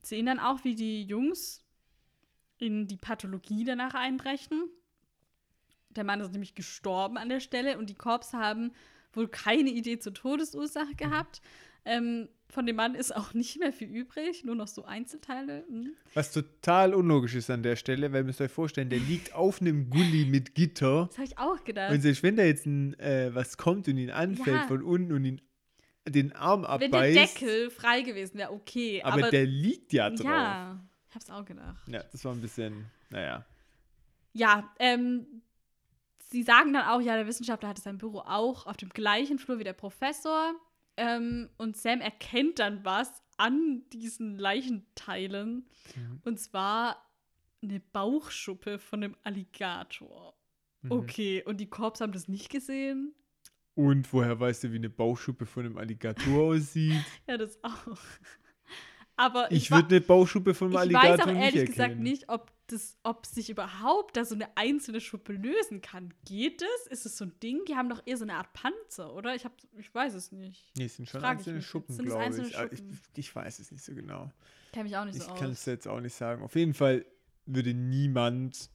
[0.00, 1.64] sehen dann auch, wie die Jungs
[2.58, 4.70] in die Pathologie danach einbrechen.
[5.96, 8.72] Der Mann ist nämlich gestorben an der Stelle und die Korps haben
[9.12, 11.40] wohl keine Idee zur Todesursache gehabt.
[11.84, 15.64] Ähm, von dem Mann ist auch nicht mehr viel übrig, nur noch so Einzelteile.
[15.68, 15.94] Hm.
[16.14, 19.60] Was total unlogisch ist an der Stelle, weil ihr müsst euch vorstellen, der liegt auf
[19.60, 21.06] einem Gully mit Gitter.
[21.08, 21.92] Das habe ich auch gedacht.
[21.92, 24.66] Und selbst wenn da jetzt ein, äh, was kommt und ihn anfällt ja.
[24.66, 25.40] von unten und ihn
[26.08, 26.92] den Arm abbeißt.
[26.92, 29.02] Wenn der Deckel frei gewesen wäre, okay.
[29.02, 30.24] Aber, aber, der liegt ja drauf.
[30.24, 31.88] Ja, ich habe es auch gedacht.
[31.88, 33.44] Ja, das war ein bisschen, naja.
[34.32, 35.26] Ja, ähm,
[36.34, 39.60] sie sagen dann auch, ja, der Wissenschaftler hatte sein Büro auch auf dem gleichen Flur
[39.60, 40.52] wie der Professor.
[40.96, 45.68] Ähm, und Sam erkennt dann was an diesen Leichenteilen.
[45.94, 46.20] Mhm.
[46.24, 47.08] Und zwar
[47.62, 50.34] eine Bauchschuppe von einem Alligator.
[50.82, 50.90] Mhm.
[50.90, 53.14] Okay, und die Korps haben das nicht gesehen?
[53.76, 57.04] Und woher weißt du, wie eine Bauchschuppe von einem Alligator aussieht?
[57.28, 57.98] ja, das auch.
[59.16, 61.72] Aber ich, ich würde eine Bauchschuppe von einem Alligator nicht Ich weiß auch ehrlich erkennen.
[61.72, 66.12] gesagt nicht, ob, das, ob sich überhaupt da so eine einzelne Schuppe lösen kann.
[66.24, 66.86] Geht es?
[66.88, 67.60] Ist es so ein Ding?
[67.68, 69.34] Die haben doch eher so eine Art Panzer, oder?
[69.34, 70.66] Ich, hab, ich weiß es nicht.
[70.76, 72.54] Nee, es sind schon Frag einzelne Schuppen, glaube ich.
[72.72, 72.82] Ich.
[73.16, 73.36] ich.
[73.36, 74.32] weiß es nicht so genau.
[74.72, 75.36] Kenn mich auch nicht ich so aus.
[75.36, 76.42] Ich kann es jetzt auch nicht sagen.
[76.42, 77.06] Auf jeden Fall
[77.46, 78.70] würde niemand,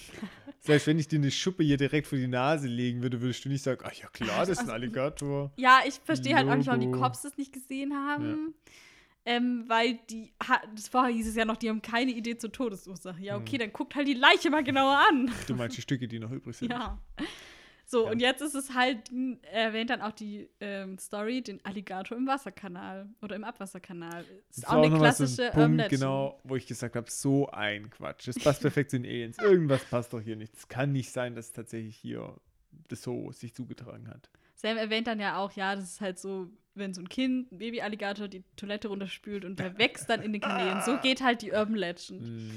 [0.60, 3.48] selbst wenn ich dir eine Schuppe hier direkt vor die Nase legen würde, würdest du
[3.48, 5.52] nicht sagen, ach ja klar, das ist ein also, Alligator.
[5.56, 8.54] Ja, ich verstehe halt auch nicht, warum die Cops das nicht gesehen haben.
[8.56, 8.72] Ja.
[9.26, 10.32] Ähm, weil die,
[10.74, 13.22] das vorher hieß es ja noch, die haben keine Idee zur Todesursache.
[13.22, 13.60] Ja, okay, mhm.
[13.60, 15.30] dann guckt halt die Leiche mal genauer an.
[15.46, 16.70] Du meinst die Stücke, die noch übrig sind.
[16.70, 16.98] Ja.
[17.86, 18.12] So, ja.
[18.12, 19.10] und jetzt ist es halt,
[19.52, 24.24] erwähnt dann auch die ähm, Story, den Alligator im Wasserkanal oder im Abwasserkanal.
[24.48, 27.48] Das ist auch, auch eine klassische so ein Punkt, Genau, wo ich gesagt habe, so
[27.50, 28.28] ein Quatsch.
[28.28, 29.38] Das passt perfekt zu den Aliens.
[29.38, 30.54] Irgendwas passt doch hier nicht.
[30.54, 32.34] Es kann nicht sein, dass tatsächlich hier
[32.88, 34.30] das so sich zugetragen hat.
[34.64, 37.58] Sam erwähnt dann ja auch, ja, das ist halt so, wenn so ein Kind, ein
[37.58, 40.80] Babyalligator, die Toilette runterspült und der wächst dann in den Kanälen.
[40.80, 42.22] So geht halt die Urban Legend.
[42.22, 42.50] Mm.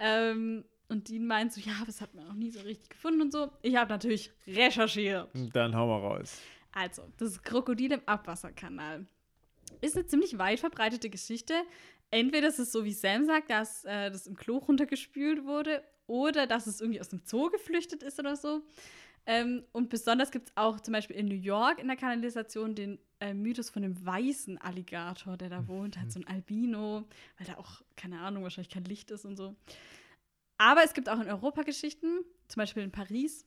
[0.00, 3.32] Ähm, und Dean meint so, ja, das hat man auch nie so richtig gefunden und
[3.32, 3.50] so.
[3.62, 5.30] Ich habe natürlich recherchiert.
[5.54, 6.38] Dann hau mal raus.
[6.72, 9.06] Also, das Krokodil im Abwasserkanal
[9.80, 11.54] ist eine ziemlich weit verbreitete Geschichte.
[12.10, 16.46] Entweder ist es so, wie Sam sagt, dass äh, das im Klo runtergespült wurde oder
[16.46, 18.62] dass es irgendwie aus dem Zoo geflüchtet ist oder so.
[19.26, 22.98] Ähm, und besonders gibt es auch zum Beispiel in New York in der Kanalisation den
[23.20, 27.04] äh, Mythos von dem weißen Alligator, der da wohnt, halt so ein Albino,
[27.38, 29.54] weil da auch, keine Ahnung, wahrscheinlich kein Licht ist und so.
[30.58, 33.46] Aber es gibt auch in Europa Geschichten, zum Beispiel in Paris.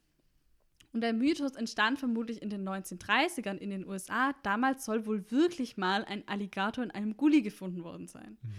[0.94, 4.34] Und der Mythos entstand vermutlich in den 1930ern in den USA.
[4.44, 8.38] Damals soll wohl wirklich mal ein Alligator in einem Gully gefunden worden sein.
[8.42, 8.54] Mhm.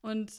[0.00, 0.32] Und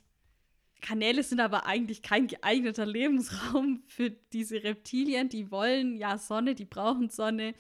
[0.81, 5.29] Kanäle sind aber eigentlich kein geeigneter Lebensraum für diese Reptilien.
[5.29, 7.53] Die wollen ja Sonne, die brauchen Sonne,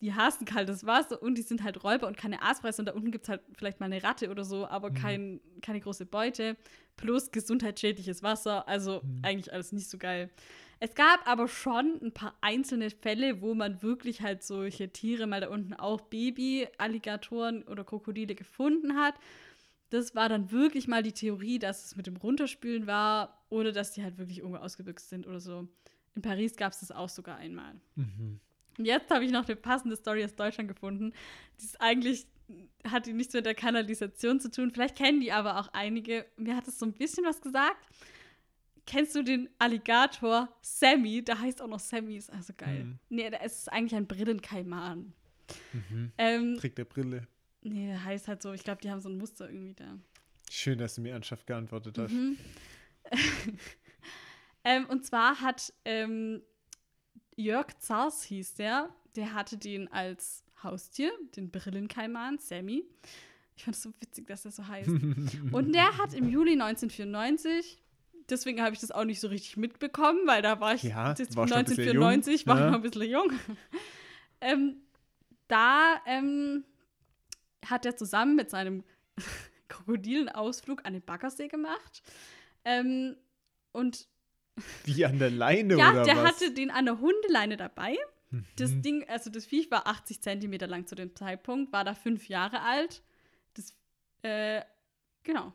[0.00, 2.80] die hassen kaltes Wasser und die sind halt Räuber und keine Aasfresser.
[2.80, 4.94] Und da unten gibt es halt vielleicht mal eine Ratte oder so, aber mhm.
[4.94, 6.56] kein, keine große Beute
[6.96, 8.68] plus gesundheitsschädliches Wasser.
[8.68, 9.20] Also mhm.
[9.22, 10.30] eigentlich alles nicht so geil.
[10.80, 15.40] Es gab aber schon ein paar einzelne Fälle, wo man wirklich halt solche Tiere, mal
[15.40, 19.14] da unten auch Baby-Alligatoren oder Krokodile gefunden hat.
[19.90, 23.92] Das war dann wirklich mal die Theorie, dass es mit dem Runterspülen war oder dass
[23.92, 25.68] die halt wirklich irgendwo ausgebüxt sind oder so.
[26.14, 27.74] In Paris gab es das auch sogar einmal.
[27.94, 28.40] Mhm.
[28.78, 31.12] Und jetzt habe ich noch eine passende Story aus Deutschland gefunden.
[31.60, 32.26] Die ist eigentlich
[32.88, 34.70] hat die nichts mit der Kanalisation zu tun.
[34.70, 36.26] Vielleicht kennen die aber auch einige.
[36.36, 37.86] Mir hat es so ein bisschen was gesagt.
[38.86, 41.24] Kennst du den Alligator Sammy?
[41.24, 42.84] Der heißt auch noch Sammy, ist also geil.
[42.84, 42.98] Mhm.
[43.08, 45.14] Nee, der ist eigentlich ein Brillenkaiman.
[45.72, 46.12] Mhm.
[46.18, 47.26] Ähm, Trägt der Brille.
[47.64, 49.98] Nee, der heißt halt so, ich glaube, die haben so ein Muster irgendwie da.
[50.50, 52.12] Schön, dass du mir ernsthaft geantwortet hast.
[52.12, 52.36] Mhm.
[54.64, 56.42] ähm, und zwar hat ähm,
[57.36, 62.84] Jörg Zars hieß der, der hatte den als Haustier, den Brillenkaiman, Sammy.
[63.56, 64.88] Ich fand es so witzig, dass er so heißt.
[65.52, 67.82] Und der hat im Juli 1994,
[68.28, 71.44] deswegen habe ich das auch nicht so richtig mitbekommen, weil da war ich ja, war
[71.44, 73.32] 1994, war ich noch ein bisschen jung.
[74.40, 74.76] ähm,
[75.48, 76.64] da ähm,
[77.70, 78.84] hat er zusammen mit seinem
[79.68, 82.02] Krokodilenausflug an den Baggersee gemacht.
[82.64, 83.16] Ähm,
[83.72, 84.08] und
[84.84, 86.06] wie an der Leine ja, oder was?
[86.06, 87.96] Ja, der hatte den an der Hundeleine dabei.
[88.56, 88.82] Das mhm.
[88.82, 92.62] Ding, also das Viech war 80 Zentimeter lang zu dem Zeitpunkt, war da fünf Jahre
[92.62, 93.02] alt.
[93.54, 93.74] Das
[94.22, 94.62] Äh,
[95.22, 95.52] genau.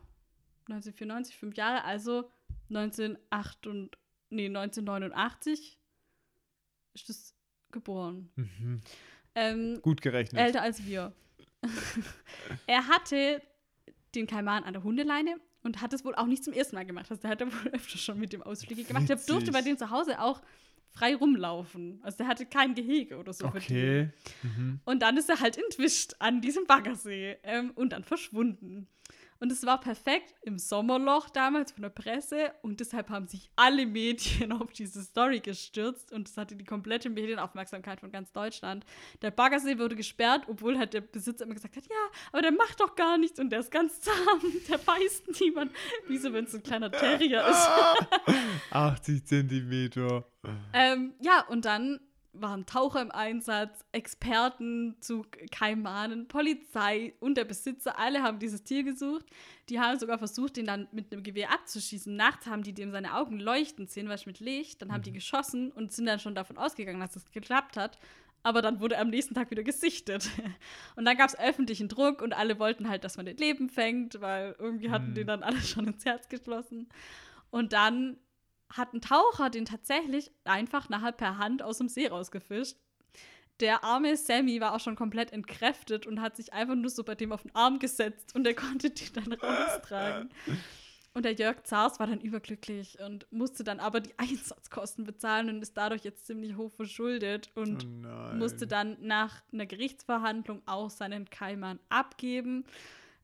[0.68, 2.30] 1994, fünf Jahre, also
[2.68, 3.98] 1908 und,
[4.30, 5.78] nee, 1989
[6.94, 7.34] ist das
[7.72, 8.30] geboren.
[8.36, 8.80] Mhm.
[9.34, 10.40] Ähm, Gut gerechnet.
[10.40, 11.12] älter als wir.
[12.66, 13.42] er hatte
[14.14, 17.10] den Kaiman an der Hundeleine und hat es wohl auch nicht zum ersten Mal gemacht.
[17.10, 19.08] Also der hat da wohl öfter schon mit dem Ausflüge gemacht.
[19.08, 20.40] Der durfte bei dem zu Hause auch
[20.90, 22.00] frei rumlaufen.
[22.02, 23.46] Also der hatte kein Gehege oder so.
[23.46, 24.10] okay.
[24.42, 24.80] Mhm.
[24.84, 28.88] Und dann ist er halt entwischt an diesem Baggersee ähm, und dann verschwunden.
[29.40, 33.86] Und es war perfekt im Sommerloch damals von der Presse und deshalb haben sich alle
[33.86, 38.84] Medien auf diese Story gestürzt und es hatte die komplette Medienaufmerksamkeit von ganz Deutschland.
[39.22, 42.80] Der Baggersee wurde gesperrt, obwohl halt der Besitzer immer gesagt hat, ja, aber der macht
[42.80, 45.72] doch gar nichts und der ist ganz zahm, der beißt niemand.
[46.06, 47.68] Wie so, wenn es ein kleiner Terrier ist.
[48.70, 50.26] 80 Zentimeter.
[50.74, 52.00] Ähm, ja, und dann
[52.32, 58.82] waren Taucher im Einsatz, Experten zu Kaimanen, Polizei und der Besitzer, alle haben dieses Tier
[58.84, 59.26] gesucht.
[59.68, 62.14] Die haben sogar versucht, den dann mit einem Gewehr abzuschießen.
[62.14, 64.82] Nachts haben die dem seine Augen leuchten sehen, weil mit Licht.
[64.82, 67.98] Dann haben die geschossen und sind dann schon davon ausgegangen, dass es geklappt hat.
[68.42, 70.30] Aber dann wurde er am nächsten Tag wieder gesichtet.
[70.96, 74.20] Und dann gab es öffentlichen Druck und alle wollten halt, dass man den Leben fängt,
[74.22, 75.14] weil irgendwie hatten Hm.
[75.14, 76.88] den dann alle schon ins Herz geschlossen.
[77.50, 78.16] Und dann
[78.70, 82.76] hat ein Taucher den tatsächlich einfach nachher per Hand aus dem See rausgefischt.
[83.60, 87.14] Der arme Sammy war auch schon komplett entkräftet und hat sich einfach nur so bei
[87.14, 90.30] dem auf den Arm gesetzt und er konnte die dann raustragen.
[91.12, 95.60] Und der Jörg Zars war dann überglücklich und musste dann aber die Einsatzkosten bezahlen und
[95.60, 101.28] ist dadurch jetzt ziemlich hoch verschuldet und oh musste dann nach einer Gerichtsverhandlung auch seinen
[101.28, 102.64] Kaiman abgeben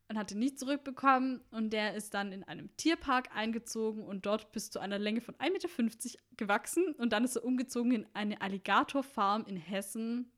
[0.08, 1.40] und hatte nicht zurückbekommen.
[1.50, 5.34] Und der ist dann in einem Tierpark eingezogen und dort bis zu einer Länge von
[5.36, 6.94] 1,50 Meter gewachsen.
[6.98, 10.30] Und dann ist er umgezogen in eine Alligatorfarm in Hessen.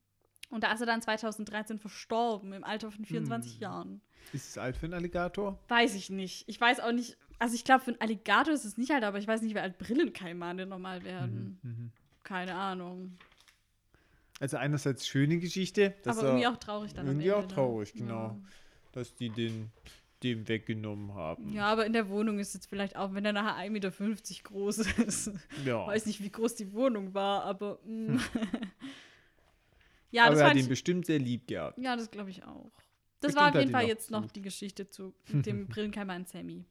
[0.51, 3.61] Und da ist er dann 2013 verstorben, im Alter von 24 Hm.
[3.61, 4.01] Jahren.
[4.33, 5.59] Ist es alt für einen Alligator?
[5.69, 6.49] Weiß ich nicht.
[6.49, 7.17] Ich weiß auch nicht.
[7.39, 9.61] Also ich glaube, für einen Alligator ist es nicht alt, aber ich weiß nicht, wie
[9.61, 11.59] alt Brillenkaimane normal werden.
[11.63, 11.93] Mhm.
[12.25, 13.17] Keine Ahnung.
[14.41, 18.41] Also einerseits schöne Geschichte, aber irgendwie auch traurig dann irgendwie auch traurig, genau.
[18.99, 19.71] Dass die den
[20.23, 21.53] dem weggenommen haben.
[21.53, 23.91] Ja, aber in der Wohnung ist jetzt vielleicht auch, wenn er nachher 1,50 Meter
[24.43, 25.31] groß ist.
[25.65, 25.87] Ja.
[25.87, 27.79] Weiß nicht, wie groß die Wohnung war, aber.
[27.85, 28.17] mm.
[30.11, 31.79] ja, aber das er hat ihn bestimmt sehr lieb gehabt.
[31.79, 32.73] Ja, das glaube ich auch.
[33.21, 36.65] Das Bestimmt war auf jeden Fall jetzt noch die Geschichte zu dem Brillenkeimer an Sammy.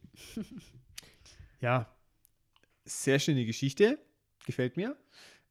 [1.60, 1.94] Ja,
[2.86, 4.00] sehr schöne Geschichte.
[4.46, 4.96] Gefällt mir.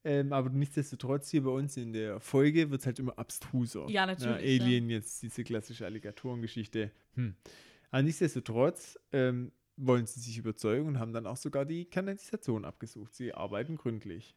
[0.06, 3.86] Ähm, aber nichtsdestotrotz hier bei uns in der Folge wird es halt immer abstruser.
[3.88, 6.92] Ja, natürlich, Alien, jetzt diese klassische Alligatorengeschichte.
[7.14, 7.34] Hm.
[7.90, 13.16] Aber nichtsdestotrotz ähm, wollen sie sich überzeugen und haben dann auch sogar die Kanalisation abgesucht.
[13.16, 14.36] Sie arbeiten gründlich.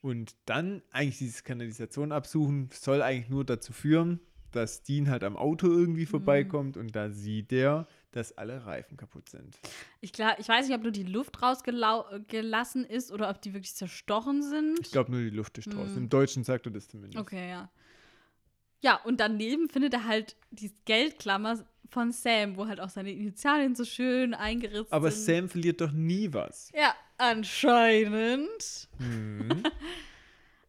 [0.00, 4.18] Und dann eigentlich dieses Kanalisation absuchen soll eigentlich nur dazu führen,
[4.50, 5.78] dass Dean halt am Auto Mhm.
[5.78, 9.58] irgendwie vorbeikommt und da sieht er, dass alle Reifen kaputt sind.
[10.00, 13.74] Ich, klar, ich weiß nicht, ob nur die Luft rausgelassen ist oder ob die wirklich
[13.74, 14.80] zerstochen sind.
[14.80, 15.96] Ich glaube nur die Luft ist draußen.
[15.96, 16.04] Hm.
[16.04, 17.18] Im Deutschen sagt er das zumindest.
[17.18, 17.70] Okay, ja.
[18.80, 23.74] Ja, und daneben findet er halt die Geldklammer von Sam, wo halt auch seine Initialien
[23.74, 25.36] so schön eingeritzt Aber sind.
[25.36, 26.70] Sam verliert doch nie was.
[26.74, 28.88] Ja, anscheinend.
[28.98, 29.62] Hm.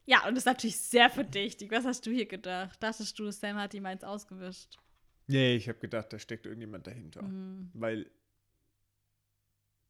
[0.07, 1.71] Ja, und das ist natürlich sehr verdächtig.
[1.71, 2.81] Was hast du hier gedacht?
[2.81, 4.77] Dachtest du, Sam hat ihm eins ausgewischt?
[5.27, 7.23] Nee, ich habe gedacht, da steckt irgendjemand dahinter.
[7.23, 7.69] Mhm.
[7.73, 8.09] Weil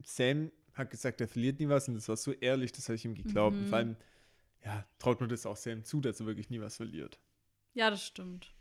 [0.03, 3.05] Sam hat gesagt, er verliert nie was und das war so ehrlich, das habe ich
[3.05, 3.55] ihm geglaubt.
[3.55, 3.67] Und Mhm.
[3.67, 3.95] vor allem,
[4.63, 7.19] ja, traut man das auch Sam zu, dass er wirklich nie was verliert.
[7.73, 8.53] Ja, das stimmt.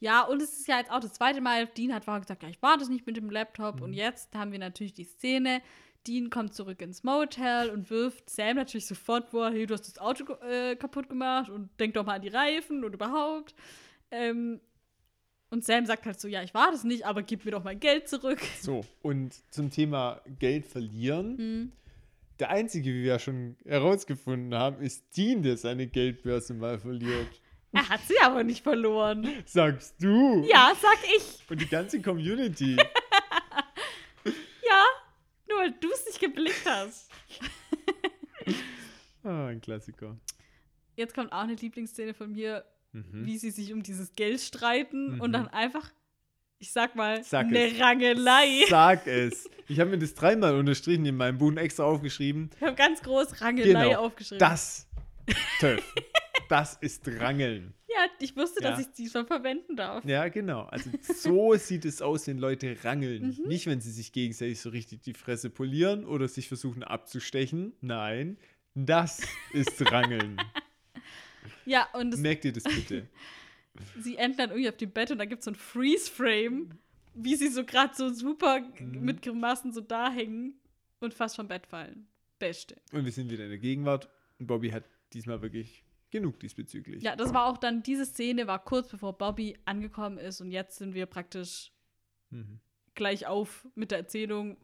[0.00, 2.48] Ja, und es ist ja jetzt auch das zweite Mal, Dean hat vorher gesagt, ja,
[2.48, 3.80] ich war das nicht mit dem Laptop.
[3.80, 5.62] Und jetzt haben wir natürlich die Szene,
[6.06, 9.98] Dean kommt zurück ins Motel und wirft Sam natürlich sofort vor, hey, du hast das
[9.98, 13.54] Auto äh, kaputt gemacht und denk doch mal an die Reifen und überhaupt.
[14.10, 14.60] Ähm,
[15.54, 17.78] und Sam sagt halt so, ja, ich war das nicht, aber gib mir doch mein
[17.78, 18.40] Geld zurück.
[18.60, 21.36] So, und zum Thema Geld verlieren.
[21.36, 21.72] Mhm.
[22.40, 27.28] Der einzige, wie wir ja schon herausgefunden haben, ist Dean, der seine Geldbörse mal verliert.
[27.70, 29.28] Er hat sie aber nicht verloren.
[29.46, 30.44] Sagst du?
[30.48, 31.48] Ja, sag ich.
[31.48, 32.76] Und die ganze Community.
[34.66, 34.84] Ja,
[35.48, 37.10] nur weil du es nicht geblickt hast.
[39.22, 40.16] ah, ein Klassiker.
[40.96, 42.64] Jetzt kommt auch eine Lieblingsszene von mir,
[42.94, 43.26] Mhm.
[43.26, 45.20] wie sie sich um dieses Geld streiten Mhm.
[45.20, 45.90] und dann einfach,
[46.58, 47.80] ich sag mal, Sag eine es.
[47.80, 48.64] Rangelei.
[48.68, 49.48] Sag es.
[49.66, 52.50] Ich habe mir das dreimal unterstrichen in meinem Buch und extra aufgeschrieben.
[52.56, 54.04] Ich habe ganz groß Rangelei Genau.
[54.04, 54.38] aufgeschrieben.
[54.38, 54.86] Das,
[55.58, 55.82] Töff,
[56.50, 57.72] das ist Rangeln.
[57.88, 58.84] Ja, ich wusste, dass Ja.
[58.86, 60.04] ich diesmal verwenden darf.
[60.04, 60.64] Ja, genau.
[60.64, 63.36] Also so sieht es aus, wenn Leute rangeln.
[63.42, 63.48] Mhm.
[63.48, 67.72] Nicht, wenn sie sich gegenseitig so richtig die Fresse polieren oder sich versuchen abzustechen.
[67.80, 68.36] Nein,
[68.74, 69.22] das
[69.54, 70.36] ist Rangeln.
[71.66, 73.08] Ja, und es, Merkt ihr das bitte?
[74.00, 76.70] sie enden dann irgendwie auf dem Bett und da gibt es so ein Freeze-Frame
[77.16, 79.04] wie sie so gerade so super Mhm.
[79.04, 80.58] mit Grimassen so da hängen
[80.98, 82.08] und fast vom Bett fallen.
[82.40, 82.74] Beste.
[82.92, 84.08] Und wir sind wieder in der Gegenwart.
[84.40, 87.04] Und Bobby hat diesmal wirklich genug diesbezüglich.
[87.04, 90.78] Ja, das war auch dann, diese Szene war kurz bevor Bobby angekommen ist und jetzt
[90.78, 91.70] sind wir praktisch
[92.30, 92.58] Mhm.
[92.96, 94.56] gleich auf mit der Erzählung.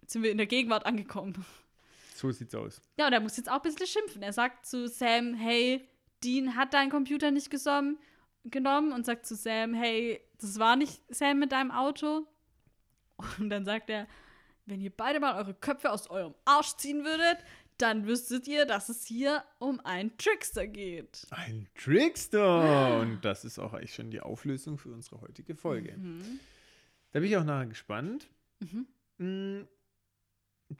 [0.00, 1.44] Jetzt sind wir in der Gegenwart angekommen.
[2.14, 2.80] So sieht's aus.
[2.98, 4.22] Ja, und er muss jetzt auch ein bisschen schimpfen.
[4.22, 5.88] Er sagt zu Sam, hey,
[6.26, 7.96] Dean hat deinen Computer nicht gesom-
[8.44, 12.26] genommen und sagt zu Sam, hey, das war nicht Sam mit deinem Auto.
[13.38, 14.06] Und dann sagt er,
[14.66, 17.38] wenn ihr beide mal eure Köpfe aus eurem Arsch ziehen würdet,
[17.78, 21.26] dann wüsstet ihr, dass es hier um einen Trickster geht.
[21.30, 22.98] Ein Trickster!
[23.00, 25.96] Und das ist auch eigentlich schon die Auflösung für unsere heutige Folge.
[25.96, 26.40] Mhm.
[27.12, 28.28] Da bin ich auch nachher gespannt.
[29.18, 29.68] Mhm.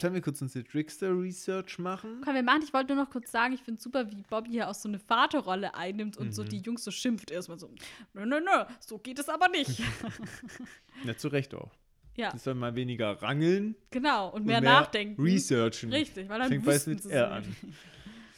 [0.01, 2.21] Sollen wir kurz unsere Trickster-Research machen?
[2.23, 4.69] Komm, wir machen, ich wollte nur noch kurz sagen, ich finde super, wie Bobby hier
[4.69, 6.49] auch so eine Vaterrolle einnimmt und so Mhm.
[6.49, 7.69] die Jungs so schimpft erstmal so,
[8.13, 9.81] nö, nö, nö, so geht es aber nicht.
[11.05, 11.71] Ja, zu Recht auch.
[12.15, 15.21] ja, Die sollen mal weniger rangeln genau, und und mehr, nachdenken.
[15.21, 15.91] researchen.
[15.93, 17.55] Richtig, weil dann Fängt wüssten mit R an.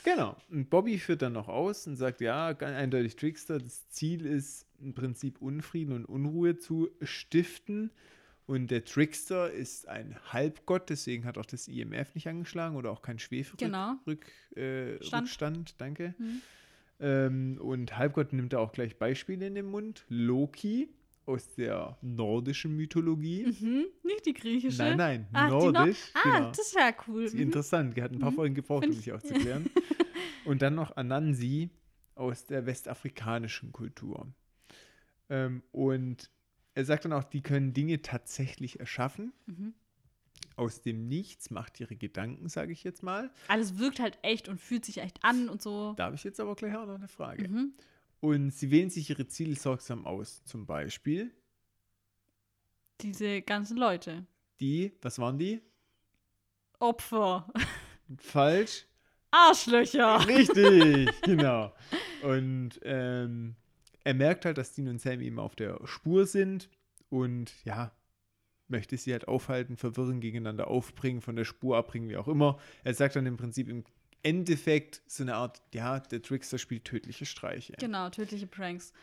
[0.05, 0.37] Genau.
[0.49, 3.59] Und Bobby führt dann noch aus und sagt, ja, ganz eindeutig Trickster.
[3.59, 7.91] Das Ziel ist im Prinzip Unfrieden und Unruhe zu stiften.
[8.49, 13.03] Und der Trickster ist ein Halbgott, deswegen hat auch das IMF nicht angeschlagen oder auch
[13.03, 13.99] kein Schwefelrückstand.
[14.05, 14.59] Genau.
[14.59, 15.27] Äh, Stand.
[15.27, 16.15] Rückstand, danke.
[16.17, 16.41] Mhm.
[16.99, 20.03] Ähm, und Halbgott nimmt da auch gleich Beispiele in den Mund.
[20.09, 20.89] Loki
[21.27, 23.45] aus der nordischen Mythologie.
[23.61, 24.79] Mhm, nicht die griechische.
[24.81, 26.11] Nein, nein, Ach, nordisch.
[26.15, 26.47] Ah, genau.
[26.49, 27.25] das ist ja cool.
[27.25, 27.41] Ist Mhm.
[27.41, 27.95] interessant.
[27.97, 28.35] Die hat ein paar Mhm.
[28.35, 29.69] Folgen gebraucht, um sich ich- aufzuklären.
[30.45, 31.69] Und dann noch Anansi
[32.15, 34.27] aus der westafrikanischen Kultur.
[35.29, 36.31] Ähm, und
[36.79, 39.33] er sagt dann auch, die können Dinge tatsächlich erschaffen.
[39.47, 39.73] Mhm.
[40.55, 43.29] Aus dem Nichts, macht ihre Gedanken, sage ich jetzt mal.
[43.49, 45.93] Alles wirkt halt echt und fühlt sich echt an und so.
[45.97, 47.47] Da habe ich jetzt aber gleich auch noch eine Frage.
[47.49, 47.73] Mhm.
[48.21, 50.43] Und sie wählen sich ihre Ziele sorgsam aus.
[50.45, 51.31] Zum Beispiel
[53.01, 54.25] Diese ganzen Leute.
[54.59, 55.61] die, was waren die?
[56.79, 57.51] Opfer.
[58.17, 58.85] Falsch.
[59.31, 60.25] Arschlöcher.
[60.27, 61.73] Richtig, genau.
[62.23, 63.55] Und ähm,
[64.09, 66.67] er merkt halt, dass Dean und Sam ihm auf der Spur sind
[67.09, 67.91] und ja,
[68.67, 72.57] möchte sie halt aufhalten, verwirren, gegeneinander aufbringen, von der Spur abbringen, wie auch immer.
[72.83, 73.83] Er sagt dann im Prinzip im
[74.23, 77.73] Endeffekt so eine Art, ja, der Trickster spielt tödliche Streiche.
[77.79, 78.93] Genau, tödliche Pranks.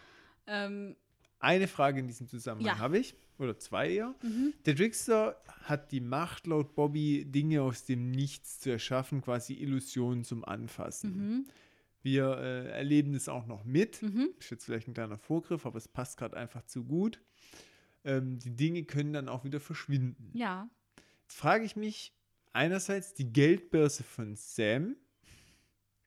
[0.49, 0.97] Ähm,
[1.39, 2.78] Eine Frage in diesem Zusammenhang Ja.
[2.81, 4.12] habe ich, oder zwei eher.
[4.23, 4.55] mhm.
[4.65, 10.24] Der Trickster hat die Macht, laut Bobby, Dinge aus dem Nichts zu erschaffen, quasi Illusionen
[10.24, 11.11] zum Anfassen.
[11.16, 11.47] Mhm.
[12.07, 14.01] Wir äh, erleben das auch noch mit.
[14.01, 14.28] Mhm.
[14.39, 17.20] Ist jetzt vielleicht ein kleiner Vorgriff, aber es passt gerade einfach zu gut.
[18.05, 20.31] Ähm, die Dinge können dann auch wieder verschwinden.
[20.33, 20.70] Ja.
[21.23, 22.12] Jetzt frage ich mich
[22.53, 24.95] einerseits die Geldbörse von Sam,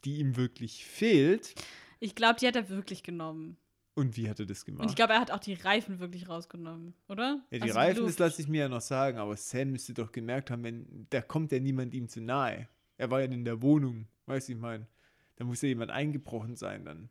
[0.05, 1.53] die ihm wirklich fehlt.
[1.99, 3.57] Ich glaube, die hat er wirklich genommen.
[3.93, 4.95] Und wie hat er das Und ich gemacht?
[4.95, 7.43] glaube, er hat auch die Reifen wirklich rausgenommen, oder?
[7.51, 10.13] Ja, die Also Reifen, das lasse ich mir ja noch sagen, aber Sam müsste doch
[10.13, 12.69] gemerkt haben, wenn da kommt ja niemand ihm zu nahe.
[12.95, 14.87] Er war ja in der Wohnung, weißt du, ich meine.
[15.39, 17.09] Da muss ja jemand eingebrochen sein dann.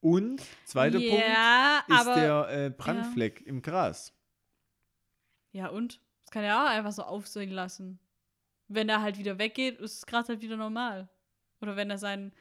[0.00, 2.14] Und, zweiter Punkt, Ja, ist aber.
[2.14, 4.12] der äh, Brandfleck im Gras.
[5.52, 6.00] ja, und?
[6.22, 7.98] Das kann er auch einfach so aufsehen lassen.
[8.68, 11.08] Wenn er halt wieder weggeht, ist das Gras halt wieder normal.
[11.60, 12.32] Oder wenn er seinen.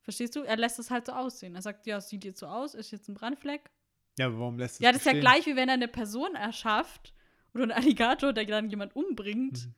[0.00, 0.42] Verstehst du?
[0.42, 1.54] Er lässt es halt so aussehen.
[1.54, 3.70] Er sagt, ja, es sieht jetzt so aus, ist jetzt ein Brandfleck.
[4.18, 7.12] Ja, aber warum lässt Ja, das ist ja gleich, wie wenn er eine Person erschafft
[7.54, 9.66] oder einen Alligator, der dann jemand umbringt.
[9.66, 9.74] Mhm.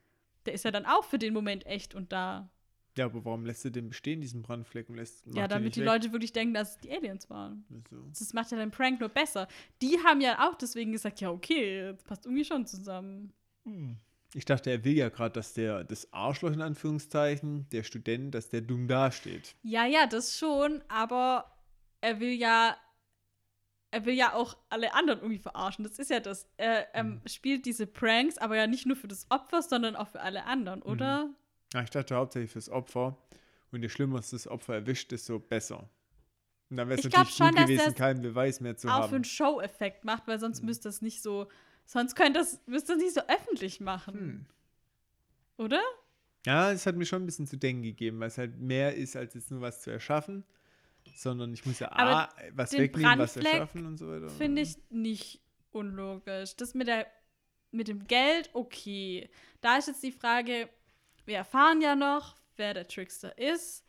[0.46, 2.50] Der ist ja dann auch für den Moment echt und da.
[2.96, 4.88] Ja, aber warum lässt er den bestehen, diesen Brandfleck?
[4.88, 5.86] Und lässt, ja, damit die weg?
[5.86, 7.64] Leute wirklich denken, dass es die Aliens waren.
[7.74, 9.48] Also, Das macht ja den Prank nur besser.
[9.82, 13.32] Die haben ja auch deswegen gesagt, ja, okay, das passt irgendwie schon zusammen.
[14.34, 18.48] Ich dachte, er will ja gerade, dass der, das Arschloch in Anführungszeichen, der Student, dass
[18.48, 19.54] der dumm dasteht.
[19.62, 21.50] Ja, ja, das schon, aber
[22.00, 22.76] er will ja,
[23.90, 25.84] er will ja auch alle anderen irgendwie verarschen.
[25.84, 26.48] Das ist ja das.
[26.56, 30.20] Er ähm, spielt diese Pranks, aber ja nicht nur für das Opfer, sondern auch für
[30.20, 31.30] alle anderen, oder?
[31.74, 33.18] Ja, ich dachte hauptsächlich fürs Opfer.
[33.72, 35.90] Und je schlimmer es das Opfer erwischt, desto besser.
[36.70, 39.02] Und dann wäre es natürlich schon, gut gewesen, das keinen Beweis mehr zu auch für
[39.02, 39.14] haben.
[39.16, 41.48] einen Show-Effekt macht, weil sonst müsste das nicht so,
[41.84, 44.46] sonst könnte das, müsste das nicht so öffentlich machen, Hm.
[45.58, 45.82] oder?
[46.46, 49.16] Ja, es hat mir schon ein bisschen zu denken gegeben, weil es halt mehr ist,
[49.16, 50.44] als jetzt nur was zu erschaffen,
[51.16, 54.28] sondern ich muss ja A, was wegnehmen, was erschaffen und so weiter.
[54.28, 55.40] Finde ich nicht
[55.72, 56.54] unlogisch.
[56.56, 57.06] Das mit, der,
[57.72, 59.28] mit dem Geld, okay.
[59.60, 60.68] Da ist jetzt die Frage,
[61.26, 63.84] wir erfahren ja noch, wer der Trickster ist.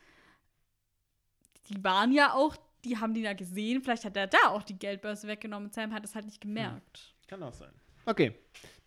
[1.70, 3.82] Die waren ja auch, die haben die ja gesehen.
[3.82, 5.72] Vielleicht hat er da auch die Geldbörse weggenommen.
[5.72, 7.16] Sam hat es halt nicht gemerkt.
[7.28, 7.74] Kann auch sein.
[8.06, 8.36] Okay,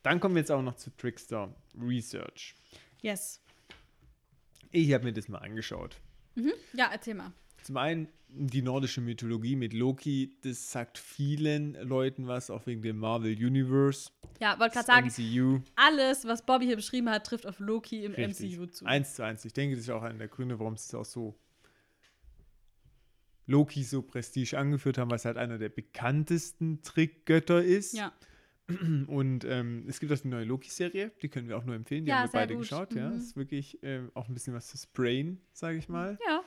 [0.02, 2.54] dann kommen wir jetzt auch noch zu Trickster Research.
[3.00, 3.40] Yes.
[4.70, 5.96] Ich habe mir das mal angeschaut.
[6.34, 6.52] Mhm.
[6.72, 7.32] Ja, erzähl mal.
[7.64, 12.98] zum einen die nordische Mythologie mit Loki, das sagt vielen Leuten was, auch wegen dem
[12.98, 14.10] Marvel Universe.
[14.40, 15.60] Ja, wollte gerade sagen, MCU.
[15.76, 18.56] alles, was Bobby hier beschrieben hat, trifft auf Loki im Richtig.
[18.56, 18.84] MCU zu.
[18.84, 19.44] Eins zu eins.
[19.44, 21.38] Ich denke, das ist auch einer der Gründe, warum sie es auch so
[23.46, 27.94] Loki so Prestige angeführt haben, weil es halt einer der bekanntesten Trickgötter ist.
[27.94, 28.12] Ja,
[29.06, 32.04] Und ähm, es gibt auch die neue Loki-Serie, die können wir auch nur empfehlen.
[32.04, 32.64] Die Ja, haben wir beide gut.
[32.64, 32.94] geschaut.
[32.94, 33.16] Ja, Mhm.
[33.16, 36.18] ist wirklich ähm, auch ein bisschen was zu sprayen, sage ich mal.
[36.26, 36.42] ja.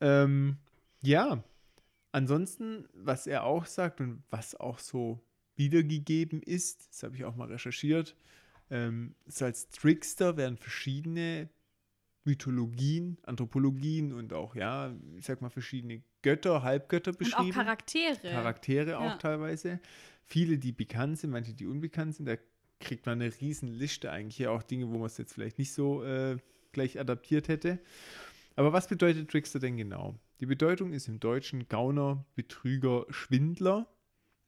[0.00, 0.58] Ähm,
[1.02, 1.42] ja,
[2.12, 5.20] ansonsten, was er auch sagt und was auch so
[5.56, 8.16] wiedergegeben ist, das habe ich auch mal recherchiert,
[8.70, 11.48] ähm, ist als Trickster werden verschiedene
[12.24, 17.52] Mythologien, Anthropologien und auch, ja, ich sag mal, verschiedene Götter, Halbgötter Und auch beschrieben.
[17.52, 18.18] Charaktere.
[18.30, 19.16] Charaktere auch Ja.
[19.16, 19.80] teilweise.
[20.24, 22.26] Viele, die bekannt sind, manche, die unbekannt sind.
[22.26, 22.36] Da
[22.80, 24.36] kriegt man eine riesen Liste eigentlich.
[24.36, 26.36] Hier auch Dinge, wo man es jetzt vielleicht nicht so äh,
[26.72, 27.78] gleich adaptiert hätte.
[28.58, 30.18] Aber was bedeutet Trickster denn genau?
[30.40, 33.88] Die Bedeutung ist im Deutschen Gauner, Betrüger, Schwindler.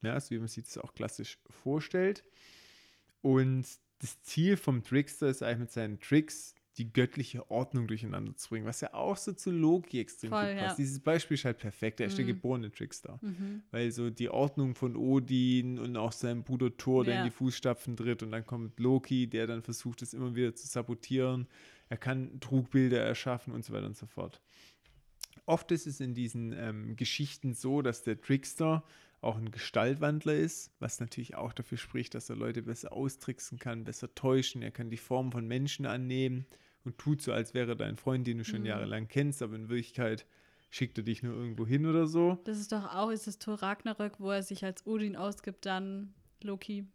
[0.01, 2.23] Ja, so wie man sich das auch klassisch vorstellt.
[3.21, 3.65] Und
[3.99, 8.65] das Ziel vom Trickster ist eigentlich mit seinen Tricks die göttliche Ordnung durcheinander zu bringen,
[8.65, 10.79] was ja auch so zu Loki extrem Voll, gut passt.
[10.79, 10.83] ja.
[10.83, 11.99] Dieses Beispiel ist halt perfekt.
[11.99, 12.29] Er ist der Mhm.
[12.29, 13.19] geborene Trickster.
[13.21, 13.61] Mhm.
[13.71, 17.19] Weil so die Ordnung von Odin und auch sein Bruder Thor, der Ja.
[17.21, 20.65] in die Fußstapfen tritt und dann kommt Loki, der dann versucht, es immer wieder zu
[20.65, 21.47] sabotieren.
[21.91, 24.39] Er kann Trugbilder erschaffen und so weiter und so fort.
[25.45, 28.85] Oft ist es in diesen ähm, Geschichten so, dass der Trickster
[29.19, 33.83] auch ein Gestaltwandler ist, was natürlich auch dafür spricht, dass er Leute besser austricksen kann,
[33.83, 34.61] besser täuschen.
[34.61, 36.45] Er kann die Form von Menschen annehmen
[36.85, 38.67] und tut so, als wäre dein Freund, den du schon Mhm.
[38.67, 40.25] jahrelang kennst, aber in Wirklichkeit
[40.69, 42.39] schickt er dich nur irgendwo hin oder so.
[42.45, 46.13] Das ist doch auch, ist das Thor Ragnarök, wo er sich als Odin ausgibt, dann
[46.41, 46.85] Loki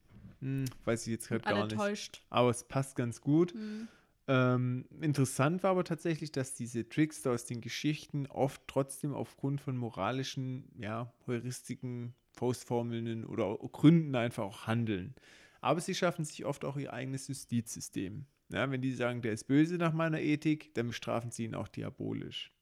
[0.40, 1.76] Hm, weiß ich jetzt gerade gar nicht.
[1.76, 2.22] täuscht.
[2.30, 3.54] Aber es passt ganz gut.
[3.54, 3.88] Mhm.
[4.28, 9.76] Ähm, interessant war aber tatsächlich, dass diese Trickster aus den Geschichten oft trotzdem aufgrund von
[9.76, 15.14] moralischen, ja, Heuristiken, Faustformeln oder Gründen einfach auch handeln.
[15.60, 18.26] Aber sie schaffen sich oft auch ihr eigenes Justizsystem.
[18.48, 21.68] Ja, wenn die sagen, der ist böse nach meiner Ethik, dann bestrafen sie ihn auch
[21.68, 22.52] diabolisch.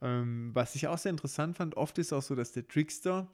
[0.00, 3.30] Ähm, was ich auch sehr interessant fand, oft ist auch so, dass der Trickster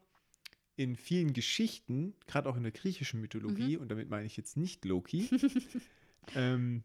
[0.77, 4.85] in vielen Geschichten, gerade auch in der griechischen Mythologie, und damit meine ich jetzt nicht
[4.85, 5.29] Loki,
[6.37, 6.83] ähm,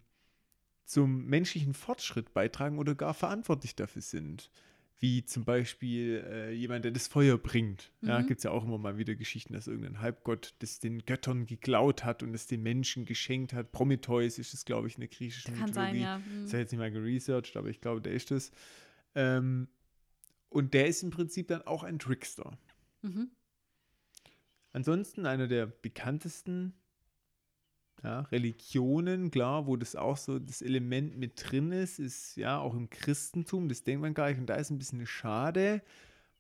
[0.86, 4.52] zum menschlichen Fortschritt beitragen oder gar verantwortlich dafür sind.
[5.00, 7.92] Wie zum Beispiel äh, jemand, der das Feuer bringt.
[8.02, 8.28] Ja, Mhm.
[8.28, 12.06] gibt es ja auch immer mal wieder Geschichten, dass irgendein Halbgott das den Göttern geklaut
[12.06, 13.72] hat und es den Menschen geschenkt hat.
[13.74, 16.02] Prometheus ist es, glaube ich, in der griechischen Kann sein, Mythologie.
[16.04, 16.18] ja.
[16.20, 16.44] Mhm.
[16.44, 18.52] Das habe ich jetzt nicht mal geresearched, aber ich glaube, der ist es.
[19.16, 19.68] Ähm,
[20.50, 22.58] und der ist im Prinzip dann auch ein Trickster.
[23.02, 23.30] Mhm.
[24.72, 26.74] Ansonsten einer der bekanntesten
[28.04, 32.74] ja, Religionen, klar, wo das auch so das Element mit drin ist, ist ja auch
[32.74, 34.40] im Christentum, das denkt man gar nicht.
[34.40, 35.82] Und da ist ein bisschen schade,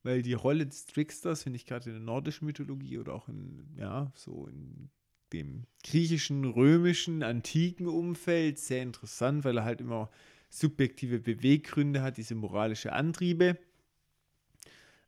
[0.03, 3.65] weil die Rolle des Tricksters, finde ich gerade in der nordischen Mythologie oder auch in,
[3.77, 4.89] ja, so in
[5.31, 10.09] dem griechischen, römischen, antiken Umfeld sehr interessant, weil er halt immer
[10.49, 13.57] subjektive Beweggründe hat, diese moralische Antriebe.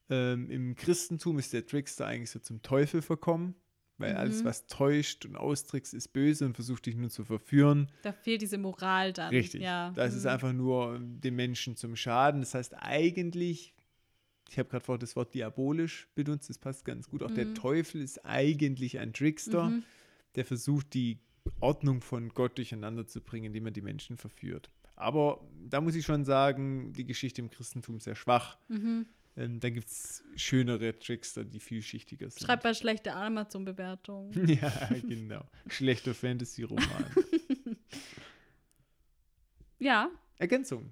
[0.10, 3.56] Ähm, Im Christentum ist der Trickster eigentlich so zum Teufel verkommen,
[3.98, 4.18] weil Mhm.
[4.20, 7.90] alles, was täuscht und austrickst, ist böse und versucht dich nur zu verführen.
[8.02, 9.30] Da fehlt diese Moral dann.
[9.30, 9.62] Richtig.
[9.62, 9.92] Ja.
[9.96, 10.30] Das ist Mhm.
[10.30, 12.42] einfach nur dem Menschen zum Schaden.
[12.42, 13.74] Das heißt, eigentlich,
[14.50, 17.24] ich habe gerade das Wort diabolisch benutzt, das passt ganz gut.
[17.24, 17.56] Auch der Mhm.
[17.56, 19.84] Teufel ist eigentlich ein Trickster, Mhm.
[20.36, 21.20] der versucht, die
[21.60, 24.72] Ordnung von Gott durcheinander zu bringen, indem er die Menschen verführt.
[24.98, 28.58] Aber da muss ich schon sagen, die Geschichte im Christentum ist sehr schwach.
[29.38, 32.46] Ähm, da gibt es schönere Trickster, die vielschichtiger sind.
[32.46, 34.48] Schreibt mal schlechte Amazon-Bewertungen.
[34.62, 35.44] ja, genau.
[35.68, 37.06] Schlechter Fantasy-Roman.
[39.80, 40.10] ja.
[40.38, 40.92] Ergänzung.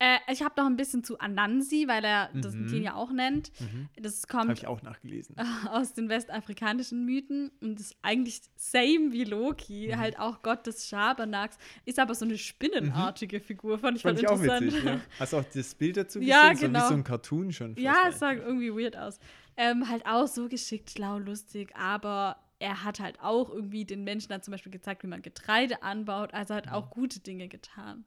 [0.00, 2.68] Äh, ich habe noch ein bisschen zu Anansi, weil er das Mhm.
[2.70, 3.50] den ja auch nennt.
[3.60, 3.88] Mhm.
[4.00, 5.34] Das Habe kommt ich auch nachgelesen.
[5.70, 9.98] aus den westafrikanischen Mythen und ist eigentlich same wie Loki, Mhm.
[9.98, 14.24] halt auch Gott des Schabernacks, ist aber so eine spinnenartige Figur, fand ich Fand voll
[14.24, 14.66] ich auch interessant.
[14.72, 14.84] witzig.
[14.84, 15.00] Ja.
[15.18, 16.30] Hast du auch das Bild dazu gesehen?
[16.30, 16.78] Ja, So genau.
[16.84, 17.74] wie so ein Cartoon schon.
[17.76, 19.18] Ja, es sah irgendwie weird aus.
[19.56, 24.28] Ähm, halt auch so geschickt, schlau, lustig, aber er hat halt auch irgendwie den Menschen
[24.28, 28.04] dann zum Beispiel gezeigt, wie man Getreide anbaut, also hat auch gute Dinge getan.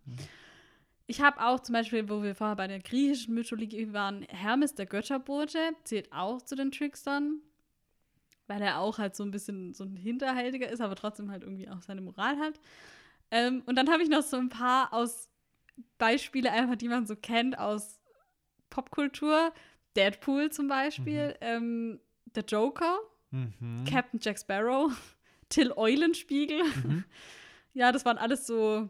[1.12, 4.86] Ich habe auch zum Beispiel, wo wir vorher bei der griechischen Mythologie waren, Hermes, der
[4.86, 7.42] Götterbote, zählt auch zu den Trickstern,
[8.48, 11.68] weil er auch halt so ein bisschen so ein Hinterhältiger ist, aber trotzdem halt irgendwie
[11.68, 12.62] auch seine Moral hat.
[13.30, 15.28] Ähm, und dann habe ich noch so ein paar aus
[15.98, 18.00] Beispiele einfach, die man so kennt aus
[18.70, 19.52] Popkultur.
[19.98, 23.00] Deadpool zum Beispiel, ähm, der Joker,
[23.32, 23.84] Mhm.
[23.86, 24.92] Captain Jack Sparrow,
[25.50, 26.64] Till Eulenspiegel.
[26.64, 27.04] Mhm.
[27.74, 28.90] Ja, das waren alles so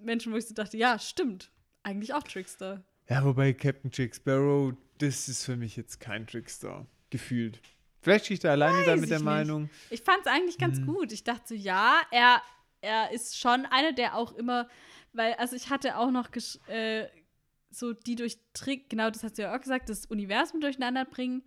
[0.00, 1.50] Menschen, wo ich so dachte, ja, stimmt.
[1.82, 2.84] Eigentlich auch Trickster.
[3.08, 6.86] Ja, wobei Captain Jack Sparrow, das ist für mich jetzt kein Trickster.
[7.10, 7.60] Gefühlt.
[8.00, 9.24] Vielleicht stehe ich da alleine da Weiß mit der ich nicht.
[9.24, 9.70] Meinung.
[9.90, 10.86] Ich fand es eigentlich ganz Hm.
[10.86, 11.12] gut.
[11.12, 12.42] Ich dachte so, ja, er,
[12.80, 14.68] er ist schon einer, der auch immer,
[15.12, 16.28] weil, also ich hatte auch noch
[16.68, 17.06] äh,
[17.70, 21.42] so die durch Trick, genau das hast du ja auch gesagt, das Universum durcheinander bringen.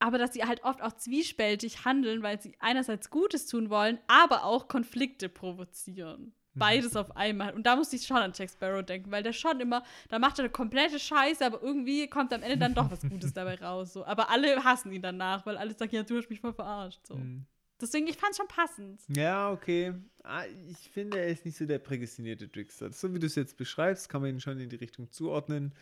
[0.00, 4.44] Aber dass sie halt oft auch zwiespältig handeln, weil sie einerseits Gutes tun wollen, aber
[4.44, 6.32] auch Konflikte provozieren.
[6.58, 7.54] Beides auf einmal.
[7.54, 10.38] Und da musste ich schon an Jack Sparrow denken, weil der schon immer, da macht
[10.38, 13.92] er eine komplette Scheiße, aber irgendwie kommt am Ende dann doch was Gutes dabei raus.
[13.92, 14.04] So.
[14.04, 17.06] Aber alle hassen ihn danach, weil alle sagen, ja, du hast mich voll verarscht.
[17.06, 17.14] So.
[17.14, 17.46] Hm.
[17.80, 19.00] Deswegen, ich fand es schon passend.
[19.08, 19.94] Ja, okay.
[20.24, 22.90] Ah, Ich finde, er ist nicht so der prädestinierte Trickster.
[22.92, 25.72] So wie du es jetzt beschreibst, kann man ihn schon in die Richtung zuordnen.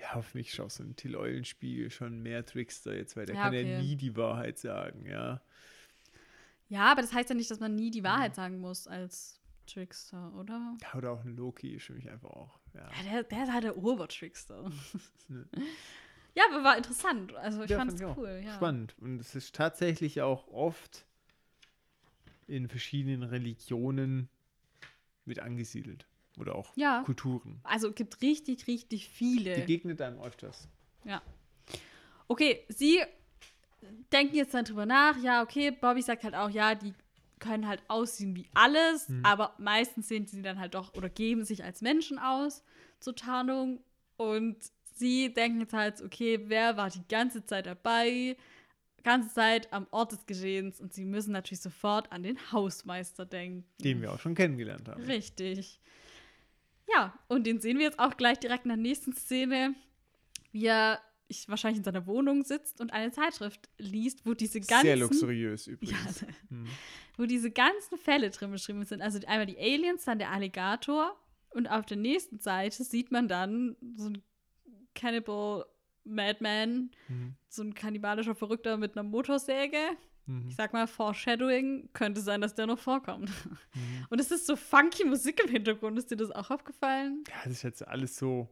[0.00, 3.42] Ja, auf mich schaut so ein Till Eulenspiegel schon mehr Trickster jetzt, weil der Ja,
[3.42, 5.40] kann ja nie die Wahrheit sagen, ja.
[6.68, 10.32] Ja, aber das heißt ja nicht, dass man nie die Wahrheit sagen muss als Trickster,
[10.34, 10.76] oder?
[10.82, 12.58] Ja, Oder auch ein Loki für mich einfach auch.
[12.74, 14.70] Ja, Ja, der, der ist halt der Obertrickster.
[15.28, 15.48] Ne.
[16.34, 17.34] ja, aber war interessant.
[17.34, 18.54] Also ich Ja, fand es cool, ja.
[18.54, 18.94] Spannend.
[19.00, 21.06] Und es ist tatsächlich auch oft
[22.46, 24.28] in verschiedenen Religionen
[25.24, 26.06] mit angesiedelt.
[26.38, 27.02] Oder auch Ja.
[27.04, 27.60] Kulturen.
[27.62, 29.54] Also es gibt richtig, richtig viele.
[29.54, 30.68] Begegnet einem öfters.
[32.26, 33.00] Okay, sie
[34.12, 35.16] denken jetzt dann drüber nach.
[35.22, 36.94] Ja, okay, Bobby sagt halt auch, ja, die
[37.40, 39.24] können halt aussehen wie alles, Mhm.
[39.24, 42.62] aber meistens sehen sie dann halt doch oder geben sich als Menschen aus
[43.00, 43.80] zur Tarnung.
[44.16, 44.56] Und
[44.94, 48.36] sie denken jetzt halt, okay, wer war die ganze Zeit dabei?
[49.02, 53.66] Ganze Zeit am Ort des Geschehens und sie müssen natürlich sofort an den Hausmeister denken.
[53.82, 55.02] Den wir auch schon kennengelernt haben.
[55.02, 55.78] Richtig.
[56.88, 59.74] Ja, und den sehen wir jetzt auch gleich direkt in der nächsten Szene,
[60.52, 64.86] wie er ich, wahrscheinlich in seiner Wohnung sitzt und eine Zeitschrift liest, wo diese ganzen,
[64.86, 66.22] Sehr luxuriös ja, übrigens.
[66.48, 66.66] Hm.
[67.16, 69.00] wo diese ganzen Fälle drin beschrieben sind.
[69.02, 71.16] Also einmal die Aliens, dann der Alligator
[71.50, 74.22] und auf der nächsten Seite sieht man dann so ein
[74.94, 75.64] Cannibal
[76.04, 77.34] Madman, Mhm.
[77.48, 79.78] so ein kannibalischer Verrückter mit einer Motorsäge.
[80.26, 80.48] Mhm.
[80.48, 83.30] Ich sag mal, Foreshadowing könnte sein, dass der noch vorkommt.
[83.74, 84.06] Mhm.
[84.10, 85.98] Und es ist so funky Musik im Hintergrund.
[85.98, 87.24] Ist dir das auch aufgefallen?
[87.28, 88.48] Ja, das ist jetzt alles so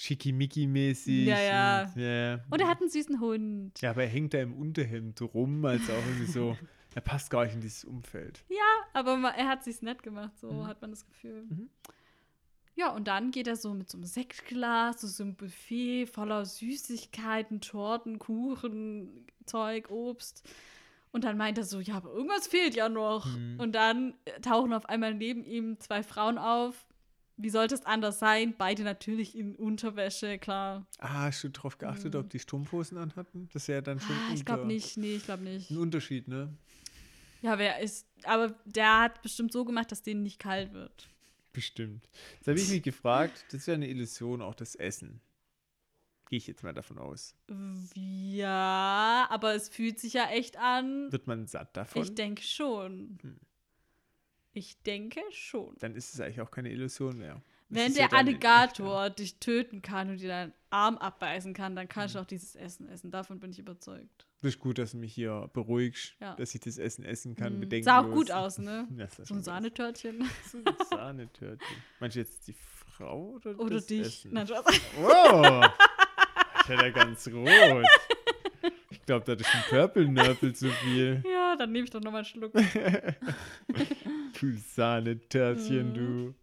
[0.00, 1.24] schickimicki-mäßig.
[1.24, 1.82] Ja, ja.
[1.94, 2.40] Und, ja.
[2.50, 3.80] Und er hat einen süßen Hund.
[3.80, 6.56] ja, aber er hängt da im Unterhemd rum, also auch irgendwie so,
[6.94, 8.44] er passt gar nicht in dieses Umfeld.
[8.92, 10.66] Aber ma- er hat sich's nett gemacht, so Mhm.
[10.66, 11.44] hat man das Gefühl.
[11.48, 11.70] Mhm.
[12.76, 16.44] Ja, und dann geht er so mit so einem Sektglas, so, so einem Buffet voller
[16.46, 20.48] Süßigkeiten, Torten, Kuchen, Zeug, Obst.
[21.12, 23.26] Und dann meint er so, ja, aber irgendwas fehlt ja noch.
[23.26, 23.60] Mhm.
[23.60, 26.86] Und dann tauchen auf einmal neben ihm zwei Frauen auf.
[27.42, 28.54] Wie sollte es anders sein?
[28.56, 30.86] Beide natürlich in Unterwäsche, klar.
[30.98, 32.20] Ah, hast du drauf geachtet, Mhm.
[32.20, 33.48] ob die Strumpfhosen anhatten?
[33.52, 35.70] Das ist ja dann schon Ah, ich glaube nicht, nee, ich glaube nicht.
[35.70, 36.52] ein Unterschied, ne?
[37.42, 41.08] Ja, wer ist, aber der hat bestimmt so gemacht, dass denen nicht kalt wird.
[41.52, 42.08] Bestimmt.
[42.36, 45.20] Jetzt habe ich mich gefragt, das ist ja eine Illusion, auch das Essen.
[46.28, 47.34] Gehe ich jetzt mal davon aus.
[47.94, 51.10] Ja, aber es fühlt sich ja echt an.
[51.10, 52.02] Wird man satt davon?
[52.02, 53.18] Ich denke schon.
[53.22, 53.40] Hm.
[54.52, 55.76] Ich denke schon.
[55.78, 57.40] dann ist es eigentlich auch keine Illusion mehr.
[57.68, 60.98] Das Wenn ja der dann in echt, Alligator dich töten kann und dir deinen Arm
[60.98, 62.18] abbeißen kann, dann kannst Mhm.
[62.18, 63.10] du auch dieses Essen essen.
[63.12, 64.26] Davon bin ich überzeugt.
[64.42, 66.34] Das ist gut, dass du mich hier beruhigst, Ja.
[66.34, 67.60] dass ich das Essen essen kann.
[67.60, 67.82] Mhm.
[67.82, 68.88] Sah auch gut aus, ne?
[68.96, 70.28] Ja, So ein Sahnetörtchen.
[70.50, 71.76] So ein Sahnetörtchen.
[72.00, 72.54] Meinst du jetzt die
[72.96, 74.00] Frau oder, Oder das dich.
[74.00, 74.32] Essen?
[74.32, 74.80] Nein, Spaß.
[74.96, 75.70] Wow!
[76.62, 77.86] Ich werde ja ganz rot.
[78.90, 81.22] Ich glaube, da ist ein Purple-Nörpel zu viel.
[81.60, 82.52] Ja, dann nehme ich doch nochmal einen Schluck.
[84.40, 85.94] Du Sahnetörtchen, Mhm.
[85.94, 86.34] du.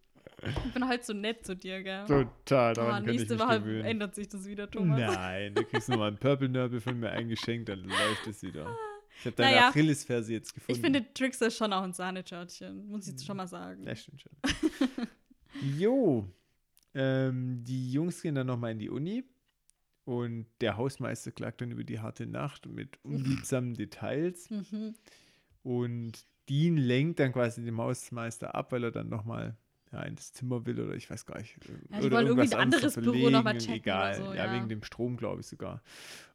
[0.66, 2.04] Ich bin heute so nett zu dir, gell?
[2.06, 3.84] Total, daran kann ich nächste mich Woche gewöhnen.
[3.84, 5.00] ändert sich das wieder, Thomas.
[5.00, 8.72] Nein, du kriegst nochmal einen Purple-Nörpel von mir eingeschenkt, dann läuft es wieder.
[9.18, 9.68] Ich habe deine Naja.
[9.70, 10.78] Achillesferse jetzt gefunden.
[10.78, 12.86] Ich finde, Trickster ist schon auch ein Sahnetörtchen.
[12.86, 13.84] Muss ich jetzt schon mal sagen.
[13.84, 14.30] Das stimmt schon.
[15.76, 16.30] jo.
[16.94, 19.24] Ähm, die Jungs gehen dann nochmal in die Uni
[20.08, 24.94] und der Hausmeister klagt dann über die harte Nacht mit unliebsamen Details Mhm.
[25.62, 29.58] und Dean lenkt dann quasi den Hausmeister ab, weil er dann nochmal
[29.92, 31.58] ja, in das Zimmer will oder ich weiß gar nicht.
[31.90, 34.24] Ja, die oder wollen irgendwie irgendwas ein anderes Büro noch mal verlegen, checken Egal, so,
[34.32, 34.54] ja, ja.
[34.54, 35.82] wegen dem Strom, glaube ich sogar.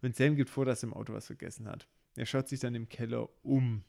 [0.04, 1.88] Und Sam gibt vor, dass er im Auto was vergessen hat.
[2.16, 3.84] Er schaut sich dann im Keller um.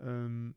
[0.00, 0.54] Ähm,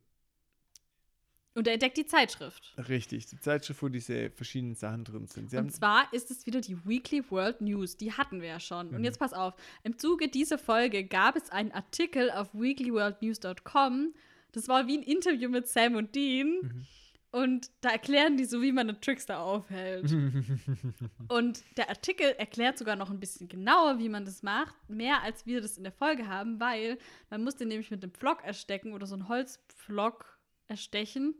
[1.56, 2.74] Und er entdeckt die Zeitschrift.
[2.90, 5.52] Richtig, die Zeitschrift, wo diese verschiedenen Sachen drin sind.
[5.52, 7.96] Sie Und zwar ist es wieder die Weekly World News.
[7.96, 8.88] Die hatten wir ja schon.
[8.90, 9.04] Und Mhm.
[9.04, 9.54] jetzt pass auf.
[9.84, 14.14] Im Zuge dieser Folge gab es einen Artikel auf weeklyworldnews.com.
[14.52, 16.60] Das war wie ein Interview mit Sam und Dean.
[16.62, 16.86] Mhm.
[17.32, 20.12] Und da erklären die so, wie man einen Trickster aufhält.
[21.30, 25.48] Und der Artikel erklärt sogar noch ein bisschen genauer, wie man das macht, mehr als
[25.48, 27.00] wir das in der Folge haben, weil
[27.32, 30.33] man muss den nämlich mit einem Pflock erstecken oder so einen Holzpflock
[30.68, 31.36] erstechen.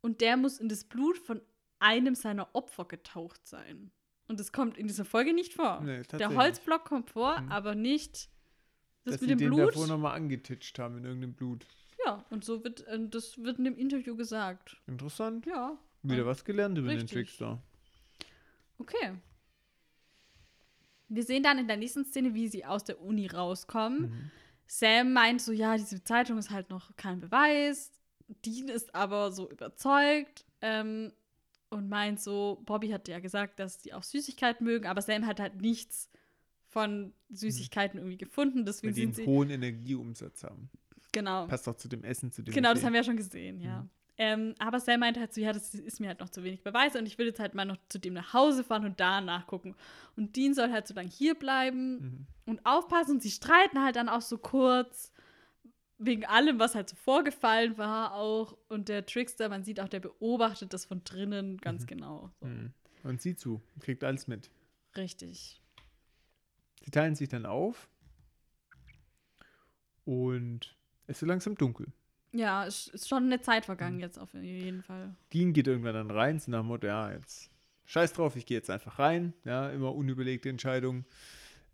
[0.00, 1.40] Und der muss in das Blut von
[1.80, 3.90] einem seiner Opfer getaucht sein.
[4.28, 5.80] Und das kommt in dieser Folge nicht vor.
[5.80, 6.34] Nee, Der.
[6.34, 7.52] Holzblock kommt vor, Mhm.
[7.52, 8.28] aber nicht
[9.04, 9.68] das Dass mit dem den Blut.
[9.70, 11.66] davor nochmal angetitscht haben in irgendeinem Blut.
[12.04, 14.76] Ja, und so wird äh, das wird in dem Interview gesagt.
[14.86, 15.46] Interessant.
[15.46, 15.78] Ja.
[16.02, 17.12] Wieder was gelernt über den Richtig.
[17.12, 17.62] Trickster.
[18.78, 19.14] Okay.
[21.08, 24.02] Wir sehen dann in der nächsten Szene, wie sie aus der Uni rauskommen.
[24.10, 24.30] Mhm.
[24.66, 27.92] Sam meint so, ja, diese Zeitung ist halt noch kein Beweis.
[28.44, 31.12] Dean ist aber so überzeugt ähm,
[31.70, 35.40] und meint so, Bobby hat ja gesagt, dass die auch Süßigkeiten mögen, aber Sam hat
[35.40, 36.08] halt nichts
[36.68, 38.58] von Süßigkeiten irgendwie gefunden.
[38.58, 39.26] Weil Deswegen die sind einen sie.
[39.26, 40.68] hohen Energieumsatz haben.
[41.12, 41.46] Genau.
[41.46, 43.80] Passt auch zu dem Essen, zu dem Genau, das haben wir ja schon gesehen, ja.
[43.82, 43.90] Mhm.
[44.20, 46.98] Ähm, aber Sam meinte halt so, ja, das ist mir halt noch zu wenig Beweise
[46.98, 49.76] und ich will jetzt halt mal noch zu dem nach Hause fahren und da nachgucken.
[50.16, 52.26] Und Dean soll halt so lange hier bleiben Mhm.
[52.46, 55.12] und aufpassen und sie streiten halt dann auch so kurz
[55.98, 58.56] wegen allem, was halt so vorgefallen war auch.
[58.68, 62.30] Und der Trickster, man sieht auch, der beobachtet das von drinnen ganz genau.
[62.40, 62.46] So.
[62.46, 62.72] Mhm.
[63.04, 64.50] Und sieh zu, kriegt alles mit.
[64.96, 65.60] Richtig.
[66.84, 67.88] Sie teilen sich dann auf
[70.04, 70.76] und
[71.06, 71.86] es wird langsam dunkel.
[72.32, 74.00] Ja, es ist schon eine Zeit vergangen Mhm.
[74.02, 75.14] jetzt auf jeden Fall.
[75.32, 77.50] Dean geht irgendwann dann rein, so nach dem Motto, ja, jetzt
[77.86, 79.32] scheiß drauf, ich gehe jetzt einfach rein.
[79.44, 81.04] Ja, immer unüberlegte Entscheidung.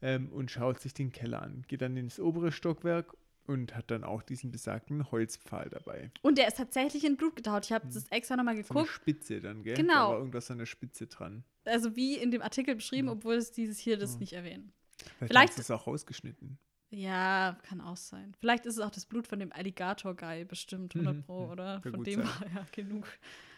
[0.03, 1.65] Ähm, und schaut sich den Keller an.
[1.67, 6.11] Geht dann ins obere Stockwerk und hat dann auch diesen besagten Holzpfahl dabei.
[6.23, 7.65] Und der ist tatsächlich in Blut getaucht.
[7.67, 7.93] Ich habe Mhm.
[7.95, 8.89] das extra nochmal Von der geguckt.
[8.95, 9.75] Spitze dann, gell?
[9.77, 9.93] Genau.
[9.93, 11.45] Da war irgendwas an der Spitze dran.
[11.65, 14.19] Also wie in dem Artikel beschrieben, obwohl es dieses hier das Mhm.
[14.21, 14.73] nicht erwähnt.
[15.19, 16.59] Vielleicht, Vielleicht- ist es auch rausgeschnitten.
[16.97, 18.35] Ja, kann auch sein.
[18.39, 21.81] Vielleicht ist es auch das Blut von dem Alligator-Guy, bestimmt, 100 Mhm, Pro, oder?
[21.81, 22.29] Kann Von dem sein.
[22.29, 23.09] war ja genug.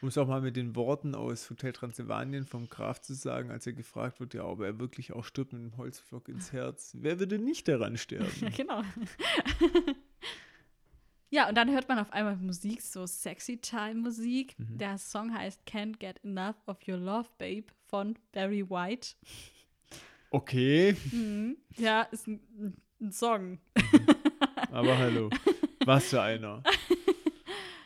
[0.00, 3.66] Um es auch mal mit den Worten aus Hotel Transylvanien vom Graf zu sagen, als
[3.66, 6.92] er gefragt wird, ja, ob er wirklich auch stirbt mit einem Holzpflock ins Herz.
[6.98, 8.26] Wer würde nicht daran sterben?
[8.40, 8.82] Ja, genau.
[11.30, 14.58] ja, und dann hört man auf einmal Musik, so Sexy Time Musik.
[14.58, 14.78] Mhm.
[14.78, 19.14] Der Song heißt Can't Get Enough of Your Love, Babe von Barry White.
[20.30, 21.56] Okay, Mhm.
[21.76, 22.40] Ja, ist ein,
[23.00, 23.58] ein Song.
[24.70, 25.30] aber hallo.
[25.84, 26.62] Was für einer.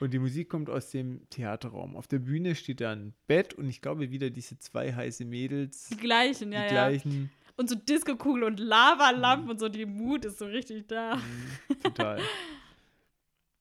[0.01, 1.95] Und die Musik kommt aus dem Theaterraum.
[1.97, 5.89] Auf der Bühne steht da ein Bett und ich glaube wieder diese zwei heiße Mädels,
[5.91, 6.89] Die gleichen, ja, die ja.
[6.89, 7.31] gleichen.
[7.57, 11.17] Und so Disco-Kugel und Lavalampen und so, die Mut ist so richtig da.
[11.17, 12.21] Mhm, total.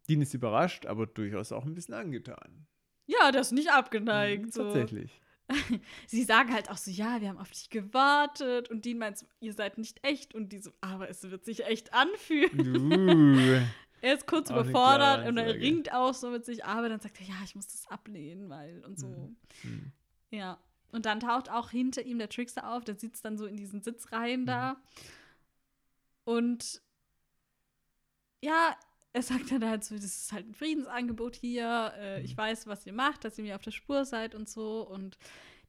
[0.07, 2.65] Dean ist überrascht, aber durchaus auch ein bisschen angetan.
[3.05, 4.45] Ja, das ist nicht abgeneigt.
[4.45, 4.63] Mhm, so.
[4.63, 5.19] Tatsächlich.
[6.07, 8.69] Sie sagen halt auch so, ja, wir haben auf dich gewartet.
[8.69, 10.35] Und Dean meint ihr seid nicht echt.
[10.35, 13.61] Und die so, aber es wird sich echt anfühlen.
[13.61, 13.61] Uh.
[14.01, 17.27] Er ist kurz überfordert und er ringt auch so mit sich, aber dann sagt er,
[17.27, 19.07] ja, ich muss das ablehnen, weil und so.
[19.07, 19.35] Mhm.
[19.63, 19.91] Mhm.
[20.29, 20.57] Ja.
[20.91, 23.79] Und dann taucht auch hinter ihm der Trickster auf, der sitzt dann so in diesen
[23.79, 23.83] Mhm.
[23.83, 24.77] Sitzreihen da.
[26.23, 26.81] Und
[28.41, 28.75] ja,
[29.13, 31.93] er sagt dann halt so, das ist halt ein Friedensangebot hier.
[31.97, 32.37] Äh, Ich Mhm.
[32.37, 34.81] weiß, was ihr macht, dass ihr mir auf der Spur seid und so.
[34.87, 35.17] Und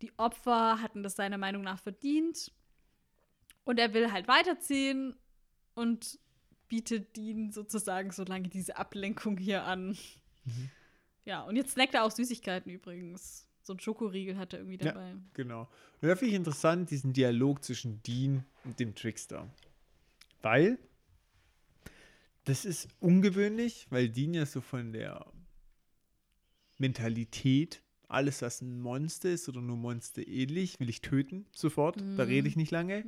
[0.03, 2.53] die Opfer hatten das seiner Meinung nach verdient.
[3.65, 5.15] Und er will halt weiterziehen
[5.75, 6.19] und
[6.69, 9.97] bietet Dean sozusagen so lange diese Ablenkung hier an.
[10.45, 10.71] Mhm.
[11.25, 13.47] Ja, und jetzt snackt er auch Süßigkeiten übrigens.
[13.63, 14.93] So ein Schokoriegel hat er irgendwie Ja.
[14.93, 15.15] dabei.
[15.35, 15.63] Genau.
[16.01, 19.49] Und da finde ich interessant, diesen Dialog zwischen Dean und dem Trickster.
[20.43, 20.79] Weil
[22.45, 25.25] das ist ungewöhnlich, weil Dean ja so von der
[26.79, 31.97] Mentalität, alles was ein Monster ist oder nur Monster ähnlich, will ich töten, sofort.
[32.17, 32.31] Da Mhm.
[32.31, 33.05] rede ich nicht lange.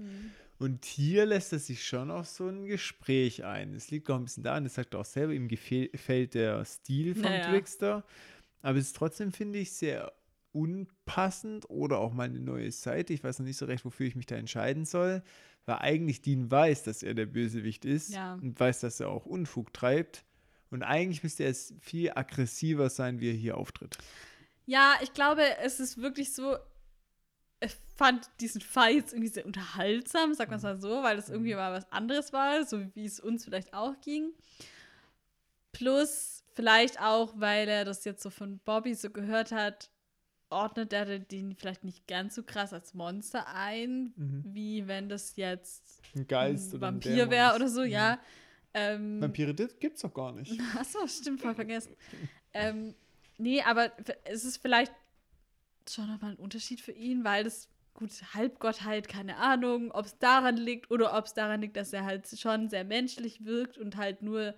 [0.58, 3.74] Und hier lässt er sich schon auf so ein Gespräch ein.
[3.74, 6.64] Es liegt auch ein bisschen daran, das sagt er auch selber, ihm gefäll- gefällt der
[6.64, 7.50] Stil vom Naja.
[7.50, 8.04] Trickster.
[8.60, 10.12] Aber es ist trotzdem, finde ich, sehr
[10.52, 13.12] unpassend oder auch mal eine neue Seite.
[13.12, 15.22] Ich weiß noch nicht so recht, wofür ich mich da entscheiden soll.
[15.64, 18.34] Weil eigentlich Dean weiß, dass er der Bösewicht ist Ja.
[18.34, 20.24] und weiß, dass er auch Unfug treibt.
[20.70, 23.96] Und eigentlich müsste er es viel aggressiver sein, wie er hier auftritt.
[24.66, 26.56] Ja, ich glaube, es ist wirklich so.
[27.60, 31.54] Ich fand diesen Fight irgendwie sehr unterhaltsam, sag man es mal so, weil es irgendwie
[31.54, 34.32] mal was anderes war, so wie es uns vielleicht auch ging.
[35.72, 39.90] Plus vielleicht auch, weil er das jetzt so von Bobby so gehört hat,
[40.52, 44.44] ordnet er den vielleicht nicht ganz so krass als Monster ein, Mhm.
[44.46, 47.86] wie wenn das jetzt Ein Geist ein oder ein Vampir wäre oder so, Mhm.
[47.88, 48.18] ja.
[48.74, 50.58] Ähm, Vampire gibt's doch gar nicht.
[50.78, 51.94] Achso, stimmt, voll vergessen.
[52.54, 52.94] ähm,
[53.38, 53.92] nee, aber
[54.24, 54.92] es ist vielleicht
[55.90, 60.56] schon nochmal ein Unterschied für ihn, weil das, gut, Halbgottheit, keine Ahnung, ob es daran
[60.56, 64.22] liegt oder ob es daran liegt, dass er halt schon sehr menschlich wirkt und halt
[64.22, 64.54] nur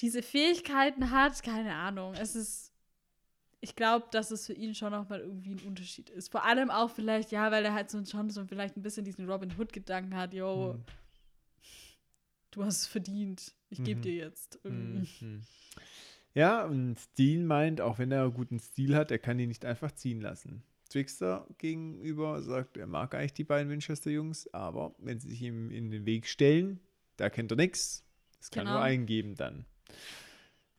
[0.00, 2.14] diese Fähigkeiten hat, keine Ahnung.
[2.14, 2.72] Es ist,
[3.60, 6.30] ich glaube, dass es für ihn schon nochmal irgendwie ein Unterschied ist.
[6.30, 9.28] Vor allem auch vielleicht, ja, weil er halt so schon so vielleicht ein bisschen diesen
[9.28, 10.84] Robin Hood-Gedanken hat, yo, Mhm.
[12.50, 14.02] du hast es verdient, ich gebe Mhm.
[14.02, 14.58] dir jetzt.
[14.64, 15.42] Mhm.
[16.34, 19.64] Ja, und Dean meint, auch wenn er einen guten Stil hat, er kann ihn nicht
[19.64, 20.62] einfach ziehen lassen.
[20.88, 25.90] Trickster gegenüber sagt, er mag eigentlich die beiden Winchester-Jungs, aber wenn sie sich ihm in
[25.90, 26.80] den Weg stellen,
[27.16, 28.04] da kennt er nichts.
[28.40, 28.76] Es kann Genau.
[28.76, 29.64] nur einen geben dann.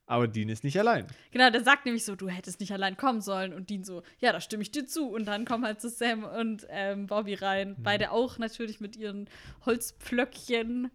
[0.10, 1.06] Aber Dean ist nicht allein.
[1.30, 3.54] Genau, der sagt nämlich so, du hättest nicht allein kommen sollen.
[3.54, 5.08] Und Dean so, ja, da stimme ich dir zu.
[5.08, 7.76] Und dann kommen halt so Sam und ähm, Bobby rein.
[7.78, 7.84] Mhm.
[7.84, 9.30] Beide auch natürlich mit ihren
[9.68, 10.90] Holzpflöckchen.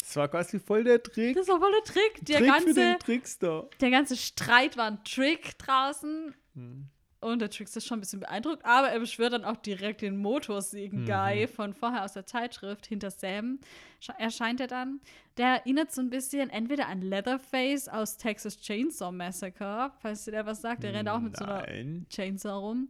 [0.00, 1.34] Das war quasi voll der Trick.
[1.34, 2.26] Das war voll der Trick.
[2.26, 6.34] Der, Trick ganze, der ganze Streit war ein Trick draußen.
[6.54, 6.90] Hm.
[7.20, 10.18] Und der Trickster ist schon ein bisschen beeindruckt, aber er beschwört dann auch direkt den
[10.18, 13.58] Motorsägen-Guy von vorher aus der Zeitschrift hinter Sam.
[14.02, 15.00] Sche- Erscheint er dann.
[15.38, 20.46] Der erinnert so ein bisschen entweder an Leatherface aus Texas Chainsaw Massacre, falls dir der
[20.46, 20.82] was sagt.
[20.82, 21.66] Der rennt auch mit so einer
[22.10, 22.88] Chainsaw rum.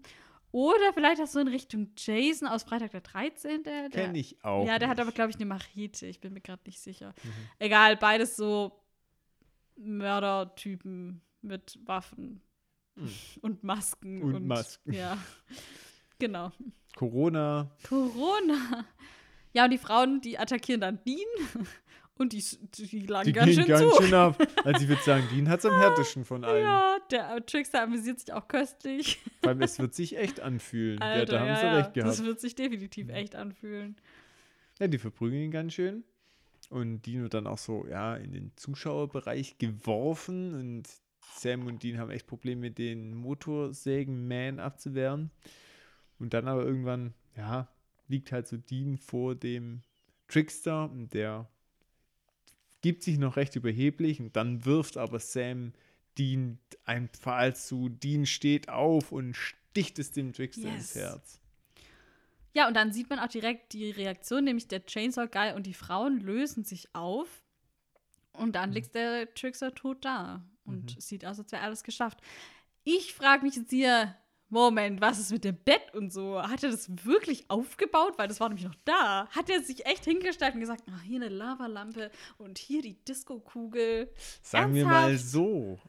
[0.51, 3.63] Oder vielleicht auch so in Richtung Jason aus Freitag der 13.
[3.63, 4.67] Der, kenne ich auch.
[4.67, 5.07] Ja, der hat nicht.
[5.07, 6.07] aber, glaube ich, eine Machete.
[6.07, 7.15] Ich bin mir gerade nicht sicher.
[7.23, 7.31] Mhm.
[7.59, 8.73] Egal, beides so
[9.77, 12.41] Mördertypen mit Waffen
[12.97, 13.11] Mhm.
[13.43, 14.23] und Masken.
[14.23, 14.93] Und Masken.
[14.93, 15.19] Ja,
[16.19, 16.53] genau.
[16.97, 17.71] Corona.
[17.89, 18.85] Corona.
[19.53, 21.19] Ja, und die Frauen, die attackieren dann Dean
[22.19, 22.45] und die,
[22.77, 24.03] die lagen Die ganz schön ganz zu.
[24.03, 24.37] schön ab.
[24.65, 26.63] Also ich würde sagen, Dean hat es am härtesten von allen.
[26.63, 29.19] Ja, der Trickster amüsiert sich auch köstlich.
[29.43, 30.99] Allem, es wird sich echt anfühlen.
[31.01, 31.77] ja, Alter, da haben ja, sie ja.
[31.77, 32.11] recht gehabt.
[32.11, 33.97] Das wird sich definitiv echt anfühlen.
[34.79, 36.05] Ja, die verprügeln ihn ganz schön.
[36.69, 40.55] Und Dean wird dann auch so, ja, in den Zuschauerbereich geworfen.
[40.55, 40.89] Und
[41.35, 45.31] Sam und Dean haben echt Probleme, den Motorsägen-Man abzuwehren.
[46.19, 47.69] Und dann aber irgendwann, ja,
[48.09, 49.83] liegt halt so Dean vor dem
[50.29, 51.49] Trickster und der
[52.81, 55.73] gibt sich noch recht überheblich und dann wirft aber Sam
[56.19, 57.89] Dean ein Pfahl zu.
[57.89, 61.03] Dean steht auf und sticht es dem Trickster ins Yes.
[61.03, 61.41] Herz.
[62.55, 65.75] Ja, und dann sieht man auch direkt die Reaktion, nämlich der Chainsaw Guy und die
[65.75, 67.45] Frauen lösen sich auf.
[68.33, 68.53] Und Mhm.
[68.53, 70.43] dann liegt der Trickster tot da.
[70.67, 72.21] Und es sieht aus, als wäre alles geschafft.
[72.85, 74.15] Ich frage mich jetzt hier,
[74.49, 76.41] Moment, was ist mit dem Bett und so?
[76.41, 78.15] Hat er das wirklich aufgebaut?
[78.17, 79.27] Weil das war nämlich noch da.
[79.31, 84.09] Hat er sich echt hingestellt und gesagt, ach, hier eine Lavalampe und hier die Disco-Kugel.
[84.43, 85.33] Sagen wir mal Ernsthaft?
[85.33, 85.81] so.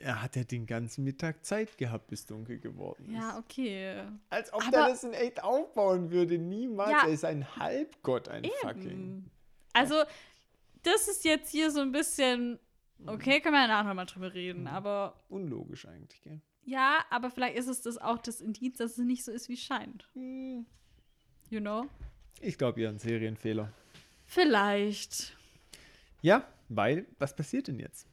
[0.00, 3.14] Er hat ja den ganzen Mittag Zeit gehabt, bis dunkel geworden ist.
[3.16, 4.04] Ja, okay.
[4.30, 6.38] Als ob der das in echt aufbauen würde.
[6.38, 6.92] Niemals.
[6.92, 7.02] Ja.
[7.04, 8.86] Er ist ein Halbgott, ein fucking.
[8.86, 9.30] Eben.
[9.72, 9.96] Also,
[10.84, 12.60] das ist jetzt hier so ein bisschen.
[13.06, 14.66] Okay, können wir ja nachher mal drüber reden.
[14.66, 16.40] Aber Unlogisch eigentlich, gell?
[16.64, 19.54] ja, aber vielleicht ist es das auch das Indiz, dass es nicht so ist, wie
[19.54, 20.08] es scheint.
[20.14, 20.66] Hm,
[21.50, 21.86] You know?
[22.40, 23.72] Ich glaube, ihr ein Serienfehler.
[24.26, 25.36] Vielleicht.
[26.20, 28.06] Ja, weil, was passiert denn jetzt?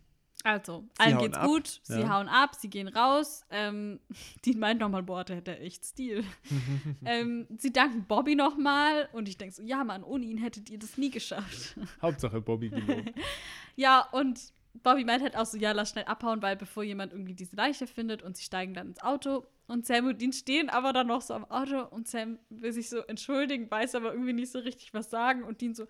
[0.43, 2.09] Also, Sie allen geht's ab, gut, sie ja.
[2.09, 3.43] hauen ab, sie gehen raus.
[3.49, 3.99] Ähm,
[4.45, 6.23] die meint nochmal, boah, der hätte echt Stil.
[7.05, 10.77] ähm, sie danken Bobby nochmal und ich denke so, ja, Mann, ohne ihn hättet ihr
[10.79, 11.75] das nie geschafft.
[12.01, 13.11] Hauptsache Bobby gelobt.
[13.77, 14.39] Ja, und
[14.83, 17.87] Bobby meint halt auch so, ja, lass schnell abhauen, weil bevor jemand irgendwie diese Leiche
[17.87, 19.45] findet und sie steigen dann ins Auto.
[19.67, 22.89] Und Sam und Dean stehen aber dann noch so am Auto und Sam will sich
[22.89, 25.87] so entschuldigen, weiß aber irgendwie nicht so richtig was sagen und Dean so,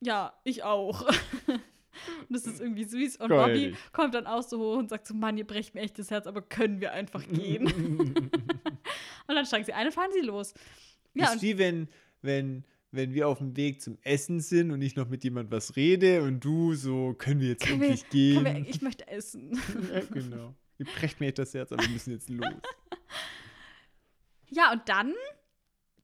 [0.00, 1.02] ja, ich auch.
[1.46, 3.16] und das ist irgendwie süß.
[3.16, 3.38] Und Geil.
[3.38, 6.10] Bobby kommt dann auch so hoch und sagt so, Mann, ihr brecht mir echt das
[6.10, 7.66] Herz, aber können wir einfach gehen?
[9.26, 10.54] und dann steigen sie ein und fahren sie los.
[11.14, 11.88] Ja, ist und wie wenn,
[12.22, 15.76] wenn, wenn wir auf dem Weg zum Essen sind und ich noch mit jemand was
[15.76, 18.44] rede und du so, können wir jetzt können wir, endlich gehen?
[18.44, 19.58] können wir, ich möchte essen.
[19.92, 20.54] ja, genau.
[20.78, 22.46] Ihr brecht mir echt das Herz, aber wir müssen jetzt los.
[24.54, 25.14] Ja, und dann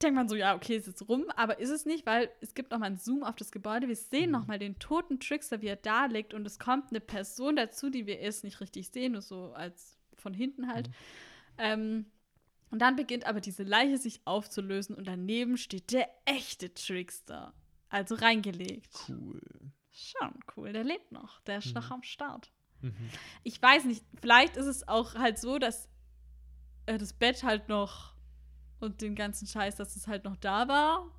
[0.00, 2.70] denkt man so, ja, okay, ist jetzt rum, aber ist es nicht, weil es gibt
[2.70, 3.88] noch mal einen Zoom auf das Gebäude.
[3.88, 7.00] Wir sehen noch mal den toten Trickster, wie er da liegt und es kommt eine
[7.00, 10.88] Person dazu, die wir erst nicht richtig sehen, nur so als von hinten halt.
[11.58, 12.06] Ähm,
[12.70, 17.54] und dann beginnt aber diese Leiche sich aufzulösen und daneben steht der echte Trickster.
[17.88, 18.94] Also reingelegt.
[19.08, 19.40] Cool.
[19.90, 21.40] Schon cool, der lebt noch.
[21.40, 22.52] Der ist noch am Start.
[22.82, 23.10] Mhm.
[23.42, 25.88] Ich weiß nicht, vielleicht ist es auch halt so, dass
[26.86, 28.14] äh, das Bett halt noch
[28.80, 31.10] und den ganzen Scheiß, dass es halt noch da war,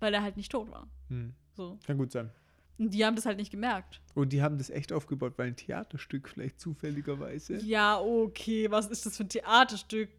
[0.00, 0.88] weil er halt nicht tot war.
[1.08, 1.34] Hm.
[1.54, 1.78] So.
[1.86, 2.30] Kann gut sein.
[2.78, 4.00] Und die haben das halt nicht gemerkt.
[4.14, 7.56] Und die haben das echt aufgebaut, weil ein Theaterstück vielleicht zufälligerweise.
[7.58, 10.10] Ja, okay, was ist das für ein Theaterstück?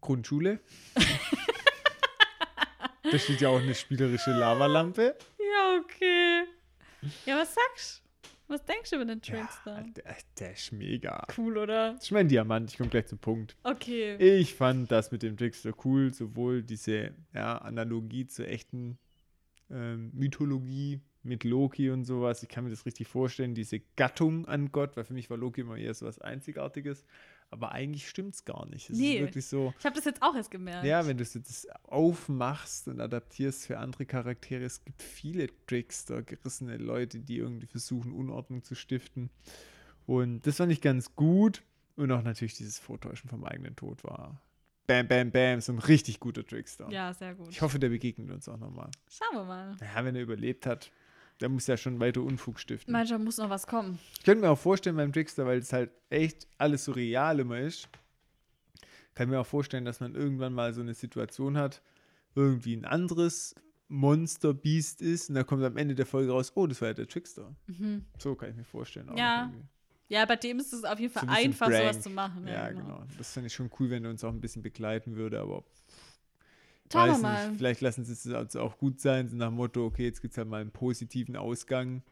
[0.00, 0.60] Grundschule.
[3.10, 5.16] da steht ja auch eine spielerische Lavalampe.
[5.38, 6.44] Ja, okay.
[7.26, 8.10] Ja, was sagst du?
[8.50, 9.78] Was denkst du über den Trickster?
[9.78, 11.24] Ja, der, der ist mega.
[11.38, 11.92] cool, oder?
[11.92, 13.56] Das ist mein Diamant, ich komme gleich zum Punkt.
[13.62, 14.16] Okay.
[14.16, 18.98] Ich fand das mit dem Trickster cool, sowohl diese ja, Analogie zur echten
[19.70, 22.42] ähm, Mythologie mit Loki und sowas.
[22.42, 25.60] Ich kann mir das richtig vorstellen, diese Gattung an Gott, weil für mich war Loki
[25.62, 27.04] immer eher so was Einzigartiges.
[27.52, 28.90] Aber eigentlich stimmt es gar nicht.
[28.90, 29.14] Es Nee.
[29.16, 30.86] ist wirklich so, Ich habe das jetzt auch erst gemerkt.
[30.86, 36.22] ja, wenn du es jetzt aufmachst und adaptierst für andere Charaktere, es gibt viele Trickster,
[36.22, 39.30] gerissene Leute, die irgendwie versuchen, Unordnung zu stiften.
[40.06, 41.62] Und das fand ich ganz gut.
[41.96, 44.40] Und auch natürlich dieses Vortäuschen vom eigenen Tod war
[44.86, 46.88] bam, bam, bam, so ein richtig guter Trickster.
[46.90, 47.48] Ja, sehr gut.
[47.50, 48.90] Ich hoffe, der begegnet uns auch nochmal.
[49.08, 49.76] Schauen wir mal.
[49.80, 50.90] Ja, wenn er überlebt hat,
[51.40, 52.92] der muss ja schon weiter Unfug stiften.
[52.92, 53.98] Manchmal muss noch was kommen.
[54.18, 57.58] Ich könnte mir auch vorstellen beim Trickster, weil es halt echt alles so real immer
[57.58, 57.88] ist,
[59.14, 61.82] kann ich mir auch vorstellen, dass man irgendwann mal so eine Situation hat,
[62.34, 63.54] irgendwie ein anderes
[63.88, 66.94] Monster, Beast ist und da kommt am Ende der Folge raus, oh, das war ja
[66.94, 67.54] der Trickster.
[67.66, 68.04] Mhm.
[68.18, 69.08] So kann ich mir vorstellen.
[69.10, 69.52] auch Ja.
[70.08, 71.82] Ja, bei dem ist es auf jeden Fall So ein einfach, Prank.
[71.82, 72.44] sowas zu machen.
[72.46, 73.04] Ja, genau.
[73.16, 75.62] Das fände ich schon cool, wenn er uns auch ein bisschen begleiten würde, aber
[76.92, 77.48] Schauen weiß mal.
[77.48, 77.58] nicht.
[77.58, 80.32] Vielleicht lassen sie es also auch gut sein, so nach dem Motto, okay, jetzt gibt
[80.32, 82.02] es halt mal einen positiven Ausgang.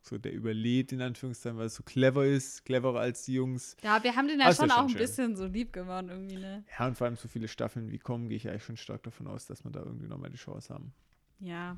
[0.00, 3.76] So, der überlebt, in Anführungszeichen, weil er so clever ist, cleverer als die Jungs.
[3.82, 4.98] Ja, wir haben den ja schon schon auch ein schön.
[4.98, 6.64] bisschen so lieb geworden irgendwie, ne?
[6.78, 9.26] Ja, und vor allem so viele Staffeln wie kommen, gehe ich eigentlich schon stark davon
[9.26, 10.94] aus, dass wir da irgendwie nochmal die Chance haben.
[11.40, 11.76] Ja.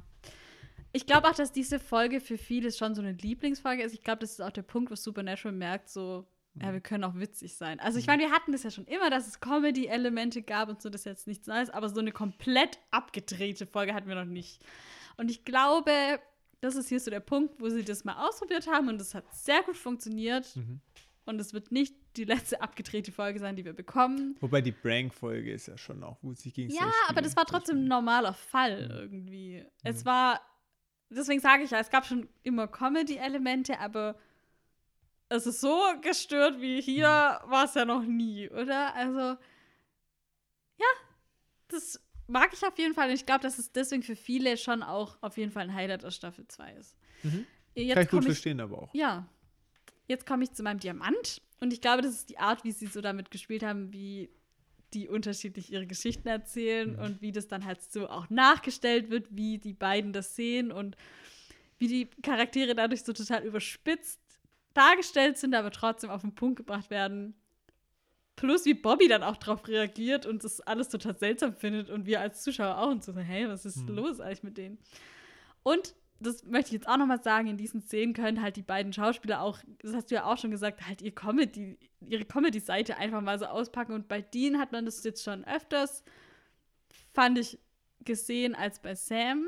[0.93, 3.95] Ich glaube auch, dass diese Folge für viele schon so eine Lieblingsfolge ist.
[3.95, 6.27] Ich glaube, das ist auch der Punkt, wo Supernatural merkt, so.
[6.55, 7.79] Ja, wir können auch witzig sein.
[7.81, 10.89] Also ich meine, wir hatten das ja schon immer, dass es Comedy-Elemente gab und so,
[10.91, 14.65] das ist jetzt nichts Neues, aber so eine komplett abgedrehte Folge hatten wir noch nicht.
[15.17, 15.93] Und ich glaube,
[16.61, 19.25] das ist hier so der Punkt, wo sie das mal ausprobiert haben und es hat
[19.35, 20.55] sehr gut funktioniert.
[20.57, 20.81] Mhm.
[21.27, 24.37] Und es wird nicht die letzte abgedrehte Folge sein, die wir bekommen.
[24.41, 27.85] Wobei die Prank-Folge ist ja schon auch gut sich gegen Ja, aber das war trotzdem
[27.85, 28.91] ein normaler Fall Mhm.
[28.97, 29.65] irgendwie.
[29.85, 30.41] Es war,
[31.09, 34.17] deswegen sage ich ja, es gab schon immer Comedy-Elemente, aber
[35.31, 37.07] es ist so gestört wie hier
[37.47, 37.51] Mhm.
[37.51, 38.95] war es ja noch nie, oder?
[38.95, 39.37] Also,
[40.79, 40.87] ja,
[41.69, 44.83] das mag ich auf jeden Fall und ich glaube, dass es deswegen für viele schon
[44.83, 46.97] auch auf jeden Fall ein Highlight aus Staffel 2 ist.
[47.23, 47.47] Mhm.
[47.75, 48.95] Jetzt Kann ich gut ich verstehen, aber auch.
[48.95, 49.27] ja.
[50.09, 51.41] Jetzt komme ich zu meinem Diamant.
[51.61, 54.29] Und ich glaube, das ist die Art, wie sie so damit gespielt haben, wie
[54.93, 56.99] die unterschiedlich ihre Geschichten erzählen Mhm.
[56.99, 60.97] und wie das dann halt so auch nachgestellt wird, wie die beiden das sehen und
[61.79, 64.19] wie die Charaktere dadurch so total überspitzt
[64.75, 67.35] dargestellt sind, aber trotzdem auf den Punkt gebracht werden.
[68.37, 72.21] Plus wie Bobby dann auch drauf reagiert und das alles total seltsam findet und wir
[72.21, 73.97] als Zuschauer auch und so, hey, was ist Mhm.
[73.97, 74.79] los eigentlich mit denen?
[75.63, 78.63] Und das möchte ich jetzt auch noch mal sagen, in diesen Szenen können halt die
[78.63, 82.97] beiden Schauspieler auch, das hast du ja auch schon gesagt, halt ihr Comedy, ihre Comedy-Seite
[82.97, 83.93] einfach mal so auspacken.
[83.93, 86.03] Und bei Dean hat man das jetzt schon öfters,
[87.13, 87.59] fand ich,
[88.05, 89.47] gesehen als bei Sam.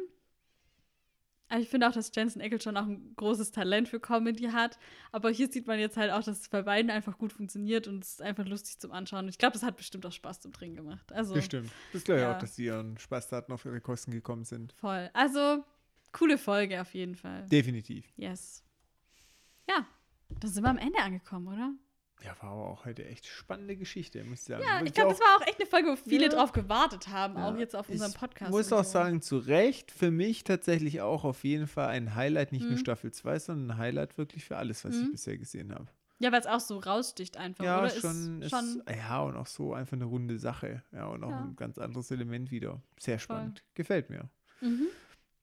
[1.53, 4.79] Aber ich finde auch, dass Jensen Ackles schon auch ein großes Talent für Comedy hat.
[5.11, 8.03] Aber hier sieht man jetzt halt auch, dass es bei beiden einfach gut funktioniert und
[8.03, 9.25] es ist einfach lustig zum Anschauen.
[9.27, 11.13] Und ich glaube, das hat bestimmt auch Spaß zum Trinken gemacht.
[11.13, 11.71] Also Bestimmt.
[11.93, 12.35] Das glaube ich Ja.
[12.35, 14.73] auch, dass die ihren Spaßtaten auf ihre Kosten gekommen sind.
[14.73, 15.11] voll.
[15.13, 15.63] Also
[16.13, 17.47] coole Folge auf jeden Fall.
[17.49, 18.11] Definitiv.
[18.17, 18.65] Yes.
[19.69, 19.87] Ja,
[20.41, 21.75] da sind wir am Ende angekommen, oder?
[22.25, 24.63] Ja, war aber auch heute echt spannende Geschichte, muss ich sagen.
[24.65, 26.29] Ja, ich glaube, das war auch echt eine Folge, wo viele Ja.
[26.31, 28.51] drauf gewartet haben, Ja, auch jetzt auf unserem ich Podcast.
[28.51, 28.91] muss und auch so.
[28.93, 32.79] sagen, zu Recht, für mich tatsächlich auch auf jeden Fall ein Highlight, nicht nur Mhm.
[32.79, 35.13] Staffel 2, sondern ein Highlight wirklich für alles, was ich Mhm.
[35.13, 35.87] bisher gesehen habe.
[36.21, 37.91] Ja, weil es auch so raussticht einfach, Ja, oder?
[37.91, 40.85] schon, ist schon ja, und auch so einfach eine runde Sache.
[40.93, 41.41] Ja, und auch Ja.
[41.43, 42.81] ein ganz anderes Element wieder.
[43.01, 43.37] Sehr Voll.
[43.37, 43.65] spannend.
[43.75, 44.29] Gefällt mir.
[44.61, 44.87] mhm.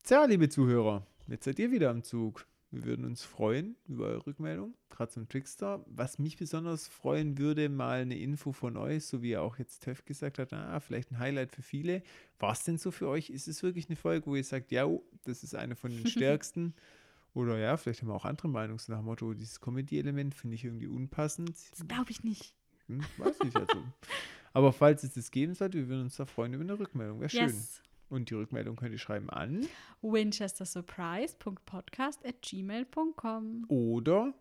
[0.06, 2.46] Tja, liebe Zuhörer, jetzt seid ihr wieder am Zug.
[2.72, 5.84] Wir würden uns freuen über eure Rückmeldung, gerade zum Trickster.
[5.88, 10.04] Was mich besonders freuen würde, mal eine Info von euch, so wie auch jetzt Tev
[10.06, 12.04] gesagt hat, ah, vielleicht ein Highlight für viele.
[12.38, 13.32] War es denn so für euch?
[13.32, 16.06] Ist es wirklich eine Folge, wo ihr sagt, ja, oh, das ist eine von den
[16.08, 16.76] stärksten?
[17.34, 20.56] Oder ja, vielleicht haben wir auch andere Meinungen, so nach dem Motto, dieses Comedy-Element finde
[20.56, 21.56] ich irgendwie unpassend.
[21.72, 22.54] Das glaube ich nicht.
[22.88, 23.84] Hm, weiß nicht also.
[24.54, 27.20] Aber falls es das geben sollte, wir würden uns da freuen über eine Rückmeldung.
[27.20, 27.64] Wäre schön.
[28.10, 29.65] Und die Rückmeldung könnt ihr schreiben an
[30.02, 34.34] winchestersurprise.podcast at gmail.com oder,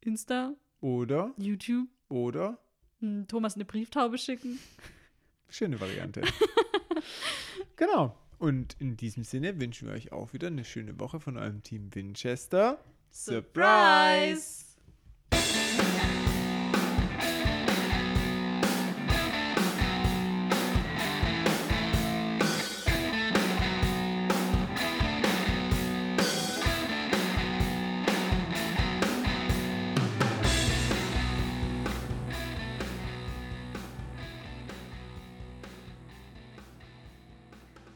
[0.00, 2.58] Insta, oder, YouTube, oder,
[3.00, 4.60] hm, Thomas eine Brieftaube schicken.
[5.48, 6.22] schöne Variante.
[7.76, 8.16] genau.
[8.38, 11.94] Und in diesem Sinne wünschen wir euch auch wieder eine schöne Woche von eurem Team
[11.94, 12.82] Winchester.
[13.10, 14.63] Surprise!